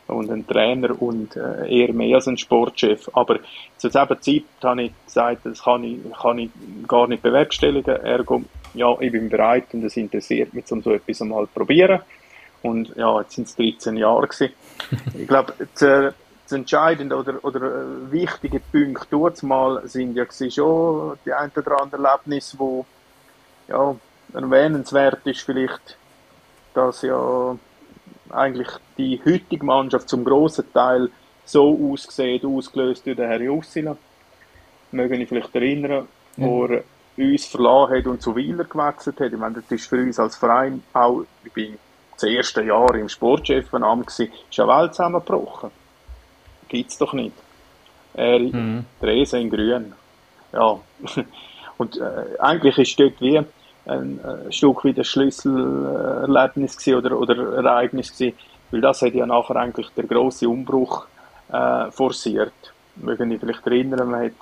und 0.08 0.30
ein 0.30 0.46
Trainer 0.46 1.00
und 1.00 1.36
äh, 1.36 1.68
eher 1.68 1.92
mehr 1.92 2.16
als 2.16 2.28
ein 2.28 2.38
Sportchef. 2.38 3.08
Aber 3.12 3.38
zu 3.76 3.88
dieser 3.88 4.08
Zeit 4.20 4.44
habe 4.62 4.82
ich 4.84 4.92
gesagt, 5.04 5.44
das 5.44 5.62
kann 5.62 5.84
ich, 5.84 5.98
kann 6.18 6.38
ich 6.38 6.50
gar 6.86 7.06
nicht 7.06 7.22
bewerkstelligen. 7.22 7.96
Ergo, 7.96 8.42
ja, 8.74 8.96
ich 9.00 9.12
bin 9.12 9.28
bereit 9.28 9.72
und 9.72 9.84
es 9.84 9.96
interessiert 9.96 10.54
mich, 10.54 10.70
um 10.70 10.82
so 10.82 10.92
etwas 10.92 11.22
einmal 11.22 11.46
zu 11.46 11.52
probieren. 11.54 12.00
Und 12.62 12.94
ja, 12.96 13.20
jetzt 13.20 13.34
sind 13.34 13.46
es 13.46 13.56
13 13.56 13.96
Jahre 13.96 14.26
gewesen. 14.26 14.52
Ich 15.16 15.28
glaube, 15.28 15.54
das, 15.58 16.14
das 16.44 16.52
entscheidende 16.52 17.16
oder, 17.16 17.44
oder 17.44 17.60
äh, 17.60 18.12
wichtige 18.12 18.60
Punkte 18.60 19.06
dort 19.10 19.42
mal 19.42 19.86
sind 19.86 20.16
ja 20.16 20.24
schon 20.50 21.18
die 21.24 21.32
ein 21.32 21.50
oder 21.54 21.80
andere 21.80 22.02
Erlebnis, 22.02 22.54
wo 22.58 22.84
ja, 23.68 23.94
erwähnenswert 24.32 25.26
ist 25.26 25.42
vielleicht, 25.42 25.96
dass 26.74 27.02
ja 27.02 27.56
eigentlich 28.30 28.68
die 28.96 29.20
heutige 29.24 29.64
Mannschaft 29.64 30.08
zum 30.08 30.24
grossen 30.24 30.72
Teil 30.72 31.10
so 31.44 31.92
aussieht, 31.92 32.44
ausgelöst 32.44 33.06
durch 33.06 33.16
den 33.16 33.28
Herrn 33.28 33.42
Jussila. 33.42 33.96
Mögen 34.90 35.20
ich 35.20 35.28
vielleicht 35.28 35.54
erinnern, 35.54 36.08
wo 36.36 36.66
er 36.66 36.82
uns 37.18 37.46
verlassen 37.46 37.96
hat 37.96 38.06
und 38.06 38.22
zu 38.22 38.34
Wieler 38.36 38.64
gewechselt 38.64 39.20
hat. 39.20 39.32
Ich 39.32 39.38
meine, 39.38 39.56
das 39.56 39.70
ist 39.70 39.88
für 39.88 39.96
uns 39.96 40.18
als 40.18 40.36
Verein 40.36 40.82
auch, 40.92 41.24
ich 41.44 41.52
bin 41.52 41.78
das 42.14 42.24
erste 42.24 42.62
Jahr 42.62 42.94
im 42.94 43.08
Sportchefamt 43.08 44.06
gewesen, 44.06 44.32
ist 44.50 44.60
eine 44.60 44.68
Welt 44.68 44.94
zusammengebrochen. 44.94 45.70
Gibt's 46.68 46.98
doch 46.98 47.12
nicht. 47.12 47.34
Er, 48.14 48.38
mhm. 48.40 48.84
Therese 49.00 49.38
in 49.38 49.50
Grün. 49.50 49.92
Ja. 50.52 50.78
Und 51.78 51.96
äh, 51.96 52.38
eigentlich 52.40 52.78
ist 52.78 52.98
dort 52.98 53.20
wie, 53.20 53.40
ein 53.86 54.20
äh, 54.20 54.52
Stück 54.52 54.84
wie 54.84 54.94
ein 54.94 55.04
Schlüsselerlebnis 55.04 56.88
oder, 56.88 57.18
oder 57.18 57.56
Ereignis 57.56 58.12
gewesen, 58.12 58.36
weil 58.70 58.80
das 58.80 59.02
hat 59.02 59.14
ja 59.14 59.26
nachher 59.26 59.56
eigentlich 59.56 59.88
der 59.96 60.04
große 60.04 60.48
Umbruch 60.48 61.06
äh, 61.52 61.90
forciert. 61.90 62.52
Mögen 62.96 63.30
Sie 63.30 63.38
vielleicht 63.38 63.66
erinnern, 63.66 64.10
man 64.10 64.24
hat 64.24 64.32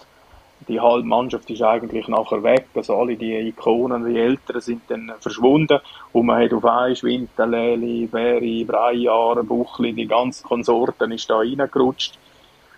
die 0.69 0.81
halbe 0.81 1.07
Mannschaft 1.07 1.49
ist 1.51 1.63
eigentlich 1.63 2.09
nachher 2.09 2.43
weg, 2.43 2.67
also 2.75 2.97
alle 2.97 3.17
die 3.17 3.35
Ikonen, 3.49 4.07
die 4.07 4.19
Älteren 4.19 4.61
sind 4.61 4.83
dann 4.89 5.13
verschwunden 5.21 5.79
und 6.13 6.27
man 6.27 6.43
hat 6.43 6.53
auf 6.53 6.65
einmal 6.65 6.91
Winterleli, 6.91 8.07
Beri, 8.07 8.65
Breijar, 8.65 9.43
Buchli, 9.45 9.93
die 9.93 10.07
ganzen 10.07 10.45
Konsorten 10.45 11.13
ist 11.13 11.31
da 11.31 11.39
reingerutscht 11.39 12.19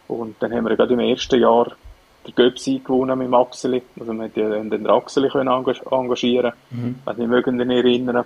und 0.09 0.37
dann 0.41 0.53
haben 0.53 0.69
wir 0.69 0.77
gerade 0.77 0.95
im 0.95 1.01
ersten 1.01 1.41
Jahr 1.41 1.73
der 2.27 2.35
Göpsi 2.35 2.81
gewonnen 2.85 3.19
mit 3.19 3.33
Axeli. 3.33 3.83
Also 3.99 4.13
man 4.13 4.27
hätte 4.27 4.41
ja 4.41 4.49
den 4.49 4.87
Axeli 4.87 5.29
können 5.29 5.49
engagieren 5.49 6.53
mhm. 6.71 6.97
Wenn 7.05 7.17
Sie 7.17 7.27
mögen 7.27 7.59
den 7.59 7.71
erinnern. 7.71 8.25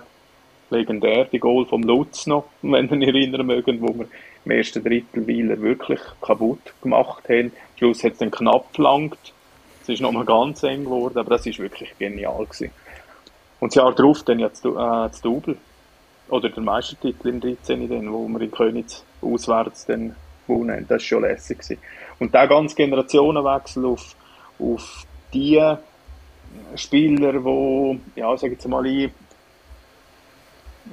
legendär, 0.69 1.25
die 1.25 1.39
Goal 1.39 1.65
vom 1.65 1.83
Lutz 1.83 2.25
noch, 2.25 2.45
wenn 2.61 3.01
ihr 3.01 3.07
erinnern 3.07 3.45
mögt, 3.45 3.81
wo 3.81 3.93
wir 3.93 4.07
im 4.45 4.51
ersten 4.51 4.83
Drittel 4.83 5.27
Weiler 5.27 5.61
wirklich 5.61 5.99
kaputt 6.21 6.73
gemacht 6.81 7.29
haben. 7.29 7.51
Am 7.51 7.77
Schluss 7.77 8.03
hat 8.03 8.13
es 8.13 8.17
dann 8.17 8.31
knapp 8.31 8.73
gelangt. 8.73 9.33
Es 9.83 9.89
ist 9.89 10.01
nochmal 10.01 10.23
ganz 10.23 10.63
eng 10.63 10.85
geworden, 10.85 11.17
aber 11.17 11.31
das 11.31 11.45
ist 11.45 11.59
wirklich 11.59 11.93
genial 11.99 12.45
gewesen. 12.45 12.71
Und 13.59 13.75
das 13.75 13.75
Jahr 13.75 13.93
darauf 13.93 14.23
dann 14.23 14.39
ja 14.39 14.47
das, 14.47 14.63
äh, 14.63 14.71
das 14.73 15.21
Double. 15.21 15.57
Oder 16.29 16.49
der 16.49 16.63
Meistertitel 16.63 17.27
im 17.27 17.41
13. 17.41 17.89
Dann, 17.89 18.11
wo 18.11 18.27
wir 18.29 18.41
in 18.41 18.51
Königs 18.51 19.03
auswärts 19.21 19.85
dann 19.85 20.15
gewonnen 20.47 20.85
Das 20.87 20.89
war 20.89 20.99
schon 20.99 21.21
lässig 21.23 21.59
gewesen. 21.59 21.81
Und 22.19 22.33
der 22.33 22.47
ganze 22.47 22.75
Generationenwechsel 22.75 23.85
auf, 23.85 24.15
auf 24.57 25.05
die 25.33 25.61
Spieler, 26.75 27.33
die, 27.33 27.99
ja, 28.15 28.37
sag 28.37 28.51
jetzt 28.51 28.67
mal, 28.67 28.85
ich, 28.85 29.11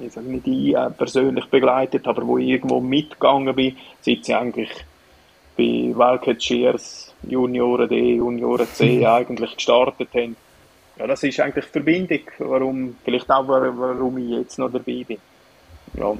ich 0.01 0.12
sage 0.12 0.26
nicht 0.26 0.47
ich 0.49 0.74
äh, 0.74 0.91
persönlich 0.91 1.47
begleitet, 1.47 2.09
aber 2.09 2.26
wo 2.26 2.38
ich 2.38 2.49
irgendwo 2.49 2.80
mitgegangen 2.80 3.55
bin, 3.55 3.76
seit 4.01 4.24
sie 4.24 4.34
eigentlich 4.34 4.70
bei 5.57 5.93
Wildcat 5.95 6.43
Shears 6.43 7.10
Junioren 7.23 7.89
D, 7.89 8.16
Junioren 8.16 8.66
C 8.66 9.05
eigentlich 9.07 9.55
gestartet 9.55 10.09
haben. 10.14 10.37
Ja, 10.99 11.07
das 11.07 11.23
ist 11.23 11.41
eigentlich 11.41 11.64
die 11.64 11.71
Verbindung, 11.71 12.21
warum, 12.39 12.97
vielleicht 13.05 13.31
auch, 13.31 13.49
warum 13.49 14.18
ich 14.18 14.31
jetzt 14.31 14.59
noch 14.59 14.71
dabei 14.71 15.05
bin. 15.07 15.18
Ja. 15.95 16.16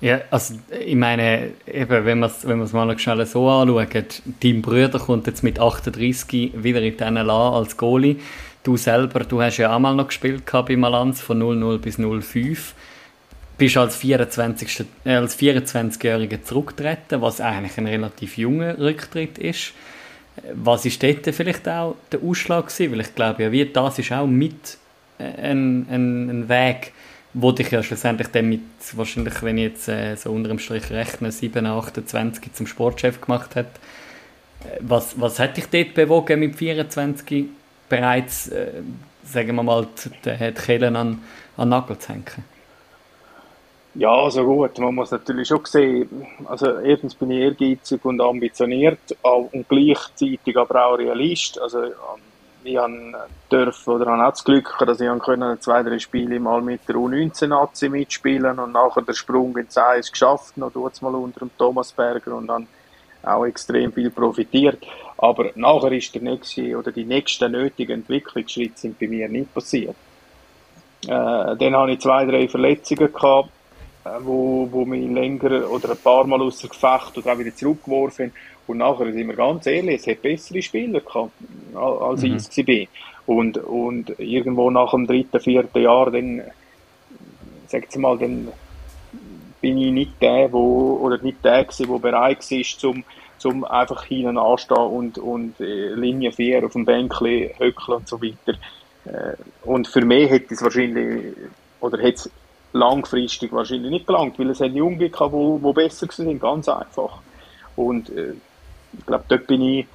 Ja, 0.00 0.20
also 0.30 0.54
ich 0.84 0.96
meine, 0.96 1.52
eben, 1.66 2.04
wenn 2.04 2.18
man 2.18 2.28
es 2.28 2.46
wenn 2.46 2.58
mal 2.58 2.84
noch 2.84 2.98
schnell 2.98 3.24
so 3.24 3.48
anschaut, 3.48 4.22
dein 4.42 4.60
Bruder 4.60 4.98
kommt 4.98 5.26
jetzt 5.26 5.42
mit 5.42 5.58
38 5.58 6.52
wieder 6.62 6.82
in 6.82 6.96
den 6.96 7.14
LA 7.14 7.56
als 7.56 7.76
Goalie. 7.76 8.16
Du 8.64 8.76
selber, 8.76 9.20
du 9.20 9.40
hast 9.40 9.58
ja 9.58 9.74
auch 9.74 9.78
mal 9.78 9.94
noch 9.94 10.08
gespielt 10.08 10.42
bei 10.50 10.76
Malanz 10.76 11.20
von 11.20 11.38
00 11.38 11.78
bis 11.78 11.96
05. 11.96 12.74
Bist 13.56 13.76
als 13.76 13.96
24. 13.96 14.86
Äh, 15.04 15.14
als 15.14 15.38
24-Jähriger 15.38 16.42
zurückgetreten, 16.42 17.20
was 17.20 17.40
eigentlich 17.40 17.78
ein 17.78 17.86
relativ 17.86 18.36
junger 18.36 18.78
Rücktritt 18.78 19.38
ist. 19.38 19.72
Was 20.52 20.84
ist 20.84 21.00
dort 21.02 21.32
vielleicht 21.32 21.68
auch 21.68 21.94
der 22.10 22.20
Ausschlag 22.20 22.66
gewesen? 22.66 22.92
Weil 22.92 23.00
ich 23.00 23.14
glaube 23.14 23.44
ja, 23.44 23.52
wie 23.52 23.64
das 23.64 23.98
ist 23.98 24.10
auch 24.10 24.26
mit 24.26 24.78
äh, 25.18 25.24
ein, 25.24 25.86
ein, 25.88 26.30
ein 26.30 26.48
Weg, 26.48 26.92
wo 27.32 27.52
dich 27.52 27.70
ja 27.70 27.82
schlussendlich 27.82 28.28
dann 28.28 28.48
mit, 28.48 28.62
wahrscheinlich, 28.94 29.40
wenn 29.42 29.58
ich 29.58 29.64
jetzt 29.64 29.88
äh, 29.88 30.16
so 30.16 30.30
unter 30.30 30.48
dem 30.48 30.58
Strich 30.58 30.90
rechne, 30.90 31.30
7, 31.30 31.64
28 31.64 32.52
zum 32.52 32.66
Sportchef 32.66 33.20
gemacht 33.20 33.54
hat. 33.54 33.66
Äh, 34.64 34.78
was, 34.80 35.20
was 35.20 35.38
hat 35.38 35.56
dich 35.56 35.66
dort 35.66 35.94
bewogen, 35.94 36.40
mit 36.40 36.56
24 36.56 37.46
bereits, 37.88 38.48
äh, 38.48 38.82
sagen 39.24 39.54
wir 39.54 39.62
mal, 39.62 39.86
die, 40.04 40.10
die 40.24 40.52
Kehlen 40.52 40.96
an, 40.96 41.22
an 41.56 41.68
Nagel 41.68 41.98
zu 41.98 42.08
hängen? 42.08 42.53
Ja, 43.96 44.10
also 44.10 44.44
gut, 44.44 44.76
man 44.78 44.94
muss 44.96 45.12
natürlich 45.12 45.46
schon 45.46 45.64
sehen, 45.64 46.26
also 46.46 46.78
erstens 46.80 47.14
bin 47.14 47.30
ich 47.30 47.40
ehrgeizig 47.40 48.04
und 48.04 48.20
ambitioniert 48.20 49.16
und 49.22 49.68
gleichzeitig 49.68 50.56
aber 50.56 50.86
auch 50.86 50.98
Realist. 50.98 51.60
Also 51.60 51.84
ich 52.64 52.78
durfte 53.48 53.90
oder 53.90 54.06
habe 54.06 54.24
auch 54.24 54.30
das 54.30 54.42
Glück, 54.42 54.76
dass 54.84 55.00
ich 55.00 55.08
können 55.20 55.60
zwei, 55.60 55.84
drei 55.84 56.00
Spiele 56.00 56.40
mal 56.40 56.60
mit 56.60 56.88
der 56.88 56.96
U19-Nazi 56.96 57.88
mitspielen 57.88 58.58
und 58.58 58.72
nachher 58.72 59.02
den 59.02 59.14
Sprung 59.14 59.56
ins 59.56 59.78
Eis 59.78 60.10
geschafft, 60.10 60.56
noch 60.56 60.72
dort 60.72 61.00
mal 61.00 61.14
unter 61.14 61.40
dem 61.40 61.50
Thomas 61.56 61.92
Berger 61.92 62.34
und 62.34 62.48
dann 62.48 62.66
auch 63.22 63.44
extrem 63.44 63.92
viel 63.92 64.10
profitiert. 64.10 64.84
Aber 65.18 65.50
nachher 65.54 65.92
ist 65.92 66.12
der 66.14 66.22
nächste 66.22 66.76
oder 66.76 66.90
die 66.90 67.04
nächsten 67.04 67.52
nötigen 67.52 68.00
Entwicklungsschritte 68.00 68.76
sind 68.76 68.98
bei 68.98 69.06
mir 69.06 69.28
nicht 69.28 69.54
passiert. 69.54 69.94
Äh, 71.06 71.56
dann 71.56 71.76
habe 71.76 71.92
ich 71.92 72.00
zwei, 72.00 72.24
drei 72.24 72.48
Verletzungen 72.48 73.12
gehabt, 73.12 73.48
äh, 73.48 73.53
wo, 74.20 74.68
wo 74.70 74.84
mich 74.84 75.08
länger 75.10 75.70
oder 75.70 75.90
ein 75.90 75.96
paar 75.96 76.26
Mal 76.26 76.40
außer 76.42 76.68
Gefecht 76.68 77.16
oder 77.16 77.32
auch 77.32 77.38
wieder 77.38 77.54
zurückgeworfen 77.54 78.26
haben. 78.26 78.32
Und 78.66 78.78
nachher 78.78 79.12
sind 79.12 79.26
wir 79.26 79.34
ganz 79.34 79.66
ehrlich, 79.66 80.00
es 80.00 80.06
hat 80.06 80.22
bessere 80.22 80.62
Spieler 80.62 81.00
gehabt, 81.00 81.32
als 81.74 82.22
mhm. 82.22 82.36
ich 82.36 82.66
war. 82.66 82.86
Und, 83.26 83.58
und 83.58 84.18
irgendwo 84.18 84.70
nach 84.70 84.90
dem 84.90 85.06
dritten, 85.06 85.40
vierten 85.40 85.82
Jahr, 85.82 86.10
dann, 86.10 86.42
sag 87.66 87.94
mal, 87.96 88.18
dann 88.18 88.48
bin 89.60 89.78
ich 89.78 89.92
nicht 89.92 90.12
der, 90.20 90.52
wo, 90.52 90.98
oder 91.02 91.18
nicht 91.22 91.44
der 91.44 91.64
gewesen, 91.64 91.90
der 91.90 91.98
bereit 91.98 92.50
war, 92.50 92.62
zum, 92.78 93.04
zum 93.38 93.64
einfach 93.64 94.04
hinten 94.04 94.36
anstehen 94.36 94.76
und, 94.76 95.18
und 95.18 95.60
äh, 95.60 95.94
Linie 95.94 96.32
4 96.32 96.66
auf 96.66 96.72
dem 96.72 96.84
Bänkchen 96.84 97.50
höckeln 97.58 97.98
und 97.98 98.08
so 98.08 98.20
weiter. 98.20 98.58
Äh, 99.06 99.36
und 99.62 99.88
für 99.88 100.04
mich 100.04 100.30
hätte 100.30 100.52
es 100.52 100.62
wahrscheinlich, 100.62 101.34
oder 101.80 101.98
hätte 101.98 102.14
es 102.14 102.30
langfristig 102.74 103.52
wahrscheinlich 103.52 103.90
nicht 103.90 104.06
gelangt, 104.06 104.38
weil 104.38 104.50
es 104.50 104.60
hat 104.60 104.72
Junge 104.72 105.08
gehabt, 105.08 105.32
wo, 105.32 105.60
wo 105.62 105.72
besser 105.72 106.06
sind, 106.10 106.40
ganz 106.40 106.68
einfach. 106.68 107.20
Und 107.76 108.10
äh, 108.10 108.34
ich 108.98 109.06
glaube, 109.06 109.24
dort 109.28 109.46
bin 109.46 109.62
ich 109.62 109.86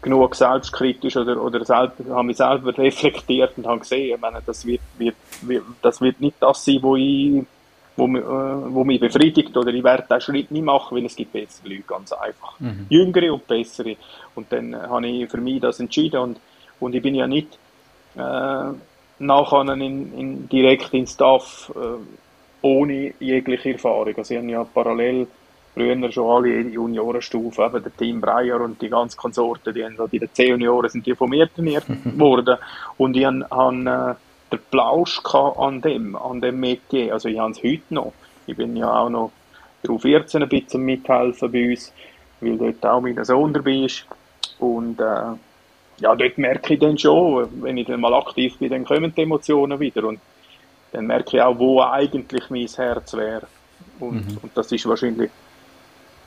genug 0.00 0.34
selbstkritisch 0.34 1.16
oder, 1.16 1.42
oder 1.42 1.64
selber, 1.64 1.94
habe 2.10 2.24
mich 2.24 2.36
selber 2.36 2.76
reflektiert 2.78 3.52
und 3.56 3.66
habe 3.66 3.80
gesehen, 3.80 4.14
ich 4.14 4.20
meine, 4.20 4.40
das 4.44 4.64
wird, 4.64 4.80
wird, 4.96 5.16
wird, 5.42 5.64
das 5.82 6.00
wird 6.00 6.20
nicht 6.20 6.36
das 6.40 6.64
sein, 6.64 6.78
wo 6.80 6.96
ich 6.96 7.44
wo, 7.96 8.06
äh, 8.06 8.72
wo 8.72 8.84
mich 8.84 9.00
befriedigt 9.00 9.56
oder 9.56 9.72
ich 9.74 9.82
werde 9.82 10.04
diesen 10.08 10.20
Schritt 10.20 10.50
nicht 10.52 10.64
machen, 10.64 10.96
weil 10.96 11.04
es 11.04 11.16
gibt 11.16 11.32
bessere 11.32 11.68
Leute, 11.68 11.82
ganz 11.82 12.12
einfach. 12.12 12.58
Mhm. 12.60 12.86
Jüngere 12.88 13.34
und 13.34 13.46
bessere. 13.48 13.96
Und 14.36 14.52
dann 14.52 14.72
äh, 14.72 14.76
habe 14.76 15.06
ich 15.08 15.28
für 15.28 15.38
mich 15.38 15.60
das 15.60 15.80
entschieden 15.80 16.20
und, 16.20 16.40
und 16.78 16.94
ich 16.94 17.02
bin 17.02 17.16
ja 17.16 17.26
nicht 17.26 17.58
äh, 18.14 18.70
nachher 19.18 19.72
in, 19.74 20.12
in, 20.16 20.48
direkt 20.48 20.94
in 20.94 21.06
Staff 21.06 21.72
äh, 21.74 21.98
ohne 22.62 23.14
jegliche 23.20 23.72
Erfahrung. 23.72 24.14
Also 24.16 24.34
ich 24.34 24.40
habe 24.40 24.50
ja 24.50 24.64
parallel 24.64 25.26
früher 25.74 26.12
schon 26.12 26.30
alle 26.30 26.60
Juniorenstufen, 26.60 27.64
eben 27.64 27.82
der 27.82 27.96
Team 27.96 28.20
Breyer 28.20 28.60
und 28.60 28.80
die 28.82 28.88
ganzen 28.88 29.16
Konsorten, 29.16 29.74
die 29.74 29.84
haben 29.84 29.96
bei 29.96 30.18
den 30.18 30.32
C-Junioren 30.32 30.90
sind 30.90 31.06
die 31.06 31.14
von 31.14 31.30
mir 31.30 31.52
trainiert 31.52 31.84
worden. 32.18 32.56
Und 32.96 33.16
ich 33.16 33.24
habe, 33.24 33.46
habe 33.50 34.16
äh, 34.50 34.54
den 34.54 34.60
Plausch 34.70 35.20
an 35.24 35.80
dem, 35.80 36.16
an 36.16 36.40
dem 36.40 36.58
Metier. 36.58 37.12
Also 37.12 37.28
ich 37.28 37.38
habe 37.38 37.52
es 37.52 37.62
heute 37.62 37.94
noch. 37.94 38.12
Ich 38.46 38.56
bin 38.56 38.76
ja 38.76 38.92
auch 38.92 39.10
noch 39.10 39.32
drauf 39.82 40.02
14 40.02 40.42
ein 40.42 40.48
bisschen 40.48 40.82
mithelfen 40.82 41.52
bei 41.52 41.70
uns, 41.70 41.92
weil 42.40 42.56
dort 42.56 42.86
auch 42.86 43.00
mein 43.00 43.24
Sohn 43.24 43.52
dabei 43.52 43.84
ist. 43.84 44.06
Und 44.58 45.00
äh, 45.00 45.36
ja, 46.00 46.14
dort 46.14 46.38
merke 46.38 46.74
ich 46.74 46.80
dann 46.80 46.98
schon, 46.98 47.48
wenn 47.62 47.76
ich 47.76 47.86
dann 47.86 48.00
mal 48.00 48.14
aktiv 48.14 48.58
bin, 48.58 48.70
dann 48.70 48.84
kommen 48.84 49.12
die 49.14 49.22
Emotionen 49.22 49.78
wieder. 49.80 50.04
Und 50.04 50.20
dann 50.92 51.06
merke 51.06 51.36
ich 51.36 51.42
auch, 51.42 51.58
wo 51.58 51.82
eigentlich 51.82 52.50
mein 52.50 52.66
Herz 52.66 53.14
wäre. 53.14 53.46
Und, 54.00 54.26
mhm. 54.26 54.38
und 54.42 54.56
das 54.56 54.70
ist 54.72 54.86
wahrscheinlich 54.86 55.30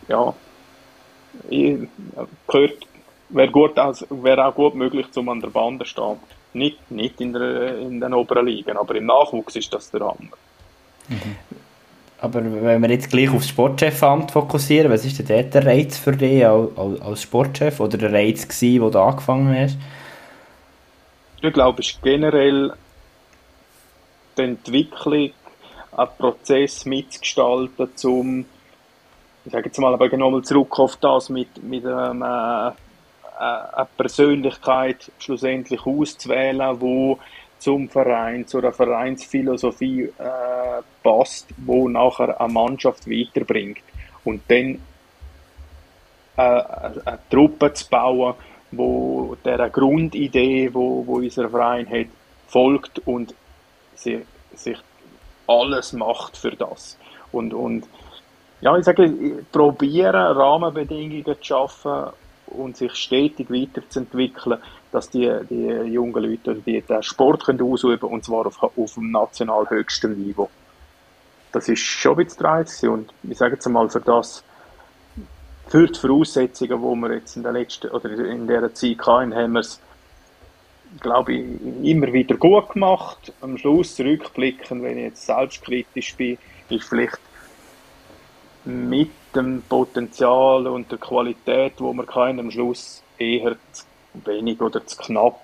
ja, 0.07 0.33
gehört, 2.47 2.77
wäre 3.29 3.51
gut, 3.51 3.75
wäre 3.77 4.45
auch 4.45 4.55
gut 4.55 4.75
möglich, 4.75 5.07
um 5.15 5.29
an 5.29 5.39
der 5.39 5.49
Bande 5.49 5.85
zu 5.85 5.91
stehen. 5.91 6.17
Nicht, 6.53 6.91
nicht 6.91 7.21
in, 7.21 7.31
der, 7.31 7.77
in 7.77 8.01
den 8.01 8.13
oberen 8.13 8.45
Ligen, 8.45 8.75
aber 8.75 8.95
im 8.95 9.05
Nachwuchs 9.05 9.55
ist 9.55 9.73
das 9.73 9.89
der 9.89 10.01
Hammer. 10.01 10.35
Mhm. 11.07 11.37
Aber 12.21 12.43
wenn 12.43 12.81
wir 12.83 12.89
jetzt 12.91 13.09
gleich 13.09 13.31
aufs 13.31 13.49
Sportchefamt 13.49 14.29
fokussieren, 14.29 14.91
was 14.91 15.03
ist 15.03 15.27
denn 15.27 15.49
der 15.49 15.65
Reiz 15.65 15.97
für 15.97 16.11
dich 16.11 16.45
als 16.45 17.23
Sportchef 17.23 17.79
oder 17.79 17.97
der 17.97 18.13
Reiz 18.13 18.47
gewesen, 18.47 18.81
wo 18.83 18.91
du 18.91 18.99
angefangen 18.99 19.57
hast? 19.57 19.77
Ich 21.41 21.51
glaube, 21.51 21.81
es 21.81 21.89
ist 21.89 22.01
generell 22.03 22.73
die 24.37 24.41
Entwicklung, 24.43 25.31
einen 25.97 26.09
Prozess 26.19 26.85
mitzugestalten, 26.85 27.89
um 28.03 28.45
ich 29.43 29.51
sage 29.51 29.65
jetzt 29.65 29.79
mal, 29.79 29.91
aber 29.91 30.15
nochmal 30.15 30.43
zurück 30.43 30.77
auf 30.77 30.97
das 30.97 31.29
mit, 31.29 31.63
mit 31.63 31.83
ähm, 31.83 32.21
äh, 32.21 32.67
äh, 32.67 32.71
eine 33.39 33.87
Persönlichkeit 33.97 35.11
schlussendlich 35.17 35.83
auszuwählen, 35.85 36.79
wo 36.79 37.17
zum 37.61 37.87
Verein, 37.89 38.47
zu 38.47 38.57
einer 38.57 38.73
Vereinsphilosophie 38.73 40.05
äh, 40.05 40.81
passt, 41.03 41.47
wo 41.57 41.87
nachher 41.87 42.41
eine 42.41 42.51
Mannschaft 42.51 43.07
weiterbringt. 43.07 43.83
Und 44.23 44.41
dann 44.47 44.81
äh, 46.37 46.41
eine 46.41 47.19
Truppe 47.29 47.71
zu 47.73 47.87
bauen, 47.87 48.33
wo 48.71 49.37
der 49.45 49.69
Grundidee, 49.69 50.73
wo, 50.73 51.05
wo 51.05 51.17
unser 51.17 51.49
Verein 51.49 51.87
hat, 51.87 52.07
folgt 52.47 52.99
und 53.05 53.35
sich, 53.93 54.21
sich 54.55 54.77
alles 55.47 55.93
macht 55.93 56.37
für 56.37 56.51
das. 56.51 56.97
Und, 57.31 57.53
und 57.53 57.87
ja, 58.61 58.75
ich 58.75 58.85
sage, 58.85 59.43
probieren, 59.51 60.15
Rahmenbedingungen 60.15 61.25
zu 61.25 61.35
schaffen 61.41 62.11
und 62.47 62.75
sich 62.75 62.93
stetig 62.95 63.51
weiterzuentwickeln, 63.51 64.59
dass 64.91 65.09
die, 65.09 65.31
die 65.49 65.67
jungen 65.91 66.23
Leute 66.23 66.55
die, 66.55 66.81
den 66.81 67.03
Sport 67.03 67.45
können 67.45 67.61
ausüben 67.61 68.09
und 68.09 68.25
zwar 68.25 68.45
auf, 68.45 68.61
auf 68.61 68.93
dem 68.93 69.11
national 69.11 69.69
höchsten 69.69 70.17
Niveau. 70.21 70.49
Das 71.51 71.67
ist 71.67 71.79
schon 71.79 72.17
ein 72.17 72.25
bisschen 72.25 72.45
reiz 72.45 72.83
und 72.83 73.13
ich 73.23 73.37
sage 73.37 73.55
jetzt 73.55 73.67
mal, 73.67 73.89
für 73.89 74.01
das, 74.01 74.43
für 75.67 75.87
die 75.87 75.99
Voraussetzungen, 75.99 76.81
die 76.81 77.01
wir 77.01 77.15
jetzt 77.15 77.35
in 77.35 77.43
der 77.43 77.51
letzten 77.51 77.89
oder 77.89 78.09
in 78.09 78.47
dieser 78.47 78.73
Zeit 78.73 78.99
hatten, 79.05 79.35
haben 79.35 79.53
wir 79.53 79.59
es 79.59 79.79
glaube 80.99 81.33
ich, 81.33 81.45
immer 81.83 82.11
wieder 82.11 82.35
gut 82.35 82.69
gemacht. 82.71 83.31
Am 83.41 83.57
Schluss 83.57 83.95
zurückblicken, 83.95 84.83
wenn 84.83 84.97
ich 84.97 85.03
jetzt 85.05 85.25
selbstkritisch 85.25 86.15
bin, 86.15 86.37
ist 86.69 86.89
vielleicht 86.89 87.19
mit 88.65 89.11
dem 89.35 89.61
Potenzial 89.67 90.67
und 90.67 90.91
der 90.91 90.99
Qualität, 90.99 91.73
wo 91.77 91.93
man 91.93 92.05
kann, 92.05 92.39
am 92.39 92.51
Schluss 92.51 93.01
eher 93.17 93.55
zu 93.71 93.85
wenig 94.13 94.61
oder 94.61 94.85
zu 94.85 94.97
knapp 94.97 95.41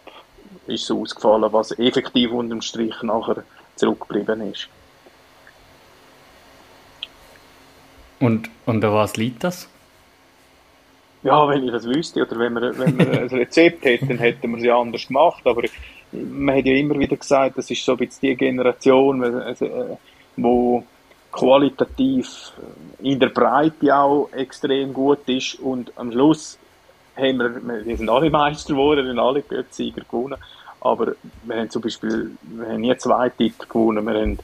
ist 0.68 0.86
so 0.86 1.01
ausgefallen, 1.01 1.51
was 1.51 1.78
effektiv 1.78 2.32
unterm 2.32 2.61
Strich 2.61 3.01
nachher 3.01 3.43
zurückgeblieben 3.76 4.51
ist. 4.51 4.68
Und, 8.20 8.49
und 8.65 8.84
an 8.84 8.93
was 8.93 9.15
liegt 9.18 9.43
das? 9.43 9.70
Ja, 11.24 11.47
wenn 11.47 11.63
ich 11.63 11.72
das 11.72 11.86
wüsste 11.86 12.26
oder 12.26 12.39
wenn 12.39 12.53
wir, 12.53 12.78
wenn 12.78 12.97
wir 12.97 13.22
ein 13.22 13.28
Rezept 13.28 13.86
hätten, 13.86 14.07
dann 14.07 14.18
hätten 14.20 14.51
wir 14.51 14.57
es 14.57 14.63
ja 14.63 14.80
anders 14.80 15.07
gemacht. 15.07 15.45
Aber 15.45 15.63
man 16.11 16.55
hat 16.55 16.65
ja 16.65 16.74
immer 16.74 16.97
wieder 16.97 17.18
gesagt, 17.18 17.57
das 17.57 17.70
ist 17.70 17.84
so 17.84 17.93
ein 17.93 17.97
bisschen 17.97 18.30
die 18.30 18.36
Generation, 18.36 19.24
also, 19.24 19.65
äh, 19.65 19.97
wo 20.36 20.84
qualitativ 21.32 22.53
in 22.99 23.20
der 23.20 23.30
Breite 23.30 23.95
auch 23.95 24.30
extrem 24.32 24.93
gut 24.93 25.28
ist 25.28 25.55
und 25.55 25.91
am 25.97 26.11
Schluss 26.11 26.57
haben 27.18 27.38
wir, 27.38 27.86
wir 27.86 27.97
sind 27.97 28.09
alle 28.09 28.30
Meister 28.30 28.74
geworden, 28.74 29.05
wir 29.05 29.11
haben 29.11 29.20
alle 29.20 29.41
Götzsieger 29.41 30.01
gewonnen, 30.01 30.38
aber 30.82 31.13
wir 31.43 31.55
haben 31.55 31.70
zum 31.70 31.82
Beispiel, 31.82 32.32
wir 32.41 32.68
haben 32.68 32.82
nie 32.82 32.95
zwei 32.97 33.30
Titel 33.30 33.65
gewonnen, 33.68 34.05
wir 34.05 34.13
haben, 34.13 34.39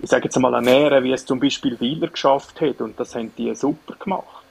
ich 0.00 0.10
sage 0.10 0.24
jetzt 0.24 0.38
mal, 0.38 0.60
Nähe, 0.60 1.02
wie 1.04 1.12
es 1.12 1.24
zum 1.24 1.40
Beispiel 1.40 1.78
Wieler 1.80 2.08
geschafft 2.08 2.60
hat 2.60 2.80
und 2.80 2.98
das 2.98 3.14
haben 3.14 3.32
die 3.36 3.54
super 3.54 3.94
gemacht. 3.98 4.44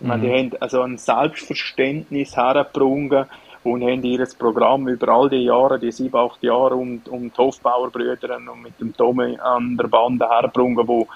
Mhm. 0.00 0.08
Meine, 0.08 0.22
die 0.22 0.32
haben 0.32 0.52
also 0.60 0.82
ein 0.82 0.98
Selbstverständnis 0.98 2.36
hergebrungen 2.36 3.26
und 3.62 3.82
haben 3.82 4.02
ihr 4.02 4.26
Programm 4.38 4.88
über 4.88 5.08
all 5.08 5.28
die 5.28 5.44
Jahre, 5.44 5.78
die 5.78 5.92
sieben, 5.92 6.16
acht 6.16 6.42
Jahre 6.42 6.74
um, 6.74 7.02
um 7.10 7.30
die 7.30 7.36
Hofbauerbrüder 7.36 8.36
und 8.36 8.62
mit 8.62 8.80
dem 8.80 8.96
Tommy 8.96 9.38
an 9.38 9.76
der 9.76 9.88
Bande 9.88 10.28
hergebrungen, 10.28 10.88
wo 10.88 11.06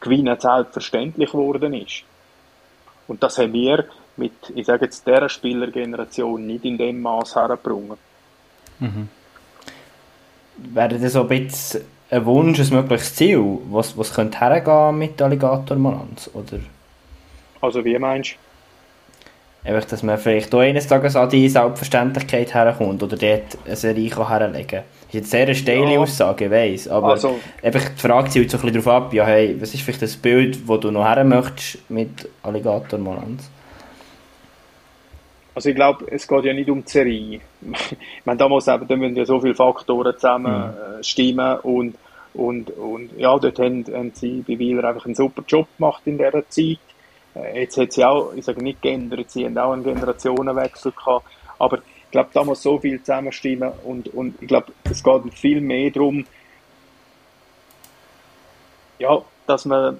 Gewinnen 0.00 0.38
selbstverständlich 0.38 1.32
geworden 1.32 1.74
ist. 1.74 2.04
Und 3.06 3.22
das 3.22 3.38
haben 3.38 3.52
wir 3.52 3.84
mit, 4.16 4.32
ich 4.54 4.66
sage 4.66 4.86
jetzt, 4.86 5.06
dieser 5.06 5.28
Spielergeneration 5.28 6.46
nicht 6.46 6.64
in 6.64 6.78
dem 6.78 7.00
Maß 7.02 7.36
hergebrungen. 7.36 7.96
Mhm. 8.78 9.08
Wäre 10.56 10.98
das 10.98 11.12
so 11.12 11.22
ein 11.22 11.28
bisschen 11.28 11.82
ein 12.10 12.24
Wunsch, 12.26 12.60
ein 12.60 12.68
mögliches 12.70 13.14
Ziel, 13.14 13.58
was, 13.70 13.96
was 13.98 14.14
könnte 14.14 14.38
hergehen 14.40 14.98
mit 14.98 15.20
Alligator 15.20 15.76
Malanz, 15.76 16.30
oder? 16.32 16.60
Also 17.60 17.84
wie 17.84 17.98
meinst 17.98 18.32
du? 18.32 19.68
Einfach, 19.68 19.86
dass 19.86 20.02
man 20.02 20.18
vielleicht 20.18 20.54
auch 20.54 20.60
eines 20.60 20.86
Tages 20.86 21.16
an 21.16 21.30
die 21.30 21.48
Selbstverständlichkeit 21.48 22.52
herkommt 22.52 23.02
oder 23.02 23.16
dort 23.16 23.58
eine 23.64 23.76
Serie 23.76 24.28
herlegen 24.28 24.66
kann. 24.66 24.82
Das 24.82 25.08
ist 25.08 25.14
jetzt 25.14 25.30
sehr 25.30 25.46
eine 25.46 25.54
steile 25.54 25.94
ja. 25.94 26.00
Aussage, 26.00 26.44
ich 26.44 26.50
weiss, 26.50 26.88
aber 26.88 27.12
also, 27.12 27.40
einfach 27.62 27.88
die 27.88 28.00
Frage 28.00 28.28
zielt 28.28 28.50
so 28.50 28.58
ein 28.58 28.60
bisschen 28.60 28.82
darauf 28.82 29.04
ab, 29.04 29.14
ja, 29.14 29.24
hey, 29.24 29.56
was 29.58 29.72
ist 29.72 29.82
vielleicht 29.82 30.02
das 30.02 30.16
Bild, 30.16 30.68
das 30.68 30.80
du 30.80 30.90
noch 30.90 31.06
her 31.06 31.24
möchtest 31.24 31.90
mit 31.90 32.28
Alligator 32.42 32.98
Malanz? 32.98 33.48
Also 35.54 35.68
ich 35.68 35.76
glaube, 35.76 36.06
es 36.10 36.26
geht 36.26 36.44
ja 36.44 36.52
nicht 36.52 36.68
um 36.68 36.84
die 36.84 36.90
Serie. 36.90 37.40
ich 37.62 37.96
meine, 38.24 38.38
damals 38.38 38.66
eben, 38.66 38.88
da 38.88 38.96
müssen 38.96 39.16
ja 39.16 39.24
so 39.24 39.40
viele 39.40 39.54
Faktoren 39.54 40.14
zusammen 40.14 40.52
mhm. 40.52 40.98
Äh, 41.00 41.04
stimmen 41.04 41.58
und, 41.60 41.94
und, 42.34 42.70
und 42.70 43.10
ja, 43.16 43.38
dort 43.38 43.58
haben, 43.60 43.84
haben 43.86 44.12
sie 44.14 44.44
bei 44.46 44.58
Wieler 44.58 44.88
einfach 44.88 45.06
einen 45.06 45.14
super 45.14 45.42
Job 45.46 45.68
gemacht 45.78 46.02
in 46.06 46.18
dieser 46.18 46.48
Zeit. 46.48 46.78
Äh, 47.34 47.60
jetzt 47.60 47.76
hat 47.76 47.92
sie 47.92 48.04
auch, 48.04 48.32
ich 48.34 48.44
sage 48.44 48.62
nicht 48.62 48.82
geändert, 48.82 49.30
sie 49.30 49.44
haben 49.44 49.56
auch 49.58 49.72
einen 49.72 49.84
Generationenwechsel 49.84 50.92
gehabt, 50.92 51.26
aber 51.58 51.78
ich 51.78 52.10
glaube, 52.10 52.30
da 52.32 52.44
muss 52.44 52.62
so 52.62 52.78
viel 52.78 53.00
zusammenstimmen 53.00 53.72
und, 53.84 54.08
und 54.08 54.40
ich 54.40 54.48
glaube, 54.48 54.72
es 54.84 55.02
geht 55.02 55.34
viel 55.34 55.60
mehr 55.60 55.90
darum, 55.90 56.26
ja, 58.98 59.22
dass 59.46 59.64
man 59.64 59.98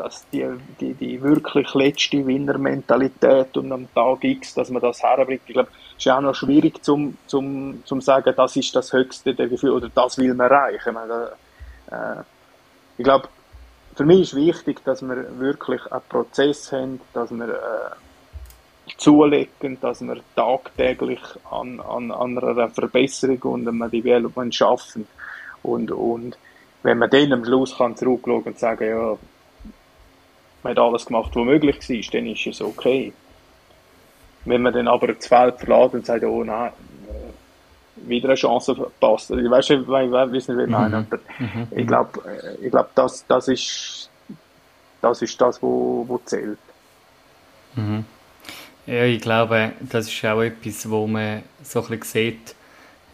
dass 0.00 0.26
die, 0.30 0.46
die, 0.80 0.94
die 0.94 1.22
wirklich 1.22 1.74
letzte 1.74 2.26
Winnermentalität 2.26 3.56
und 3.56 3.70
am 3.70 3.92
Tag 3.94 4.24
X, 4.24 4.54
dass 4.54 4.70
man 4.70 4.80
das 4.80 5.02
herbringt. 5.02 5.42
Ich 5.46 5.52
glaube, 5.52 5.68
ist 5.98 6.08
auch 6.08 6.20
noch 6.20 6.34
schwierig 6.34 6.82
zum, 6.82 7.18
zum, 7.26 7.82
zum 7.84 8.00
sagen, 8.00 8.32
das 8.34 8.56
ist 8.56 8.74
das 8.74 8.92
höchste 8.92 9.34
der 9.34 9.48
Gefühl 9.48 9.72
oder 9.72 9.90
das 9.94 10.16
will 10.16 10.32
man 10.32 10.50
erreichen. 10.50 10.88
Ich, 10.88 10.94
meine, 10.94 11.32
äh, 11.90 12.22
ich 12.96 13.04
glaube, 13.04 13.28
für 13.94 14.04
mich 14.04 14.20
ist 14.22 14.34
wichtig, 14.34 14.82
dass 14.84 15.02
wir 15.02 15.38
wirklich 15.38 15.84
einen 15.92 16.02
Prozess 16.08 16.72
haben, 16.72 17.00
dass 17.12 17.30
wir 17.30 17.48
äh, 17.48 18.94
zulegen, 18.96 19.78
dass 19.80 20.00
wir 20.00 20.20
tagtäglich 20.34 21.20
an, 21.50 21.80
an, 21.80 22.10
an 22.10 22.38
einer 22.38 22.70
Verbesserung 22.70 23.42
und 23.42 23.68
einem 23.68 23.90
Development 23.90 24.54
schaffen. 24.54 25.06
Und, 25.62 25.90
und 25.90 26.38
wenn 26.82 26.96
man 26.96 27.10
dann 27.10 27.34
am 27.34 27.44
Schluss 27.44 27.76
kann 27.76 27.96
zurückschauen 27.96 28.44
und 28.44 28.58
sagen, 28.58 28.88
ja, 28.88 29.18
man 30.62 30.72
hat 30.72 30.78
alles 30.78 31.06
gemacht, 31.06 31.30
was 31.34 31.44
möglich 31.44 31.76
war, 31.88 32.12
dann 32.12 32.26
ist 32.26 32.46
es 32.46 32.60
okay. 32.60 33.12
Wenn 34.44 34.62
man 34.62 34.72
dann 34.72 34.88
aber 34.88 35.08
das 35.08 35.26
Feld 35.26 35.58
verlässt 35.58 35.94
und 35.94 36.06
sagt, 36.06 36.24
oh 36.24 36.44
nein, 36.44 36.72
äh, 37.08 38.08
wieder 38.08 38.28
eine 38.28 38.36
Chance 38.36 38.74
verpasst. 38.74 39.30
Ich 39.30 39.50
weiß 39.50 39.70
nicht, 39.70 39.82
ich 39.82 39.88
weiß 39.88 40.30
nicht, 40.30 40.48
wie 40.48 40.62
ich 40.62 40.68
meine. 40.68 41.06
Mhm. 41.38 41.46
mhm. 41.46 41.66
Ich 41.70 41.86
glaube, 41.86 42.20
äh, 42.26 42.64
ich 42.64 42.70
glaub, 42.70 42.94
das, 42.94 43.26
das, 43.26 43.48
ist, 43.48 44.10
das 45.02 45.22
ist 45.22 45.40
das, 45.40 45.62
wo, 45.62 46.04
wo 46.08 46.18
zählt. 46.24 46.58
Mhm. 47.74 48.04
Ja, 48.86 49.04
ich 49.04 49.20
glaube, 49.20 49.72
das 49.80 50.08
ist 50.08 50.24
auch 50.24 50.40
etwas, 50.40 50.88
wo 50.88 51.06
man 51.06 51.42
so 51.62 51.82
ein 51.82 51.98
bisschen 51.98 52.32
sieht. 52.32 52.54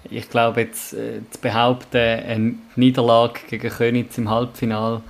Ich 0.08 0.30
glaube, 0.30 0.60
jetzt 0.60 0.92
äh, 0.94 1.20
zu 1.30 1.40
behaupten, 1.40 1.96
eine 1.96 2.54
Niederlage 2.76 3.40
gegen 3.48 3.68
Königs 3.68 4.16
im 4.16 4.30
Halbfinale 4.30 5.02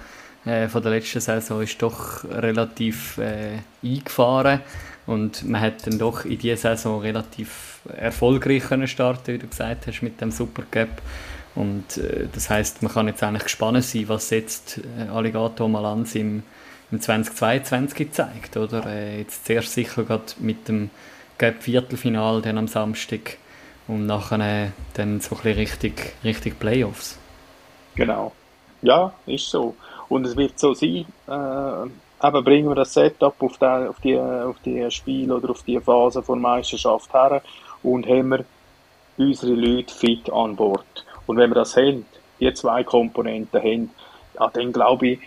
äh, 0.47 0.68
von 0.68 0.82
der 0.82 0.92
letzten 0.92 1.20
Saison 1.20 1.61
ist 1.61 1.82
doch 1.82 2.24
relativ 2.24 3.18
äh, 3.18 3.59
eingefahren 3.84 4.61
und 5.07 5.44
man 5.44 5.61
hat 5.61 5.86
dann 5.86 5.99
doch 5.99 6.24
in 6.24 6.38
dieser 6.38 6.76
Saison 6.76 7.01
relativ 7.01 7.80
erfolgreich 7.97 8.64
können 8.64 8.88
starten, 8.88 9.34
wie 9.34 9.38
du 9.38 9.47
gesagt 9.47 9.86
hast, 9.86 10.03
mit 10.03 10.20
dem 10.20 10.30
Supercup. 10.30 10.88
Und 11.55 11.97
äh, 11.99 12.28
das 12.32 12.51
heißt, 12.51 12.82
man 12.82 12.92
kann 12.92 13.09
jetzt 13.09 13.22
eigentlich 13.22 13.44
gespannt 13.44 13.82
sein, 13.84 14.09
was 14.09 14.30
jetzt 14.30 14.80
äh, 14.99 15.09
Alligator 15.09 15.68
Malanz 15.68 16.14
im, 16.14 16.42
im 16.90 17.01
2022 17.01 18.12
zeigt, 18.12 18.57
oder? 18.57 18.86
Äh, 18.86 19.20
jetzt 19.20 19.47
zuerst 19.47 19.72
sicher 19.72 20.05
gerade 20.05 20.24
mit 20.38 20.68
dem 20.68 20.90
Cup 21.38 21.62
Viertelfinal 21.62 22.42
dann 22.42 22.59
am 22.59 22.68
Samstag 22.68 23.38
und 23.88 24.07
nachher 24.07 24.72
dann 24.94 25.20
so 25.20 25.36
ein 25.36 25.42
bisschen 25.42 25.59
richtig, 25.59 26.12
richtig 26.24 26.59
Playoffs. 26.59 27.18
Genau. 27.94 28.32
Ja, 28.82 29.12
ist 29.26 29.49
so. 29.49 29.74
Und 30.09 30.27
es 30.27 30.37
wird 30.37 30.59
so 30.59 30.75
sein, 30.75 31.07
äh, 31.29 32.27
eben 32.27 32.45
bringen 32.45 32.69
wir 32.69 32.75
das 32.75 32.95
Setup 32.95 33.35
auf, 33.41 33.59
die, 33.59 33.67
auf, 33.67 34.01
die, 34.01 34.19
auf 34.19 34.57
die 34.65 34.91
Spiel 34.91 35.33
oder 35.33 35.51
auf 35.51 35.63
die 35.63 35.81
Phase 35.81 36.23
der 36.27 36.37
Meisterschaft 36.37 37.13
her 37.13 37.43
und 37.83 38.07
haben 38.07 38.29
wir 38.29 38.45
unsere 39.19 39.55
Leute 39.55 39.93
fit 39.93 40.31
an 40.31 40.57
Bord. 40.57 41.05
Und 41.27 41.37
wenn 41.37 41.51
wir 41.51 41.57
das 41.57 41.77
haben, 41.77 42.07
die 42.39 42.53
zwei 42.55 42.85
Komponenten 42.85 43.61
haben, 43.61 43.91
ja, 44.39 44.51
dann 44.53 44.73
glaube 44.73 45.09
ich, 45.09 45.21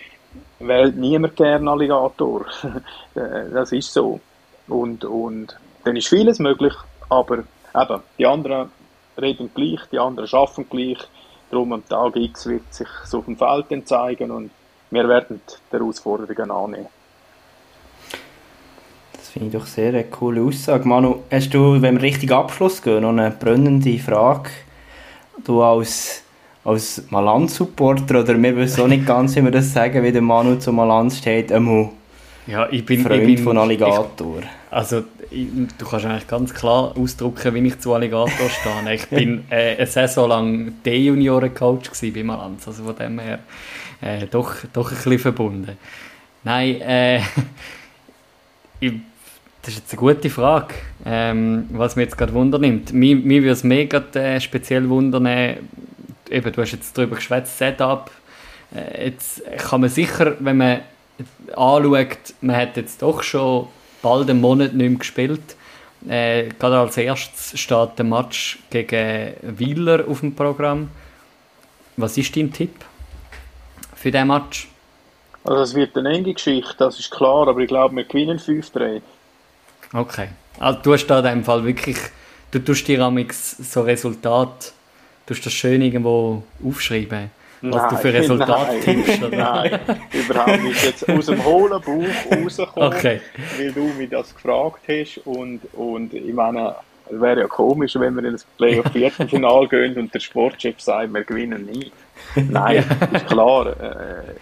wählt 0.60 0.96
niemand 0.96 1.36
gerne 1.36 1.70
Alligator. 1.72 2.46
Äh, 3.16 3.50
das 3.52 3.72
ist 3.72 3.92
so. 3.92 4.20
Und, 4.68 5.04
und 5.04 5.58
dann 5.84 5.96
ist 5.96 6.10
vieles 6.10 6.38
möglich, 6.38 6.74
aber 7.10 7.40
eben, 7.76 8.04
die 8.20 8.26
anderen 8.28 8.72
reden 9.20 9.50
gleich, 9.54 9.80
die 9.92 9.98
anderen 9.98 10.28
schaffen 10.28 10.70
gleich. 10.70 11.00
Darum 11.50 11.74
am 11.74 11.90
Tag 11.90 12.16
X 12.16 12.46
wird 12.46 12.72
sich 12.72 12.88
so 13.06 13.18
auf 13.18 13.26
dem 13.26 13.36
Feld 13.36 13.88
zeigen 13.88 14.30
und 14.30 14.52
wir 14.92 15.08
werden 15.08 15.42
die 15.48 15.78
Herausforderungen 15.78 16.52
annehmen. 16.52 16.88
Das 19.14 19.30
finde 19.30 19.48
ich 19.48 19.54
doch 19.54 19.68
sehr 19.68 19.90
eine 19.90 20.06
coole 20.06 20.42
Aussage. 20.42 20.88
Manu, 20.88 21.24
hast 21.32 21.54
du, 21.54 21.82
wenn 21.82 21.98
wir 21.98 22.04
richtig 22.04 22.32
Abschluss 22.32 22.82
gehen, 22.82 23.02
noch 23.02 23.10
eine 23.10 23.32
brennende 23.32 24.00
Frage? 24.00 24.50
Du 25.46 25.62
als, 25.62 26.24
als 26.64 27.04
Malanz-Supporter, 27.10 28.22
oder 28.22 28.42
wir 28.42 28.56
wissen 28.56 28.82
auch 28.82 28.88
nicht 28.88 29.06
ganz, 29.06 29.36
wie 29.36 29.44
wir 29.44 29.52
das 29.52 29.72
sagen, 29.72 30.04
wie 30.04 30.12
der 30.12 30.22
Manu 30.22 30.56
zu 30.56 30.74
Malanz 30.74 31.18
steht, 31.18 31.52
einmal 31.52 31.90
ja, 32.48 32.68
ich 32.72 32.84
bin, 32.84 33.02
Freund 33.02 33.22
ich 33.22 33.36
bin, 33.36 33.44
von 33.44 33.58
Alligator. 33.60 34.40
Ich, 34.40 34.48
also, 34.72 35.04
du 35.32 35.86
kannst 35.86 36.06
eigentlich 36.06 36.28
ganz 36.28 36.54
klar 36.54 36.98
ausdrücken, 36.98 37.54
wie 37.54 37.68
ich 37.68 37.80
zu 37.80 37.94
Alligator 37.94 38.50
stehe. 38.50 38.94
Ich 38.94 39.08
bin 39.08 39.44
äh, 39.50 39.76
eine 39.76 39.86
Saison 39.86 40.30
lang 40.30 40.74
D-Junioren-Coach 40.84 41.92
bei 42.14 42.24
Malanz, 42.24 42.68
also 42.68 42.84
von 42.84 42.96
dem 42.96 43.20
her 43.20 43.40
äh, 44.02 44.28
doch, 44.28 44.56
doch 44.74 44.92
ein 44.92 44.96
bisschen 44.96 45.20
verbunden. 45.20 45.78
Nein, 46.44 46.82
äh, 46.82 47.18
ich, 48.80 48.94
das 49.62 49.74
ist 49.74 49.80
jetzt 49.80 49.92
eine 49.92 50.00
gute 50.00 50.30
Frage, 50.30 50.74
ähm, 51.06 51.68
was 51.72 51.96
mich 51.96 52.06
jetzt 52.06 52.18
gerade 52.18 52.34
wundernimmt. 52.34 52.94
Mir, 52.94 53.16
mir 53.16 53.42
würde 53.42 53.52
es 53.52 53.64
mega 53.64 54.00
äh, 54.14 54.40
speziell 54.40 54.88
wundern, 54.90 55.26
eben, 56.30 56.52
du 56.52 56.62
hast 56.62 56.72
jetzt 56.72 56.98
darüber 56.98 57.18
geschwätzt, 57.18 57.58
Setup. 57.58 58.10
Äh, 58.74 59.06
jetzt 59.10 59.44
kann 59.58 59.82
man 59.82 59.90
sicher, 59.90 60.38
wenn 60.40 60.58
man 60.58 60.80
anschaut, 61.56 62.34
man 62.42 62.56
hat 62.56 62.78
jetzt 62.78 63.02
doch 63.02 63.22
schon 63.22 63.68
bald 64.02 64.30
einen 64.30 64.42
Monat 64.42 64.74
nicht 64.74 64.90
mehr 64.90 65.00
gespielt 65.00 65.56
Äh, 66.08 66.50
gerade 66.58 66.80
als 66.80 66.96
erstes 66.96 67.60
steht 67.60 67.98
der 67.98 68.06
Match 68.06 68.60
gegen 68.70 69.34
Wieler 69.42 70.06
auf 70.08 70.22
dem 70.22 70.34
Programm. 70.34 70.90
Was 71.98 72.18
ist 72.18 72.36
dein 72.38 72.54
Tipp 72.54 72.74
für 73.96 74.10
diesen 74.10 74.28
Match? 74.28 74.70
Also 75.44 75.62
es 75.64 75.76
wird 75.76 75.98
eine 75.98 76.10
enge 76.10 76.34
Geschichte, 76.34 76.76
das 76.78 77.00
ist 77.00 77.12
klar, 77.12 77.48
aber 77.48 77.60
ich 77.60 77.68
glaube, 77.68 77.96
wir 77.96 78.06
gewinnen 78.06 78.40
5-3. 78.40 79.02
Okay. 79.94 80.30
Also 80.60 80.80
du 80.84 80.94
hast 80.94 81.08
da 81.08 81.20
in 81.20 81.26
dem 81.26 81.44
Fall 81.44 81.64
wirklich, 81.66 81.98
du 82.52 82.60
tust 82.60 82.88
dir 82.88 83.02
amix 83.02 83.58
so 83.58 83.82
Resultat, 83.82 84.74
du 85.26 85.34
hast 85.34 85.46
das 85.46 85.54
schön 85.54 85.82
irgendwo 85.82 86.44
aufschreiben, 86.64 87.32
was 87.62 87.76
Nein, 87.76 87.90
du 87.90 87.96
für 87.98 88.14
Resultat 88.14 88.68
nein, 88.68 88.82
tippst. 88.82 89.24
Oder? 89.24 89.38
Nein, 89.54 89.80
überhaupt 90.14 90.64
nicht. 90.64 90.84
Jetzt 90.84 91.10
aus 91.10 91.26
dem 91.26 91.44
hohlen 91.44 91.82
Bauch 91.82 92.32
rauskommen, 92.32 92.94
Okay. 92.94 93.22
weil 93.58 93.72
du 93.72 93.84
mich 93.98 94.10
das 94.10 94.34
gefragt 94.34 94.82
hast 94.88 95.18
und, 95.26 95.62
und 95.74 96.14
ich 96.14 96.34
meine, 96.34 96.76
es 97.12 97.20
wäre 97.20 97.42
ja 97.42 97.48
komisch, 97.48 97.96
wenn 97.96 98.16
wir 98.16 98.24
in 98.24 98.34
das 98.34 98.44
Playoff-Viertelfinale 98.58 99.68
gehen 99.70 99.98
und 99.98 100.14
der 100.14 100.20
Sportchef 100.20 100.80
sagt, 100.80 101.14
wir 101.14 101.24
gewinnen 101.24 101.66
nicht. 101.66 101.92
Nein, 102.36 102.84
ist 103.14 103.28
klar. 103.28 103.68
Äh, 103.68 104.36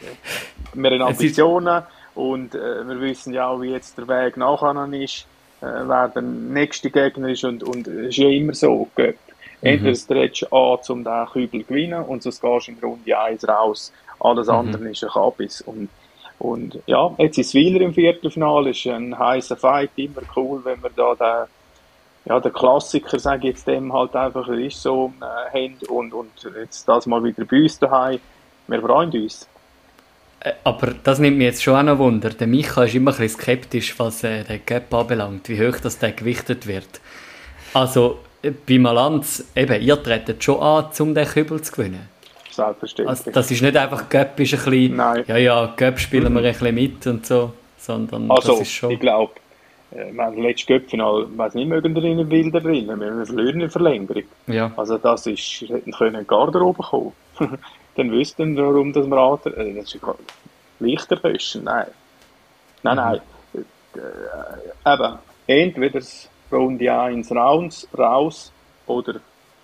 wir 0.73 0.91
haben 0.91 1.01
Ambitionen 1.01 1.83
und 2.15 2.55
äh, 2.55 2.87
wir 2.87 2.99
wissen 3.01 3.33
ja 3.33 3.47
auch, 3.47 3.61
wie 3.61 3.71
jetzt 3.71 3.97
der 3.97 4.07
Weg 4.07 4.37
nachher 4.37 4.87
ist, 4.93 5.25
äh, 5.61 5.65
wer 5.65 6.09
der 6.09 6.21
nächste 6.21 6.89
Gegner 6.89 7.29
ist 7.29 7.43
und, 7.43 7.63
es 7.87 8.09
ist 8.09 8.17
ja 8.17 8.29
immer 8.29 8.53
so, 8.53 8.87
Göpp. 8.95 9.17
Entweder 9.61 9.97
mhm. 9.97 10.07
trittst 10.07 10.41
du 10.43 10.55
an, 10.55 10.79
um 10.89 11.03
den 11.03 11.25
Kübel 11.27 11.61
zu 11.61 11.67
gewinnen 11.67 12.03
und 12.03 12.23
sonst 12.23 12.41
gehst 12.41 12.67
du 12.67 12.71
in 12.71 12.79
Runde 12.79 13.19
1 13.19 13.47
raus. 13.47 13.91
Alles 14.19 14.49
andere 14.49 14.89
ist 14.89 15.03
ein 15.03 15.09
Kabis. 15.09 15.61
Und, 15.61 15.89
und 16.39 16.79
ja, 16.85 17.13
jetzt 17.17 17.37
ist 17.37 17.53
Wieler 17.53 17.81
im 17.81 17.93
Viertelfinale, 17.93 18.71
ist 18.71 18.85
ein 18.87 19.17
heißer 19.17 19.57
Fight, 19.57 19.91
immer 19.95 20.21
cool, 20.35 20.63
wenn 20.63 20.81
wir 20.81 20.91
da 20.95 21.15
den, 21.15 21.49
ja, 22.25 22.39
der 22.39 22.51
Klassiker, 22.51 23.19
sage 23.19 23.47
ich 23.47 23.55
jetzt 23.55 23.67
dem 23.67 23.91
halt 23.93 24.15
einfach, 24.15 24.47
er 24.47 24.59
ist 24.59 24.81
so, 24.81 25.11
äh, 25.21 25.65
haben 25.65 25.77
und, 25.89 26.13
und 26.13 26.31
jetzt 26.59 26.87
das 26.87 27.05
mal 27.05 27.23
wieder 27.23 27.45
bei 27.45 27.63
uns 27.63 27.79
daheim. 27.79 28.19
Wir 28.67 28.81
freuen 28.81 29.11
uns. 29.11 29.47
Äh, 30.41 30.53
Aber 30.63 30.93
das 31.03 31.19
nimmt 31.19 31.37
mich 31.37 31.45
jetzt 31.45 31.63
schon 31.63 31.75
auch 31.75 31.83
noch 31.83 31.99
Wunder. 31.99 32.29
Der 32.29 32.47
Micha 32.47 32.83
ist 32.83 32.95
immer 32.95 33.11
ein 33.11 33.17
bisschen 33.17 33.39
skeptisch, 33.39 33.97
was 33.97 34.23
äh, 34.23 34.43
den 34.43 34.61
Gap 34.65 34.93
anbelangt, 34.93 35.49
wie 35.49 35.65
hoch 35.65 35.79
das 35.79 35.99
der 35.99 36.11
gewichtet 36.11 36.67
wird. 36.67 37.01
Also, 37.73 38.19
bei 38.41 38.79
Malanz, 38.79 39.45
eben, 39.55 39.81
ihr 39.81 40.01
tretet 40.01 40.43
schon 40.43 40.61
an, 40.61 40.85
um 40.99 41.13
den 41.13 41.27
Kübel 41.27 41.61
zu 41.61 41.71
gewinnen. 41.71 42.09
Selbstverständlich. 42.51 43.09
Also, 43.09 43.31
das 43.31 43.51
ist 43.51 43.61
nicht 43.61 43.77
einfach, 43.77 44.09
Gap 44.09 44.39
ist 44.39 44.53
ein 44.53 44.59
bisschen, 44.59 44.95
Nein. 44.95 45.23
ja, 45.27 45.37
ja, 45.37 45.73
Gap 45.75 45.99
spielen 45.99 46.33
wir 46.33 46.41
ein 46.41 46.53
bisschen 46.53 46.75
mit 46.75 47.07
und 47.07 47.25
so, 47.25 47.53
sondern 47.77 48.29
Also, 48.31 48.53
das 48.53 48.61
ist 48.61 48.71
schon... 48.71 48.91
ich 48.91 48.99
glaube, 48.99 49.33
äh, 49.91 50.11
wir 50.11 50.23
haben 50.23 50.35
das 50.35 50.43
letzte 50.43 50.73
Göpfinal, 50.73 51.27
ich 51.31 51.37
weiß 51.37 51.53
nicht, 51.53 51.67
mögen 51.67 51.93
drin 51.93 52.27
Bilder 52.27 52.59
drin, 52.59 52.87
wir 52.87 53.25
verlieren 53.25 53.61
in 53.61 53.69
Verlängerung. 53.69 54.23
Ja. 54.47 54.71
Also 54.75 54.97
das 54.97 55.27
ist, 55.27 55.61
hätten 55.67 55.91
können 55.91 56.15
in 56.15 56.27
Garderobe 56.27 56.83
kommen. 56.83 57.13
Dann 57.95 58.11
wüssten 58.11 58.55
wir, 58.55 58.63
warum 58.63 58.93
das 58.93 59.07
wir 59.07 59.17
an, 59.17 59.39
äh, 59.53 59.73
das 59.75 59.93
ist 59.93 60.01
leichter 60.79 61.17
löschen, 61.23 61.63
nein. 61.63 61.87
Nein, 62.83 62.95
nein. 62.95 63.21
Äh, 63.95 64.93
eben, 64.93 65.17
entweder 65.47 65.99
das 65.99 66.29
Runde 66.51 66.93
1 66.93 67.31
raus, 67.31 67.87
raus 67.97 68.51
oder 68.85 69.15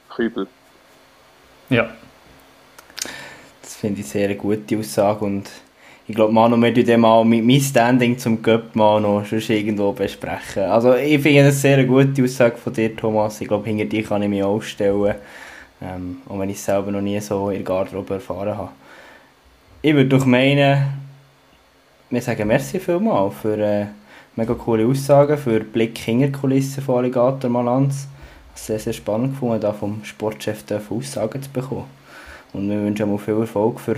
Kübel. 0.09 0.47
ja. 1.69 1.89
Das 3.61 3.75
finde 3.75 4.01
ich 4.01 4.07
sehr 4.07 4.25
eine 4.25 4.35
gute 4.35 4.77
Aussage 4.77 5.25
und 5.25 5.49
ich 6.05 6.15
glaube, 6.15 6.33
Manu, 6.33 6.61
wir 6.61 6.75
werden 6.75 6.99
mal 6.99 7.23
mit 7.23 7.45
mein 7.45 7.61
Standing 7.61 8.17
zum 8.17 8.41
Göpp 8.41 8.75
mal 8.75 8.99
noch 8.99 9.25
sonst 9.25 9.49
irgendwo 9.49 9.93
besprechen. 9.93 10.63
Also 10.63 10.95
ich 10.95 11.21
finde 11.21 11.45
das 11.45 11.61
sehr 11.61 11.77
eine 11.77 11.87
gute 11.87 12.23
Aussage 12.23 12.57
von 12.57 12.73
dir, 12.73 12.93
Thomas. 12.93 13.39
Ich 13.39 13.47
glaube, 13.47 13.69
hinter 13.69 13.85
dir 13.85 14.03
kann 14.03 14.21
ich 14.21 14.29
mich 14.29 14.43
auch 14.43 14.61
stellen, 14.61 15.15
ähm, 15.81 16.17
auch 16.27 16.39
wenn 16.39 16.49
ich 16.49 16.57
es 16.57 16.65
selber 16.65 16.91
noch 16.91 16.99
nie 16.99 17.19
so 17.21 17.49
in 17.49 17.63
der 17.63 17.63
Garderobe 17.63 18.15
erfahren 18.15 18.57
habe. 18.57 18.71
Ich 19.81 19.93
würde 19.93 20.09
doch 20.09 20.25
meinen, 20.25 20.83
wir 22.09 22.21
sagen 22.21 22.47
merci 22.49 22.79
vielmals 22.79 23.35
für 23.41 23.57
äh, 23.57 23.85
mega 24.35 24.53
coole 24.53 24.85
Aussagen, 24.87 25.37
für 25.37 25.59
den 25.59 25.71
Blick 25.71 25.97
hinter 25.97 26.27
die 26.27 26.31
Kulissen 26.31 26.83
von 26.83 26.99
Alligator 26.99 27.49
Malanz. 27.49 28.07
Sehr, 28.55 28.79
sehr 28.79 28.93
spannend 28.93 29.33
gefunden, 29.33 29.61
da 29.61 29.73
vom 29.73 30.03
Sportchef 30.03 30.63
Aussagen 30.89 31.41
zu 31.41 31.49
bekommen. 31.49 31.85
Und 32.53 32.69
wir 32.69 32.77
wünschen 32.77 33.09
mal 33.09 33.17
viel 33.17 33.39
Erfolg 33.39 33.79
für 33.79 33.95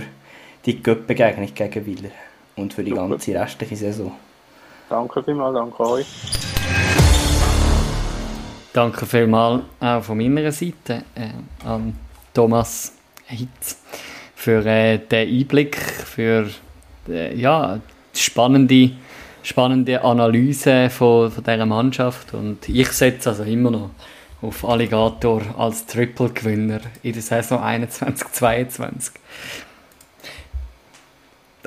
die 0.64 0.82
Göpp-Begegnung 0.82 1.54
gegen 1.54 1.86
Wieler 1.86 2.10
und 2.56 2.72
für 2.72 2.82
die 2.82 2.90
Super. 2.90 3.08
ganze 3.08 3.34
restliche 3.34 3.76
Saison. 3.76 4.12
Danke 4.88 5.22
vielmals, 5.22 5.54
danke 5.54 5.82
euch. 5.82 6.06
Danke 8.72 9.06
vielmals 9.06 9.62
auch 9.80 10.02
von 10.02 10.18
meiner 10.18 10.52
Seite 10.52 11.02
äh, 11.14 11.66
an 11.66 11.96
Thomas 12.34 12.92
Hitz 13.26 13.78
für 14.34 14.64
äh, 14.64 14.98
den 14.98 15.28
Einblick, 15.28 15.76
für 15.76 16.48
äh, 17.08 17.34
ja, 17.34 17.80
die 18.14 18.20
spannende, 18.20 18.90
spannende 19.46 20.02
Analyse 20.02 20.90
von, 20.90 21.30
von 21.30 21.44
dieser 21.44 21.66
Mannschaft. 21.66 22.34
Und 22.34 22.68
ich 22.68 22.88
setze 22.88 23.30
also 23.30 23.44
immer 23.44 23.70
noch 23.70 23.90
auf 24.42 24.64
Alligator 24.64 25.40
als 25.56 25.86
Triple-Gewinner 25.86 26.80
in 27.02 27.12
der 27.12 27.22
Saison 27.22 27.62
21-22. 27.62 29.12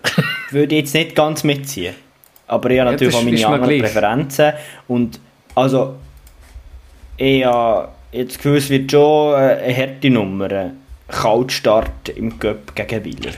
Würde 0.51 0.75
ich 0.75 0.82
jetzt 0.82 0.93
nicht 0.93 1.15
ganz 1.15 1.43
mitziehen. 1.43 1.95
Aber 2.47 2.69
ich 2.69 2.80
habe 2.80 2.88
Ja, 2.89 2.91
natürlich 2.91 3.13
das 3.13 3.21
auch 3.21 3.25
meine 3.25 3.45
anderen 3.45 3.63
gleich. 3.69 3.82
Präferenzen. 3.82 4.53
Und 4.88 5.19
also, 5.55 5.95
ich 7.17 7.45
habe 7.45 7.89
jetzt 8.11 8.32
das 8.32 8.38
Gefühl, 8.38 8.57
es 8.57 8.69
wird 8.69 8.91
schon 8.91 9.36
eine 9.36 9.75
harte 9.75 10.09
Nummer. 10.09 10.51
Ein 10.51 10.77
Kaltstart 11.07 12.09
im 12.09 12.38
Cup 12.39 12.75
gegen 12.75 13.05
Wieler. 13.05 13.34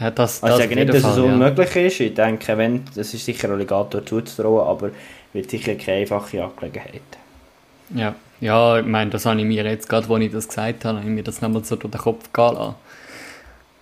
Ja, 0.00 0.10
das, 0.10 0.42
Also 0.42 0.58
ich 0.58 0.64
sage 0.64 0.74
nicht, 0.76 0.94
dass 0.94 1.02
Fall, 1.02 1.10
es 1.12 1.16
ja. 1.18 1.22
unmöglich 1.24 1.76
ist. 1.76 2.00
Ich 2.00 2.14
denke, 2.14 2.56
wenn, 2.56 2.84
das 2.94 3.14
ist 3.14 3.24
sicher 3.24 3.50
Alligator 3.50 4.04
zuzutrauen, 4.04 4.66
aber 4.66 4.90
wird 5.32 5.50
sicher 5.50 5.74
keine 5.74 5.98
einfache 6.02 6.42
Angelegenheit. 6.42 7.02
Ja, 7.94 8.14
ja 8.40 8.78
ich 8.78 8.86
meine, 8.86 9.10
das 9.10 9.26
habe 9.26 9.40
ich 9.40 9.46
mir 9.46 9.64
jetzt 9.64 9.88
gerade, 9.88 10.12
als 10.12 10.22
ich 10.22 10.32
das 10.32 10.48
gesagt 10.48 10.84
habe, 10.84 10.98
habe 10.98 11.08
ich 11.08 11.14
mir 11.14 11.22
das 11.24 11.40
nochmal 11.40 11.64
so 11.64 11.76
durch 11.76 11.90
den 11.90 12.00
Kopf 12.00 12.32
gehen 12.32 12.54
lassen. 12.54 12.74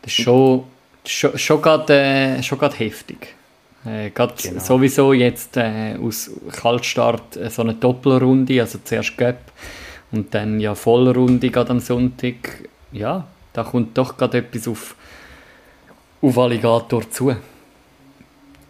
Das 0.02 0.12
ist 0.12 0.22
schon, 0.22 0.64
schon, 1.04 1.36
schon 1.36 1.60
gerade 1.62 1.92
äh, 1.94 2.42
schon 2.42 2.58
gerade 2.58 2.76
heftig. 2.76 3.34
Äh, 3.84 4.10
gerade 4.10 4.34
Genau. 4.42 4.60
sowieso 4.60 5.12
jetzt 5.12 5.56
äh, 5.56 5.96
aus 6.02 6.30
Kaltstart 6.52 7.36
äh, 7.36 7.50
so 7.50 7.62
eine 7.62 7.74
Doppelrunde, 7.74 8.60
also 8.60 8.78
zuerst 8.82 9.16
Gap 9.16 9.38
und 10.12 10.34
dann 10.34 10.60
ja 10.60 10.74
Vollrunde 10.74 11.50
gerade 11.50 11.70
am 11.70 11.80
Sonntag. 11.80 12.68
Ja, 12.92 13.26
da 13.52 13.64
kommt 13.64 13.96
doch 13.96 14.16
gerade 14.16 14.38
etwas 14.38 14.66
auf, 14.68 14.94
auf 16.26 16.38
Alligator 16.38 17.08
zu. 17.08 17.36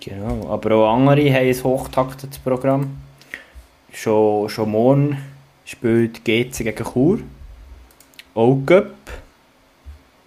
Genau, 0.01 0.49
aber 0.51 0.75
auch 0.77 0.95
andere 0.95 1.33
haben 1.33 1.49
ein 1.49 1.65
hochtaktetes 1.65 2.39
Programm. 2.39 2.99
Schon, 3.93 4.49
schon 4.49 4.71
morgen 4.71 5.19
spielt 5.65 6.25
GC 6.25 6.59
gegen 6.59 6.85
Chur. 6.85 7.19
Auch 8.35 8.59
Cup. 8.67 8.93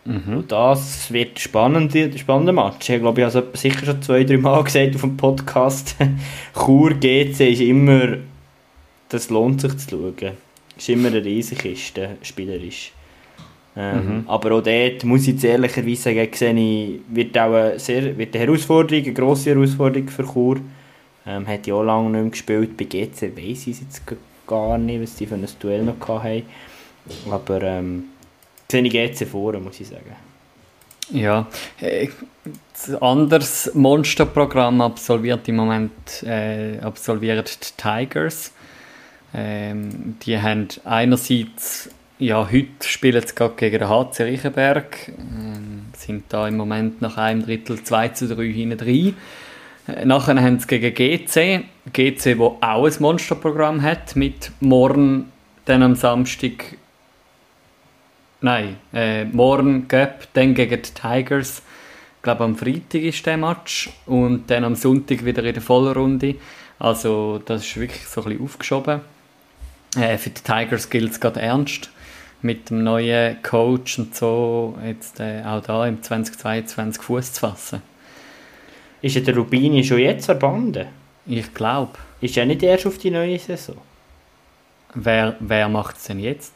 Mhm. 0.06 0.38
Und 0.38 0.52
das 0.52 1.12
wird 1.14 1.36
ein 1.36 1.38
spannender, 1.38 2.18
spannender 2.18 2.52
Match. 2.52 2.90
Ich 2.90 3.00
glaube, 3.00 3.22
ich 3.22 3.34
habe 3.34 3.48
es 3.54 3.62
sicher 3.62 3.86
schon 3.86 4.02
zwei, 4.02 4.24
drei 4.24 4.38
Mal 4.38 4.64
gesagt 4.64 4.96
auf 4.96 5.02
dem 5.02 5.16
Podcast. 5.16 5.96
Chur 6.54 6.96
GC 6.96 7.40
ist 7.52 7.62
immer, 7.62 8.18
das 9.10 9.30
lohnt 9.30 9.62
sich 9.62 9.78
zu 9.78 9.90
schauen. 9.90 10.38
Ist 10.76 10.90
immer 10.90 11.10
eine 11.10 11.24
riesige 11.24 11.62
Kiste, 11.62 12.18
spielerisch. 12.24 12.92
Ähm, 13.82 14.26
Aber 14.28 14.52
auch 14.56 14.62
dort 14.62 15.06
muss 15.06 15.22
ich 15.22 15.28
jetzt 15.30 15.46
ehrlicherweise 15.46 16.02
sagen, 16.02 16.30
sehe 16.34 16.54
ich, 16.54 17.00
wird 17.08 17.38
auch 17.38 17.54
eine, 17.54 17.80
sehr, 17.80 18.18
wird 18.18 18.36
eine 18.36 18.46
Herausforderung, 18.46 19.06
eine 19.06 19.14
grosse 19.14 19.52
Herausforderung 19.52 20.10
für 20.10 20.26
Chur. 20.26 20.58
Ähm, 21.26 21.48
hat 21.48 21.66
ja 21.66 21.76
auch 21.76 21.84
lange 21.84 22.10
nicht 22.10 22.22
mehr 22.22 22.30
gespielt. 22.30 22.76
Bei 22.76 22.84
GC 22.84 23.38
weiss 23.38 23.68
ich 23.68 23.70
es 23.70 23.82
jetzt 23.82 24.02
gar 24.46 24.78
nicht, 24.78 25.02
was 25.02 25.16
die 25.16 25.26
für 25.26 25.36
ein 25.36 25.48
Duell 25.62 25.84
noch 25.84 26.10
hatten. 26.10 26.44
Aber 27.32 27.62
ähm, 27.62 28.06
sehe 28.70 28.82
ich 28.82 28.92
GC 28.92 29.26
vor, 29.26 29.58
muss 29.60 29.80
ich 29.80 29.88
sagen. 29.88 30.16
Ja, 31.12 31.48
äh, 31.80 32.10
ein 32.88 33.02
anderes 33.02 33.72
Monsterprogramm 33.74 34.82
absolviert 34.82 35.48
im 35.48 35.56
Moment 35.56 36.24
äh, 36.24 36.80
absolvieren 36.80 37.46
die 37.46 37.82
Tigers. 37.82 38.52
Ähm, 39.34 40.18
die 40.22 40.40
haben 40.40 40.68
einerseits, 40.86 41.90
ja, 42.20 42.52
heute 42.52 42.88
spielen 42.88 43.26
sie 43.26 43.34
gerade 43.34 43.56
gegen 43.56 43.80
den 43.80 43.90
HC 43.90 44.24
Reichenberg, 44.24 45.08
ähm, 45.08 45.86
sind 45.94 46.26
da 46.30 46.48
im 46.48 46.58
Moment 46.58 47.02
nach 47.02 47.18
einem 47.18 47.44
Drittel 47.44 47.82
2 47.82 48.10
zu 48.10 48.28
3 48.28 48.44
hinten 48.52 48.78
drin. 48.78 49.16
Äh, 49.88 50.06
Nachher 50.06 50.40
haben 50.42 50.60
sie 50.60 50.68
gegen 50.68 50.94
GC, 50.94 51.64
GC, 51.94 52.38
wo 52.38 52.58
auch 52.60 52.86
ein 52.86 52.94
Monsterprogramm 53.00 53.82
hat, 53.82 54.18
mit 54.18 54.52
morgen 54.60 55.32
dann 55.66 55.82
am 55.82 55.96
Samstag 55.96 56.78
Nein, 58.42 58.78
äh, 58.94 59.26
morgen 59.26 59.90
Göpp, 59.90 60.28
dann 60.32 60.54
gegen 60.54 60.82
die 60.82 60.94
Tigers. 60.94 61.62
Ich 62.18 62.22
glaube, 62.22 62.46
am 62.46 62.56
Freitag 62.56 63.02
ist 63.02 63.26
der 63.26 63.36
Match 63.36 63.90
und 64.06 64.50
dann 64.50 64.64
am 64.64 64.76
Sonntag 64.76 65.26
wieder 65.26 65.44
in 65.44 65.54
der 65.54 65.62
Vollrunde. 65.62 66.36
Also, 66.80 67.42
das 67.44 67.66
ist 67.66 67.76
wirklich 67.76 68.06
so 68.06 68.22
ein 68.22 68.30
bisschen 68.30 68.44
aufgeschoben. 68.46 69.02
Äh, 69.98 70.18
für 70.18 70.30
die 70.30 70.42
Tigers 70.42 70.90
gilt 70.90 71.12
es 71.12 71.20
gerade 71.20 71.42
ernst. 71.42 71.90
Mit 72.42 72.70
dem 72.70 72.84
neuen 72.84 73.42
Coach 73.44 74.00
und 74.00 74.16
so, 74.16 74.78
jetzt 74.86 75.20
äh, 75.20 75.44
auch 75.46 75.62
da 75.62 75.86
im 75.86 76.02
2022 76.02 77.02
Fuß 77.04 77.34
zu 77.34 77.40
fassen. 77.42 77.82
Ist 79.02 79.16
ja 79.16 79.22
der 79.22 79.36
Rubini 79.36 79.84
schon 79.84 80.00
jetzt 80.00 80.26
verbunden? 80.26 80.88
Ich 81.26 81.54
glaube. 81.54 81.92
Ist 82.22 82.38
er 82.38 82.46
nicht 82.46 82.64
erst 82.64 82.86
auf 82.88 82.98
die 82.98 83.12
neue 83.12 83.38
Saison? 83.40 83.78
Wer, 84.94 85.36
wer 85.40 85.70
macht 85.70 85.98
es 85.98 86.04
denn 86.06 86.20
jetzt? 86.20 86.54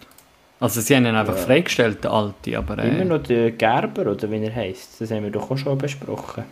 Also 0.59 0.79
sie 0.81 0.95
haben 0.95 1.05
ihn 1.05 1.15
einfach 1.15 1.36
Ja. 1.36 1.41
freigestellt, 1.41 2.03
der 2.03 2.11
Alte, 2.11 2.57
aber... 2.57 2.79
Äh, 2.79 2.88
Immer 2.89 3.17
noch 3.17 3.23
der 3.23 3.51
Gerber, 3.51 4.09
oder 4.11 4.31
wie 4.31 4.43
er 4.43 4.55
heisst. 4.55 5.01
Das 5.01 5.11
haben 5.11 5.23
wir 5.23 5.31
doch 5.31 5.51
auch 5.51 5.57
schon 5.57 5.77
besprochen. 5.77 6.45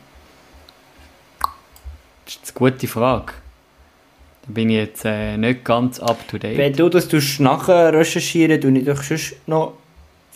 Das 2.25 2.35
ist 2.35 2.57
eine 2.57 2.71
gute 2.71 2.87
Frage. 2.87 3.33
Da 4.47 4.53
bin 4.53 4.69
ich 4.69 4.75
jetzt 4.77 5.05
äh, 5.05 5.37
nicht 5.37 5.63
ganz 5.63 5.99
up 5.99 6.27
to 6.27 6.37
date. 6.37 6.57
Wenn 6.57 6.73
du 6.73 6.89
das 6.89 7.07
tust 7.07 7.39
nachher 7.39 7.93
recherchieren, 7.93 8.59
tue 8.59 8.77
ich 8.77 8.85
doch 8.85 9.01
schon 9.03 9.17
noch 9.47 9.73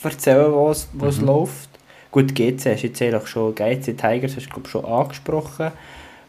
erzählen, 0.03 0.51
was, 0.53 0.87
was 0.93 1.19
Mhm. 1.19 1.25
läuft. 1.25 1.69
Gut, 2.11 2.33
GC 2.35 2.65
hast 2.71 2.83
du 2.83 2.87
jetzt 2.87 3.01
eigentlich 3.01 3.27
schon, 3.27 3.53
GC 3.55 3.97
Tigers 3.97 4.35
hast 4.35 4.45
du 4.47 4.49
glaub, 4.51 4.67
schon 4.67 4.85
angesprochen. 4.85 5.71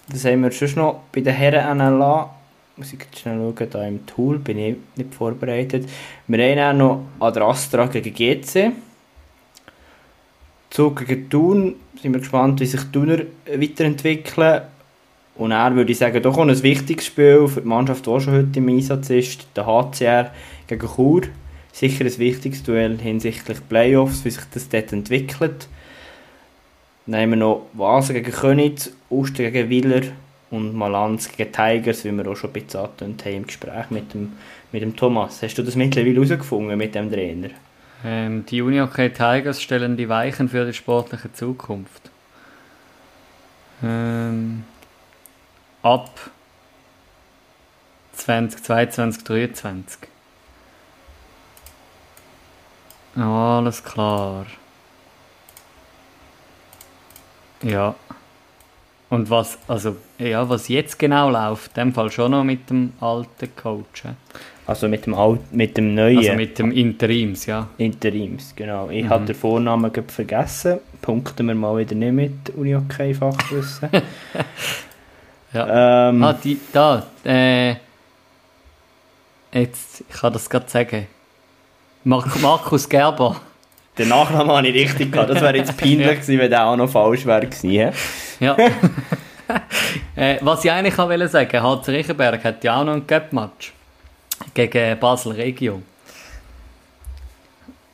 Das 0.08 0.24
haben 0.24 0.42
wir 0.42 0.50
schon 0.52 0.70
noch 0.76 1.00
bei 1.12 1.20
den 1.20 1.34
Herren 1.34 1.78
NLA. 1.78 2.30
Muss 2.76 2.92
ich 2.92 2.98
jetzt 3.00 3.18
schnell 3.20 3.38
schauen, 3.56 3.70
da 3.70 3.86
im 3.86 4.04
Tool 4.06 4.38
bin 4.38 4.58
ich 4.58 4.76
nicht 4.96 5.14
vorbereitet. 5.14 5.88
Wir 6.26 6.56
haben 6.56 6.80
auch 6.82 7.06
noch 7.18 7.26
Ad 7.26 7.40
Astra 7.40 7.86
gegen 7.86 8.14
GC. 8.14 8.72
Zug 10.70 11.06
gegen 11.06 11.28
Thun. 11.30 11.76
Sind 12.02 12.12
wir 12.12 12.20
gespannt, 12.20 12.60
wie 12.60 12.66
sich 12.66 12.82
Thuner 12.92 13.18
weiterentwickeln. 13.46 14.62
Und 15.38 15.50
er 15.50 15.74
würde 15.74 15.92
ich 15.92 15.98
sagen, 15.98 16.22
doch 16.22 16.38
ein 16.38 16.62
wichtiges 16.62 17.06
Spiel 17.06 17.46
für 17.48 17.60
die 17.60 17.68
Mannschaft, 17.68 18.06
die 18.06 18.10
auch 18.10 18.20
schon 18.20 18.34
heute 18.34 18.58
im 18.58 18.68
Einsatz 18.68 19.10
ist. 19.10 19.46
Der 19.54 19.66
HCR 19.66 20.32
gegen 20.66 20.88
Chur. 20.88 21.22
Sicher 21.72 22.06
ein 22.06 22.18
wichtiges 22.18 22.62
Duell 22.62 22.98
hinsichtlich 22.98 23.58
Playoffs, 23.68 24.24
wie 24.24 24.30
sich 24.30 24.44
das 24.52 24.68
dort 24.68 24.92
entwickelt. 24.92 25.68
Dann 27.06 27.20
haben 27.20 27.30
wir 27.30 27.36
noch 27.36 27.66
Vasa 27.74 28.14
gegen 28.14 28.32
Königs, 28.32 28.92
Uster 29.10 29.50
gegen 29.50 29.68
Willer 29.68 30.02
und 30.50 30.74
Malanz 30.74 31.30
gegen 31.30 31.52
Tigers, 31.52 32.04
wie 32.04 32.12
wir 32.12 32.26
auch 32.26 32.36
schon 32.36 32.50
ein 32.50 32.54
bisschen 32.54 32.80
angetönt 32.80 33.24
haben 33.24 33.34
im 33.34 33.46
Gespräch 33.46 33.90
mit 33.90 34.14
dem, 34.14 34.32
mit 34.72 34.82
dem 34.82 34.96
Thomas. 34.96 35.42
Hast 35.42 35.56
du 35.58 35.62
das 35.62 35.76
mittlerweile 35.76 36.14
herausgefunden 36.14 36.78
mit 36.78 36.94
dem 36.94 37.10
Trainer? 37.12 37.50
Ähm, 38.04 38.44
die 38.46 38.62
Unihockey 38.62 39.10
Tigers 39.10 39.62
stellen 39.62 39.96
die 39.96 40.08
Weichen 40.08 40.48
für 40.48 40.64
die 40.64 40.72
sportliche 40.72 41.32
Zukunft. 41.32 42.10
Ähm, 43.84 44.64
ab 45.86 46.10
2022, 48.14 49.24
2023. 49.24 50.08
Alles 53.16 53.82
klar. 53.84 54.46
Ja. 57.62 57.94
Und 59.08 59.30
was, 59.30 59.58
also, 59.68 59.96
ja, 60.18 60.48
was 60.48 60.66
jetzt 60.68 60.98
genau 60.98 61.30
läuft, 61.30 61.68
in 61.78 61.84
dem 61.84 61.94
Fall 61.94 62.10
schon 62.10 62.32
noch 62.32 62.42
mit 62.42 62.68
dem 62.68 62.92
alten 63.00 63.54
Coach. 63.54 64.02
Also 64.66 64.88
mit 64.88 65.06
dem, 65.06 65.14
Alt, 65.14 65.52
mit 65.52 65.76
dem 65.76 65.94
neuen 65.94 66.18
Also 66.18 66.32
mit 66.32 66.58
dem 66.58 66.72
Interims, 66.72 67.46
ja. 67.46 67.68
Interims, 67.78 68.52
genau. 68.56 68.90
Ich 68.90 69.04
Mhm. 69.04 69.10
habe 69.10 69.24
den 69.24 69.36
Vornamen 69.36 69.92
vergessen. 70.08 70.80
Punkten 71.00 71.46
wir 71.46 71.54
mal 71.54 71.78
wieder 71.78 71.94
nicht 71.94 72.12
mit 72.12 72.50
Uni-Hockey-Fachwissen. 72.56 73.88
Ja. 75.52 76.08
ähm, 76.08 76.22
Ah, 76.22 76.32
die, 76.32 76.58
da, 76.72 77.06
äh, 77.24 77.74
jetzt, 79.52 80.04
ich 80.08 80.16
kann 80.16 80.32
das 80.32 80.48
gerade 80.48 80.68
sagen. 80.68 81.06
Mark, 82.04 82.40
Markus 82.40 82.88
Gerber. 82.88 83.40
Den 83.98 84.08
Nachnamen 84.08 84.54
habe 84.54 84.68
ich 84.68 84.74
richtig 84.74 85.10
gehabt. 85.10 85.30
Das 85.30 85.40
wäre 85.40 85.56
jetzt 85.56 85.76
peinlich 85.78 86.20
gewesen, 86.20 86.38
wenn 86.38 86.50
der 86.50 86.66
auch 86.66 86.76
noch 86.76 86.90
falsch 86.90 87.24
wäre 87.24 87.46
gewesen. 87.46 87.92
Ja. 88.40 88.56
äh, 90.16 90.36
was 90.42 90.64
ich 90.64 90.70
eigentlich 90.70 90.98
auch 90.98 91.08
wollte 91.08 91.28
sagen, 91.28 91.62
HC 91.62 91.90
Riechenberg 91.90 92.44
hat 92.44 92.62
ja 92.62 92.78
auch 92.78 92.84
noch 92.84 92.92
ein 92.92 93.06
Cup-Match 93.06 93.72
gegen 94.52 94.98
Basel 94.98 95.32
Regio. 95.32 95.80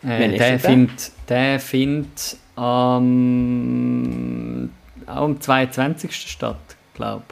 Äh, 0.03 0.37
der 0.37 0.59
findet, 0.59 1.13
der 1.29 1.61
findet 1.61 2.37
am 2.57 4.71
auch 5.07 5.23
am 5.25 5.41
22. 5.41 6.15
statt, 6.15 6.57
glaube 6.95 7.23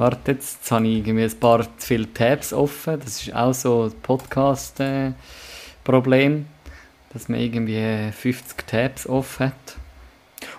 Warte, 0.00 0.32
jetzt, 0.32 0.60
jetzt 0.60 0.72
habe 0.72 0.88
ich 0.88 1.06
irgendwie 1.06 1.24
ein 1.24 1.38
paar 1.38 1.60
zu 1.60 1.86
viele 1.86 2.10
Tabs 2.10 2.54
offen. 2.54 2.98
Das 3.04 3.20
ist 3.20 3.34
auch 3.34 3.52
so 3.52 3.82
ein 3.84 3.92
Podcast-Problem, 4.00 6.46
dass 7.12 7.28
man 7.28 7.38
irgendwie 7.38 8.10
50 8.10 8.66
Tabs 8.66 9.06
offen 9.06 9.48
hat. 9.48 9.76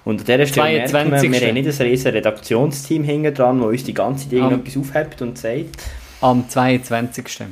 Und 0.05 0.19
an 0.19 0.25
dieser 0.27 0.45
Stelle 0.45 0.87
merken 0.87 0.93
wir, 0.93 1.17
22.. 1.17 1.31
wir 1.31 1.47
haben 1.47 1.55
nicht 1.55 1.81
ein 1.81 1.87
riesen 1.87 2.11
Redaktionsteam 2.11 3.03
hinten 3.03 3.33
dran, 3.33 3.61
das 3.61 3.67
uns 3.67 3.83
die 3.83 3.95
ganze 3.95 4.25
Zeit 4.25 4.33
irgendetwas 4.33 4.77
aufhebt 4.77 5.23
und 5.23 5.39
sagt. 5.39 5.81
Am 6.21 6.47
22. 6.47 7.47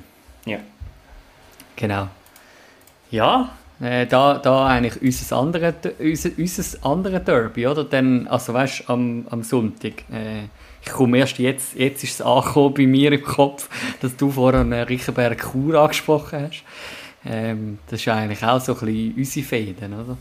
Ja. 0.45 0.59
Genau. 1.75 2.07
Ja, 3.09 3.49
äh, 3.81 4.05
da, 4.05 4.37
da 4.37 4.67
eigentlich 4.67 5.01
unser 5.01 5.37
andere, 5.37 5.73
unser, 5.97 6.29
unser 6.37 6.85
andere 6.85 7.19
Derby, 7.19 7.65
oder? 7.65 7.83
Dann, 7.83 8.27
also 8.27 8.53
weißt 8.53 8.81
du, 8.81 8.89
am, 8.93 9.25
am 9.31 9.41
Sonntag. 9.41 10.03
Äh, 10.11 10.49
ich 10.89 10.95
komme 10.95 11.19
erst 11.19 11.37
jetzt, 11.37 11.75
jetzt 11.75 12.03
ist 12.03 12.19
es 12.19 12.21
angekommen 12.21 12.73
bei 12.73 12.87
mir 12.87 13.11
im 13.11 13.23
Kopf, 13.23 13.69
dass 14.01 14.15
du 14.17 14.31
vorhin 14.31 14.71
äh, 14.71 14.81
Riechenberg 14.81 15.39
Chur 15.51 15.75
angesprochen 15.75 16.47
hast. 16.47 16.63
Ähm, 17.25 17.79
das 17.89 18.01
ist 18.01 18.07
eigentlich 18.07 18.43
auch 18.43 18.59
so 18.59 18.73
ein 18.73 18.79
bisschen 18.79 19.13
unsere 19.15 19.45
Fäden, 19.45 19.93
oder? 19.93 20.17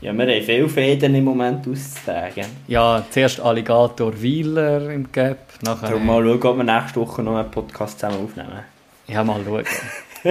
Ja, 0.00 0.12
wir 0.12 0.26
haben 0.26 0.42
viele 0.42 0.68
Fäden 0.68 1.14
im 1.14 1.24
Moment 1.24 1.66
auszutragen. 1.66 2.44
Ja, 2.68 3.04
zuerst 3.10 3.40
Alligator 3.40 4.12
Wieler 4.20 4.90
im 4.90 5.10
Gap, 5.10 5.38
nachher... 5.62 5.88
Darum 5.88 6.06
mal 6.06 6.22
schauen, 6.22 6.42
ob 6.42 6.56
wir 6.58 6.64
nächste 6.64 7.00
Woche 7.00 7.22
noch 7.22 7.36
einen 7.36 7.50
Podcast 7.50 7.98
zusammen 7.98 8.22
aufnehmen. 8.24 8.60
Ja, 9.08 9.24
mal 9.24 9.40
schauen. 9.44 9.64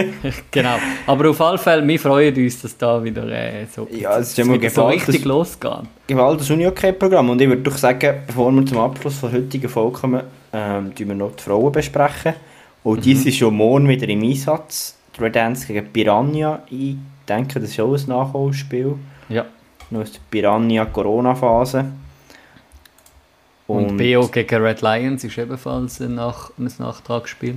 genau. 0.51 0.75
Aber 1.07 1.29
auf 1.29 1.41
alle 1.41 1.57
Fälle, 1.57 1.87
wir 1.87 1.99
freuen 1.99 2.35
uns, 2.35 2.61
dass 2.61 2.77
da 2.77 3.03
wieder 3.03 3.27
äh, 3.27 3.65
so, 3.73 3.87
Ja, 3.91 4.17
es 4.17 4.37
ist 4.37 4.45
mal 4.45 4.59
wieder 4.59 4.69
so 4.69 4.87
richtig 4.87 5.15
dass- 5.17 5.25
losgeht. 5.25 5.71
Gewaltiges 6.07 6.49
Uni-Hockey-Programm. 6.51 7.29
Und 7.29 7.41
ich 7.41 7.47
würde 7.47 7.61
doch 7.63 7.77
sagen, 7.77 8.17
bevor 8.27 8.51
wir 8.51 8.65
zum 8.65 8.77
Abschluss 8.79 9.21
der 9.21 9.31
heutigen 9.31 9.69
Folge 9.69 9.99
kommen, 9.99 10.21
ähm, 10.53 10.91
wir 10.95 11.15
noch 11.15 11.35
die 11.35 11.43
Frauen 11.43 11.71
besprechen. 11.71 12.33
Und 12.83 13.03
die 13.05 13.15
sind 13.15 13.33
schon 13.33 13.55
morgen 13.55 13.87
wieder 13.87 14.07
im 14.07 14.21
Einsatz. 14.21 14.95
Die 15.17 15.21
Red 15.23 15.37
Ants 15.37 15.65
gegen 15.65 15.91
Piranha. 15.91 16.61
Ich 16.69 16.95
denke, 17.27 17.59
das 17.59 17.69
ist 17.71 17.79
auch 17.79 17.93
ein 17.95 18.03
Nachholspiel. 18.07 18.95
Ja. 19.29 19.45
Noch 19.89 20.01
aus 20.01 20.11
der 20.11 20.19
Piranha-Corona-Phase. 20.29 21.85
Und, 23.67 23.97
BO 23.97 24.27
gegen 24.27 24.61
Red 24.61 24.81
Lions 24.81 25.23
ist 25.23 25.37
ebenfalls 25.37 25.99
ein, 25.99 26.15
Nach 26.15 26.51
ein 26.59 26.71
Nachtragsspiel. 26.77 27.55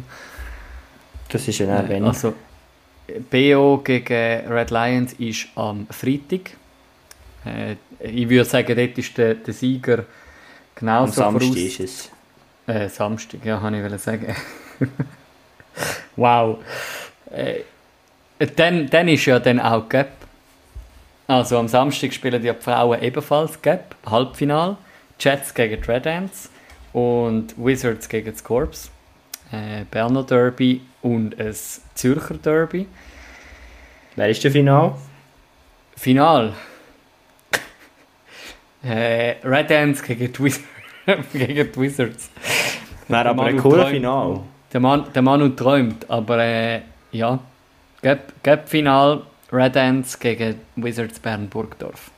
Das 1.30 1.46
ist 1.48 1.58
ja 1.58 1.80
Äh, 1.80 1.88
wenig. 1.88 2.08
also, 2.08 2.34
BO 3.30 3.78
gegen 3.84 4.46
Red 4.50 4.70
Lions 4.70 5.12
ist 5.14 5.48
am 5.54 5.86
Freitag. 5.90 6.50
Äh, 7.44 7.76
ich 8.00 8.28
würde 8.28 8.44
sagen, 8.44 8.76
dort 8.76 8.98
ist 8.98 9.16
der, 9.16 9.34
der 9.34 9.54
Sieger 9.54 9.98
Am 9.98 10.04
genauso 10.74 11.12
Samstag 11.12 11.48
voraus- 11.48 11.56
ist 11.56 11.80
es. 11.80 12.10
Äh, 12.66 12.88
Samstag, 12.88 13.44
ja, 13.44 13.58
kann 13.58 13.74
ich 13.74 13.82
wollte 13.82 13.98
sagen. 13.98 14.34
wow. 16.16 16.58
Äh, 17.30 17.60
dann, 18.56 18.88
dann 18.88 19.08
ist 19.08 19.24
ja 19.26 19.38
dann 19.38 19.58
auch 19.60 19.88
Gap. 19.88 20.10
Also 21.26 21.58
am 21.58 21.68
Samstag 21.68 22.12
spielen 22.12 22.40
die 22.42 22.52
Frauen 22.54 23.02
ebenfalls 23.02 23.60
Gap, 23.60 23.94
Halbfinal. 24.06 24.76
Jets 25.20 25.52
gegen 25.52 25.82
die 25.82 25.90
Red 25.90 26.06
Ants 26.06 26.48
und 26.92 27.54
Wizards 27.56 28.08
gegen 28.08 28.34
die 28.34 28.42
Corps. 28.42 28.90
Äh, 29.52 29.84
Berner 29.90 30.24
Derby 30.24 30.82
und 31.02 31.38
ein 31.40 31.54
Zürcher 31.94 32.34
Derby. 32.34 32.86
Wer 34.16 34.28
ist 34.28 34.42
der 34.44 34.50
Final? 34.52 34.94
Final. 35.96 36.52
Äh, 38.82 39.36
Red 39.44 39.72
Ants 39.72 40.02
gegen 40.02 40.32
die, 40.32 40.38
Wiz 40.44 40.60
gegen 41.32 41.72
die 41.72 41.80
Wizards. 41.80 42.30
Der 43.08 43.26
aber 43.26 43.44
ein 43.44 43.58
träumt. 43.58 43.88
Final. 43.88 44.40
Der 44.72 44.80
Mann, 44.80 45.04
der 45.12 45.22
Manu 45.22 45.48
träumt, 45.48 46.08
aber 46.08 46.38
äh, 46.44 46.82
ja. 47.10 47.40
Gap- 48.02 48.32
Gap-Final 48.44 49.22
Red 49.50 49.76
Ants 49.76 50.18
gegen 50.20 50.60
Wizards 50.76 51.18
Bern 51.18 51.48
Burgdorf. 51.48 52.10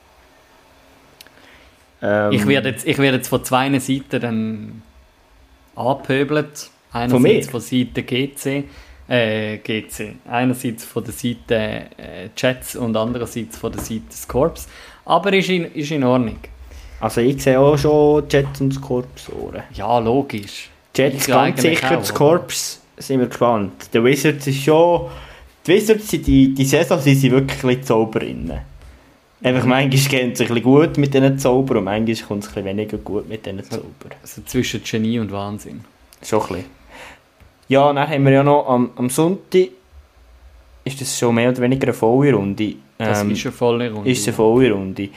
Ähm, 2.03 2.31
Ich 2.33 2.45
werde 2.47 2.69
jetzt, 2.69 2.85
ich 2.85 2.97
werde 2.99 3.17
jetzt 3.17 3.29
von 3.29 3.43
zwei 3.43 3.79
Seiten 3.79 4.19
dann 4.21 4.81
angepöbelt. 5.75 6.69
Von 6.91 7.01
Einerseits 7.01 7.47
mir? 7.47 7.51
von 7.51 7.61
Seite 7.61 8.03
GC, 8.03 8.63
äh, 9.07 9.57
GC. 9.57 10.15
Einerseits 10.29 10.83
von 10.83 11.03
der 11.03 11.13
Seite 11.13 11.55
äh, 11.55 12.29
Jets 12.35 12.75
und 12.75 12.95
andererseits 12.97 13.57
von 13.57 13.71
der 13.71 13.81
Seite 13.81 14.11
Scorps. 14.11 14.67
Aber 15.05 15.31
ist 15.33 15.49
in, 15.49 15.65
ist 15.73 15.91
in 15.91 16.03
Ordnung. 16.03 16.39
Also 16.99 17.21
ich 17.21 17.41
sehe 17.41 17.59
auch 17.59 17.77
schon 17.77 18.25
Jets 18.29 18.61
und 18.61 18.73
Scorps 18.73 19.29
Ohren. 19.29 19.63
Ja, 19.73 19.99
logisch. 19.99 20.69
Jets 20.95 21.27
Ich 21.27 21.33
ganz 21.33 21.61
sicher, 21.61 21.97
auch, 21.97 22.03
Scorps 22.03 22.81
sind 22.97 23.19
wir 23.19 23.27
gespannt. 23.27 23.93
Der 23.93 24.03
Wizards 24.03 24.47
ist 24.47 24.63
schon... 24.63 25.09
Die 25.65 25.73
Wizards, 25.73 26.09
sind 26.09 26.27
die, 26.27 26.53
die 26.53 26.65
Saison 26.65 26.99
sind 26.99 27.15
sie 27.15 27.31
wirklich 27.31 27.63
ein 27.63 27.67
bisschen 27.67 27.83
Zauberinnen. 27.83 28.61
Einfach 29.43 29.65
manchmal 29.65 29.89
geht 29.89 30.11
es 30.33 30.41
ein 30.41 30.47
bisschen 30.47 30.61
gut 30.61 30.97
mit 30.97 31.13
diesen 31.13 31.39
Zaubern 31.39 31.77
und 31.77 31.83
manchmal 31.85 32.27
kommt 32.27 32.43
es 32.43 32.49
ein 32.49 32.53
bisschen 32.53 32.65
weniger 32.65 32.97
gut 32.97 33.27
mit 33.27 33.45
diesen 33.45 33.63
Zaubern. 33.63 34.13
Also 34.21 34.41
zwischen 34.43 34.83
Genie 34.83 35.19
und 35.19 35.31
Wahnsinn. 35.31 35.81
Schon 36.23 36.41
ein 36.41 36.47
bisschen. 36.47 36.80
Ja, 37.71 37.93
dann 37.93 38.09
haben 38.09 38.25
wir 38.25 38.33
ja 38.33 38.43
noch 38.43 38.67
am, 38.67 38.91
am 38.97 39.09
Sonntag 39.09 39.69
ist 40.83 40.99
das 40.99 41.17
schon 41.17 41.35
mehr 41.35 41.51
oder 41.51 41.61
weniger 41.61 41.87
eine 41.87 41.93
volle 41.93 42.33
Runde. 42.33 42.75
Das 42.97 43.21
Ähm, 43.21 43.31
ist 43.31 43.45
eine 43.45 43.53
volle 43.53 43.89
Runde. 43.93 44.09
ist 44.11 44.27
eine 44.27 44.35
volle 44.35 44.71
Runde. 44.73 45.07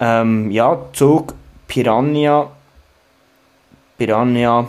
Ähm, 0.00 0.50
ja, 0.50 0.86
Zug 0.94 1.34
Piranha. 1.68 2.50
Piranha, 3.98 4.66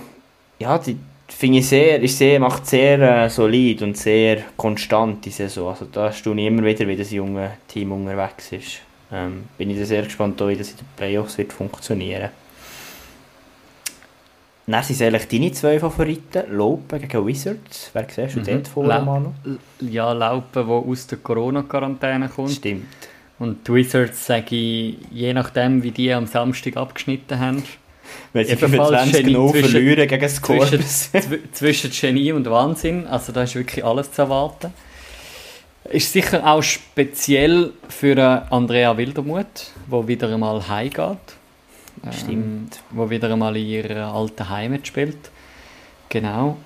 ja, 0.59 0.77
die 0.79 0.97
finde 1.29 1.59
ich 1.59 1.67
sehr, 1.69 2.01
ist 2.01 2.17
sehr, 2.17 2.41
macht 2.41 2.67
sehr 2.67 2.99
äh, 3.23 3.29
solid 3.29 3.81
und 3.81 3.95
sehr 3.95 4.43
konstant 4.57 5.23
die 5.23 5.29
Saison. 5.29 5.69
Also 5.69 5.85
da 5.89 6.11
staune 6.11 6.41
ich 6.41 6.47
immer 6.47 6.65
wieder, 6.65 6.85
wie 6.89 6.97
das 6.97 7.11
junge 7.11 7.51
Team 7.69 7.93
unterwegs 7.93 8.51
ist. 8.51 8.81
Ähm, 9.13 9.45
bin 9.57 9.69
ich 9.69 9.87
sehr 9.87 10.03
gespannt, 10.03 10.41
wie 10.45 10.57
das 10.57 10.71
in 10.71 10.77
den 10.77 10.87
Playoffs 10.97 11.37
wird 11.37 11.53
funktionieren. 11.53 12.31
Dann 14.65 14.81
sind 14.83 14.95
es 14.95 15.01
eigentlich 15.01 15.27
deine 15.27 15.51
zwei 15.51 15.77
Favoriten. 15.79 16.43
Lopen 16.55 17.01
gegen 17.01 17.27
Wizards. 17.27 17.89
Wer 17.93 18.07
siehst 18.09 18.35
du 18.35 18.39
Mhm. 18.39 18.45
dort 18.45 18.67
vor, 18.69 18.85
Manu? 18.85 19.33
Ja, 19.81 20.13
Laupen, 20.13 20.65
der 20.65 20.75
aus 20.75 21.07
der 21.07 21.17
Corona-Quarantäne 21.17 22.29
kommt. 22.29 22.51
Stimmt. 22.51 22.85
Und 23.39 23.67
die 23.67 23.73
Wizards, 23.73 24.25
sage 24.25 24.55
ich, 24.55 24.95
je 25.11 25.33
nachdem, 25.33 25.83
wie 25.83 25.91
die 25.91 26.13
am 26.13 26.27
Samstag 26.27 26.77
abgeschnitten 26.77 27.39
haben, 27.39 27.63
Wenn 28.31 28.45
sie 28.45 28.53
Ebenfalls 28.53 28.89
25 29.11 29.25
Genie 29.25 29.61
verlieren 29.63 30.07
gegen 30.07 30.21
das 30.21 30.35
zwischen, 30.35 30.79
Corpus. 30.79 31.09
zwischen 31.53 31.91
Genie 31.91 32.31
und 32.31 32.49
Wahnsinn. 32.49 33.07
Also 33.07 33.31
da 33.33 33.43
ist 33.43 33.55
wirklich 33.55 33.83
alles 33.83 34.11
zu 34.11 34.21
erwarten. 34.23 34.73
Ist 35.89 36.13
sicher 36.13 36.45
auch 36.45 36.61
speziell 36.61 37.71
für 37.89 38.15
äh, 38.17 38.41
Andrea 38.53 38.95
Wildermuth, 38.97 39.71
wo 39.87 40.07
wieder 40.07 40.29
einmal 40.29 40.65
heimgeht. 40.67 41.17
Ähm, 42.05 42.11
Stimmt. 42.11 42.79
wo 42.91 43.09
wieder 43.09 43.31
einmal 43.31 43.55
in 43.57 43.65
ihrer 43.65 44.13
alten 44.13 44.49
Heimat 44.49 44.87
spielt. 44.87 45.31
Genau. 46.09 46.57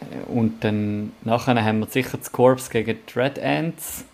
Äh, 0.00 0.30
Und 0.30 0.62
dann 0.64 1.12
nachher 1.22 1.62
haben 1.64 1.80
wir 1.80 1.86
sicher 1.86 2.18
das 2.18 2.32
Corps 2.32 2.68
gegen 2.70 2.98
die 3.06 3.18
Red 3.18 3.38
Ants. 3.38 4.04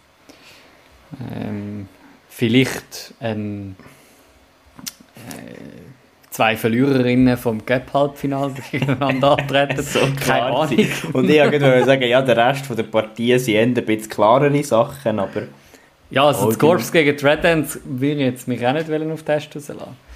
Ähm, 1.34 1.88
vielleicht 2.28 3.14
ein, 3.20 3.76
äh, 5.16 6.30
zwei 6.30 6.56
Verliererinnen 6.56 7.36
vom 7.36 7.64
Gap-Halbfinale 7.64 8.54
gegeneinander 8.70 9.32
antreten. 9.38 9.82
So 9.82 10.00
Keine 10.24 10.44
Ahnung. 10.44 10.78
Und 11.12 11.28
ich 11.28 11.40
wollte 11.40 11.84
sagen, 11.84 12.02
ja, 12.04 12.22
der 12.22 12.36
Rest 12.36 12.66
von 12.66 12.76
der 12.76 12.84
Partien 12.84 13.38
sind 13.38 13.78
ein 13.78 13.84
bisschen 13.84 14.08
klarere 14.10 14.62
Sachen, 14.64 15.18
aber 15.18 15.42
Ja, 16.10 16.26
also 16.26 16.46
das 16.46 16.58
Corps 16.58 16.90
gegen 16.92 17.16
die 17.16 17.24
Red 17.24 17.44
Ants 17.44 17.80
würde 17.84 18.20
ich 18.20 18.26
jetzt 18.26 18.48
mich 18.48 18.66
auch 18.66 18.72
nicht 18.72 18.90
auf 18.90 19.22
Test 19.22 19.54
rauslassen. 19.54 20.11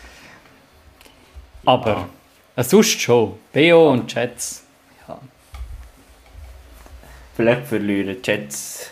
Aber 1.67 2.09
äh, 2.57 2.63
sonst 2.65 3.01
schon. 3.01 3.35
BO 3.53 3.91
und 3.93 4.13
Jets. 4.15 4.63
Ja. 5.09 5.19
vielleicht 7.37 7.67
verlieren 7.67 8.17
die 8.23 8.31
Jets 8.31 8.91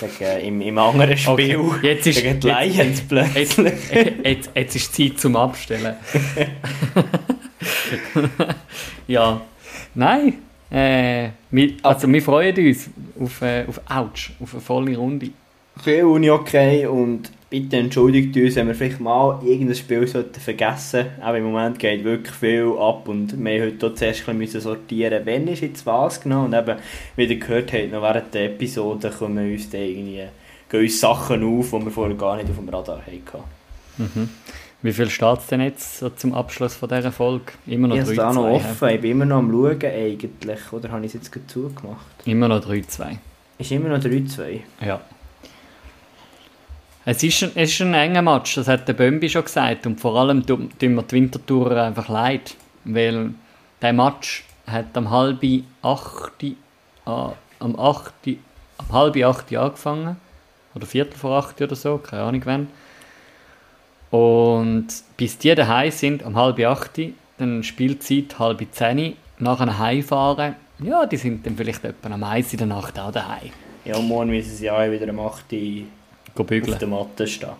gegen, 0.00 0.46
im, 0.46 0.60
im 0.60 0.78
anderen 0.78 1.16
Spiel 1.16 1.56
Okay, 1.56 1.86
jetzt 1.86 2.06
ist- 2.06 2.22
gegen 2.22 2.40
die 2.40 2.48
jetzt- 2.48 2.76
Lions 2.76 3.00
plötzlich. 3.08 3.72
Jetzt, 3.92 4.24
jetzt, 4.24 4.50
jetzt 4.54 4.76
ist 4.76 4.94
Zeit 4.94 5.18
zum 5.20 5.36
Abstellen. 5.36 5.96
ja. 9.06 9.40
Nein. 9.94 10.34
Äh, 10.70 11.30
wir, 11.50 11.72
also 11.82 12.08
wir 12.12 12.22
freuen 12.22 12.54
uns 12.68 12.90
auf, 13.18 13.40
äh, 13.42 13.64
auf 13.66 13.80
Ouch, 13.88 14.30
auf 14.40 14.52
eine 14.52 14.60
volle 14.60 14.96
Runde. 14.96 15.30
Viel 15.82 16.04
Uni 16.04 16.30
okay 16.30 16.86
und 16.86 17.30
bitte 17.50 17.76
entschuldigt 17.76 18.36
uns, 18.36 18.56
wenn 18.56 18.66
wir 18.66 18.74
vielleicht 18.74 19.00
mal 19.00 19.40
irgendein 19.44 19.74
Spiel 19.74 20.06
sollten 20.06 20.40
vergessen 20.40 21.06
Aber 21.20 21.38
im 21.38 21.44
Moment 21.44 21.78
geht 21.78 22.04
wirklich 22.04 22.34
viel 22.34 22.72
ab 22.78 23.08
und 23.08 23.42
wir 23.42 23.60
haben 23.60 23.66
heute 23.66 23.94
zuerst 23.94 24.28
ein 24.28 24.38
bisschen 24.38 24.38
müssen 24.38 24.60
sortieren 24.60 25.24
wenn 25.24 25.48
ist 25.48 25.62
jetzt 25.62 25.86
was 25.86 26.20
genau. 26.20 26.44
Und 26.44 26.54
eben, 26.54 26.76
wie 27.16 27.24
ihr 27.24 27.38
gehört 27.38 27.72
habt, 27.72 27.92
noch 27.92 28.02
während 28.02 28.34
der 28.34 28.46
Episode 28.46 29.10
kommen 29.10 29.52
uns 29.52 29.70
dann 29.70 29.80
irgendwie 29.80 30.24
gehen 30.68 30.82
uns 30.82 31.00
Sachen 31.00 31.42
auf, 31.42 31.70
die 31.70 31.84
wir 31.84 31.90
vorher 31.90 32.16
gar 32.16 32.36
nicht 32.36 32.50
auf 32.50 32.56
dem 32.56 32.68
Radar 32.68 33.00
hatten. 33.00 34.28
Wie 34.82 34.92
viel 34.92 35.10
steht 35.10 35.38
es 35.38 35.46
denn 35.48 35.60
jetzt 35.60 36.04
zum 36.18 36.34
Abschluss 36.34 36.76
von 36.76 36.88
dieser 36.88 37.10
Folge? 37.10 37.46
Immer 37.66 37.88
noch 37.88 37.96
Ich 37.96 38.02
3-2. 38.02 38.06
habe 38.06 38.12
es 38.12 38.18
auch 38.20 38.34
noch 38.34 38.50
offen, 38.50 38.88
ich 38.90 39.00
bin 39.00 39.10
immer 39.10 39.24
noch 39.24 39.38
am 39.38 39.50
Schauen 39.50 39.82
eigentlich, 39.82 40.72
oder 40.72 40.90
habe 40.90 41.00
ich 41.00 41.06
es 41.08 41.14
jetzt 41.14 41.32
gerade 41.32 41.46
zugemacht? 41.48 42.06
Immer 42.26 42.46
noch 42.46 42.64
3-2. 42.64 43.16
Ist 43.58 43.72
immer 43.72 43.88
noch 43.88 43.98
3-2. 43.98 44.60
Ja. 44.84 45.00
Es 47.10 47.22
ist, 47.22 47.42
ein, 47.42 47.52
es 47.54 47.70
ist 47.70 47.80
ein 47.80 47.94
enger 47.94 48.20
Match, 48.20 48.56
das 48.56 48.68
hat 48.68 48.86
der 48.86 48.92
Bömbi 48.92 49.30
schon 49.30 49.42
gesagt. 49.42 49.86
Und 49.86 49.98
vor 49.98 50.14
allem 50.14 50.44
tun 50.44 50.68
mir 50.78 51.02
die 51.04 51.12
Wintertourer 51.12 51.84
einfach 51.84 52.10
leid. 52.10 52.54
Weil 52.84 53.30
der 53.80 53.94
Match 53.94 54.44
hat 54.66 54.94
am 54.94 55.08
halben 55.08 55.66
acht, 55.80 56.44
ah, 57.06 57.32
am 57.60 57.80
acht, 57.80 58.12
am 58.76 58.92
halben 58.92 59.24
acht 59.24 59.56
angefangen. 59.56 60.18
Oder 60.74 60.84
viertel 60.84 61.16
vor 61.16 61.38
acht 61.38 61.62
oder 61.62 61.74
so, 61.76 61.96
keine 61.96 62.24
Ahnung 62.24 62.42
wann. 62.44 62.68
Und 64.10 64.88
bis 65.16 65.38
die 65.38 65.54
daheim 65.54 65.90
sind, 65.90 66.22
am 66.22 66.36
halb 66.36 66.60
acht, 66.60 67.00
dann 67.38 67.62
Spielzeit 67.62 68.38
halb 68.38 68.62
zehn, 68.70 69.16
nachher 69.38 69.78
heimfahren, 69.78 70.56
ja, 70.80 71.06
die 71.06 71.16
sind 71.16 71.46
dann 71.46 71.56
vielleicht 71.56 71.86
etwa 71.86 72.10
am 72.10 72.22
eins 72.22 72.52
in 72.52 72.58
der 72.58 72.66
Nacht 72.66 72.98
auch 72.98 73.12
daheim. 73.12 73.50
Ja, 73.86 73.98
morgen 73.98 74.28
müssen 74.28 74.54
sie 74.54 74.70
auch 74.70 74.90
wieder 74.90 75.08
am 75.08 75.20
8. 75.20 75.46
Go 76.38 76.42
auf 76.42 76.48
bügeln. 76.48 76.78
der 76.78 76.88
Matte 76.88 77.26
stehen. 77.26 77.50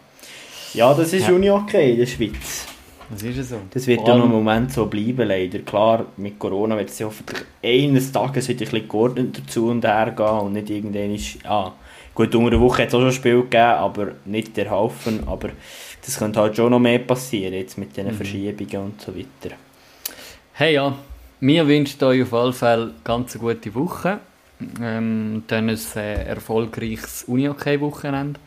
Ja, 0.75 0.95
das 0.95 1.13
ist 1.13 1.27
Ja. 1.29 1.35
Uni-Okay 1.35 1.93
in 1.93 1.99
der 1.99 2.07
Schweiz. 2.07 2.67
Das 3.11 3.23
ist 3.23 3.49
so. 3.49 3.57
Das 3.71 3.87
wird 3.87 4.07
ja 4.07 4.17
noch 4.17 4.27
im 4.27 4.33
Moment 4.33 4.71
so 4.71 4.85
bleiben, 4.85 5.27
leider. 5.27 5.61
Klar, 5.61 6.05
mit 6.19 6.39
Corona 6.39 6.77
wird 6.77 6.91
es 6.91 7.01
hoffentlich 7.01 7.41
eines 7.63 8.13
Tages 8.13 8.49
wieder 8.49 8.67
ein 8.67 8.71
bisschen 8.71 8.89
geordnet 8.89 9.39
dazu 9.39 9.69
und 9.69 9.85
her 9.85 10.13
gehen 10.15 10.27
und 10.27 10.53
nicht 10.53 10.69
irgendwann 10.69 11.15
ist, 11.15 11.43
ja, 11.43 11.73
gut, 12.15 12.35
unter 12.35 12.51
der 12.51 12.61
Woche 12.61 12.83
hat 12.83 12.89
es 12.89 12.95
auch 12.95 13.01
schon 13.01 13.13
Spiel 13.13 13.43
gegeben, 13.43 13.63
aber 13.63 14.09
nicht 14.27 14.57
der 14.59 14.71
Haufen, 14.71 15.27
aber 15.27 15.49
das 16.05 16.19
könnte 16.19 16.41
halt 16.41 16.57
schon 16.57 16.71
noch 16.71 16.79
mehr 16.79 16.99
passieren, 16.99 17.55
jetzt 17.55 17.79
mit 17.79 17.97
diesen 17.97 18.13
Verschiebungen 18.13 18.85
und 18.85 19.01
so 19.01 19.17
weiter. 19.17 19.57
Hey 20.53 20.75
ja, 20.75 20.95
wir 21.41 21.67
wünschen 21.67 22.05
euch 22.05 22.23
auf 22.23 22.35
alle 22.35 22.53
Fälle 22.53 22.95
ganz 23.05 23.35
eine 23.35 23.55
gute 23.55 23.75
Woche. 23.75 24.19
Ähm, 24.83 25.45
dann 25.47 25.71
ein 25.71 25.79
äh, 25.97 26.25
erfolgreiches 26.25 27.25
Uni-OK-Wochenende. 27.25 28.41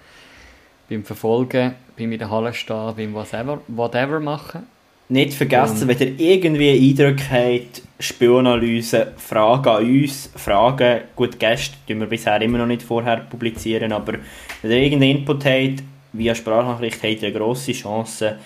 Beim 0.92 1.06
Verfolgen, 1.06 1.76
beim 1.98 2.12
in 2.12 2.20
der 2.20 2.30
Halle 2.30 2.54
stehen, 2.54 2.94
beim 2.98 3.14
whatever, 3.14 3.62
whatever 3.70 4.20
machen. 4.20 4.68
Nicht 5.08 5.34
vergessen, 5.34 5.88
wenn 5.88 5.98
ihr 6.00 6.20
irgendwie 6.20 6.90
Eindrücke 6.90 7.24
habt, 7.32 7.82
Spielanalyse, 7.98 9.14
Fragen 9.16 9.70
an 9.70 9.86
uns, 9.86 10.30
Fragen, 10.36 11.02
gut, 11.16 11.40
Gäste 11.40 11.78
tun 11.88 12.02
wir 12.02 12.08
bisher 12.08 12.42
immer 12.42 12.58
noch 12.58 12.66
nicht 12.66 12.84
vorher 12.84 13.18
publizieren, 13.18 13.94
aber 13.94 14.16
wenn 14.62 14.72
ihr 14.72 14.84
irgendeinen 14.84 15.20
Input 15.20 15.46
habt, 15.46 15.84
via 16.12 16.36
Sprachnachricht, 16.36 17.02
habt 17.04 17.22
ihr 17.22 17.30
eine 17.30 17.38
grosse 17.38 17.72
Chance, 17.72 18.38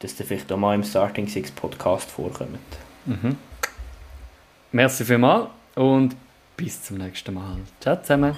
dass 0.00 0.20
ihr 0.20 0.26
vielleicht 0.26 0.52
auch 0.52 0.58
mal 0.58 0.74
im 0.74 0.84
Starting 0.84 1.26
Six 1.26 1.50
Podcast 1.52 2.10
vorkommt. 2.10 2.58
Merci 4.72 5.04
vielmals 5.06 5.48
und 5.74 6.16
bis 6.54 6.82
zum 6.82 6.98
nächsten 6.98 7.32
Mal. 7.32 7.56
Ciao 7.80 7.96
zusammen. 8.02 8.34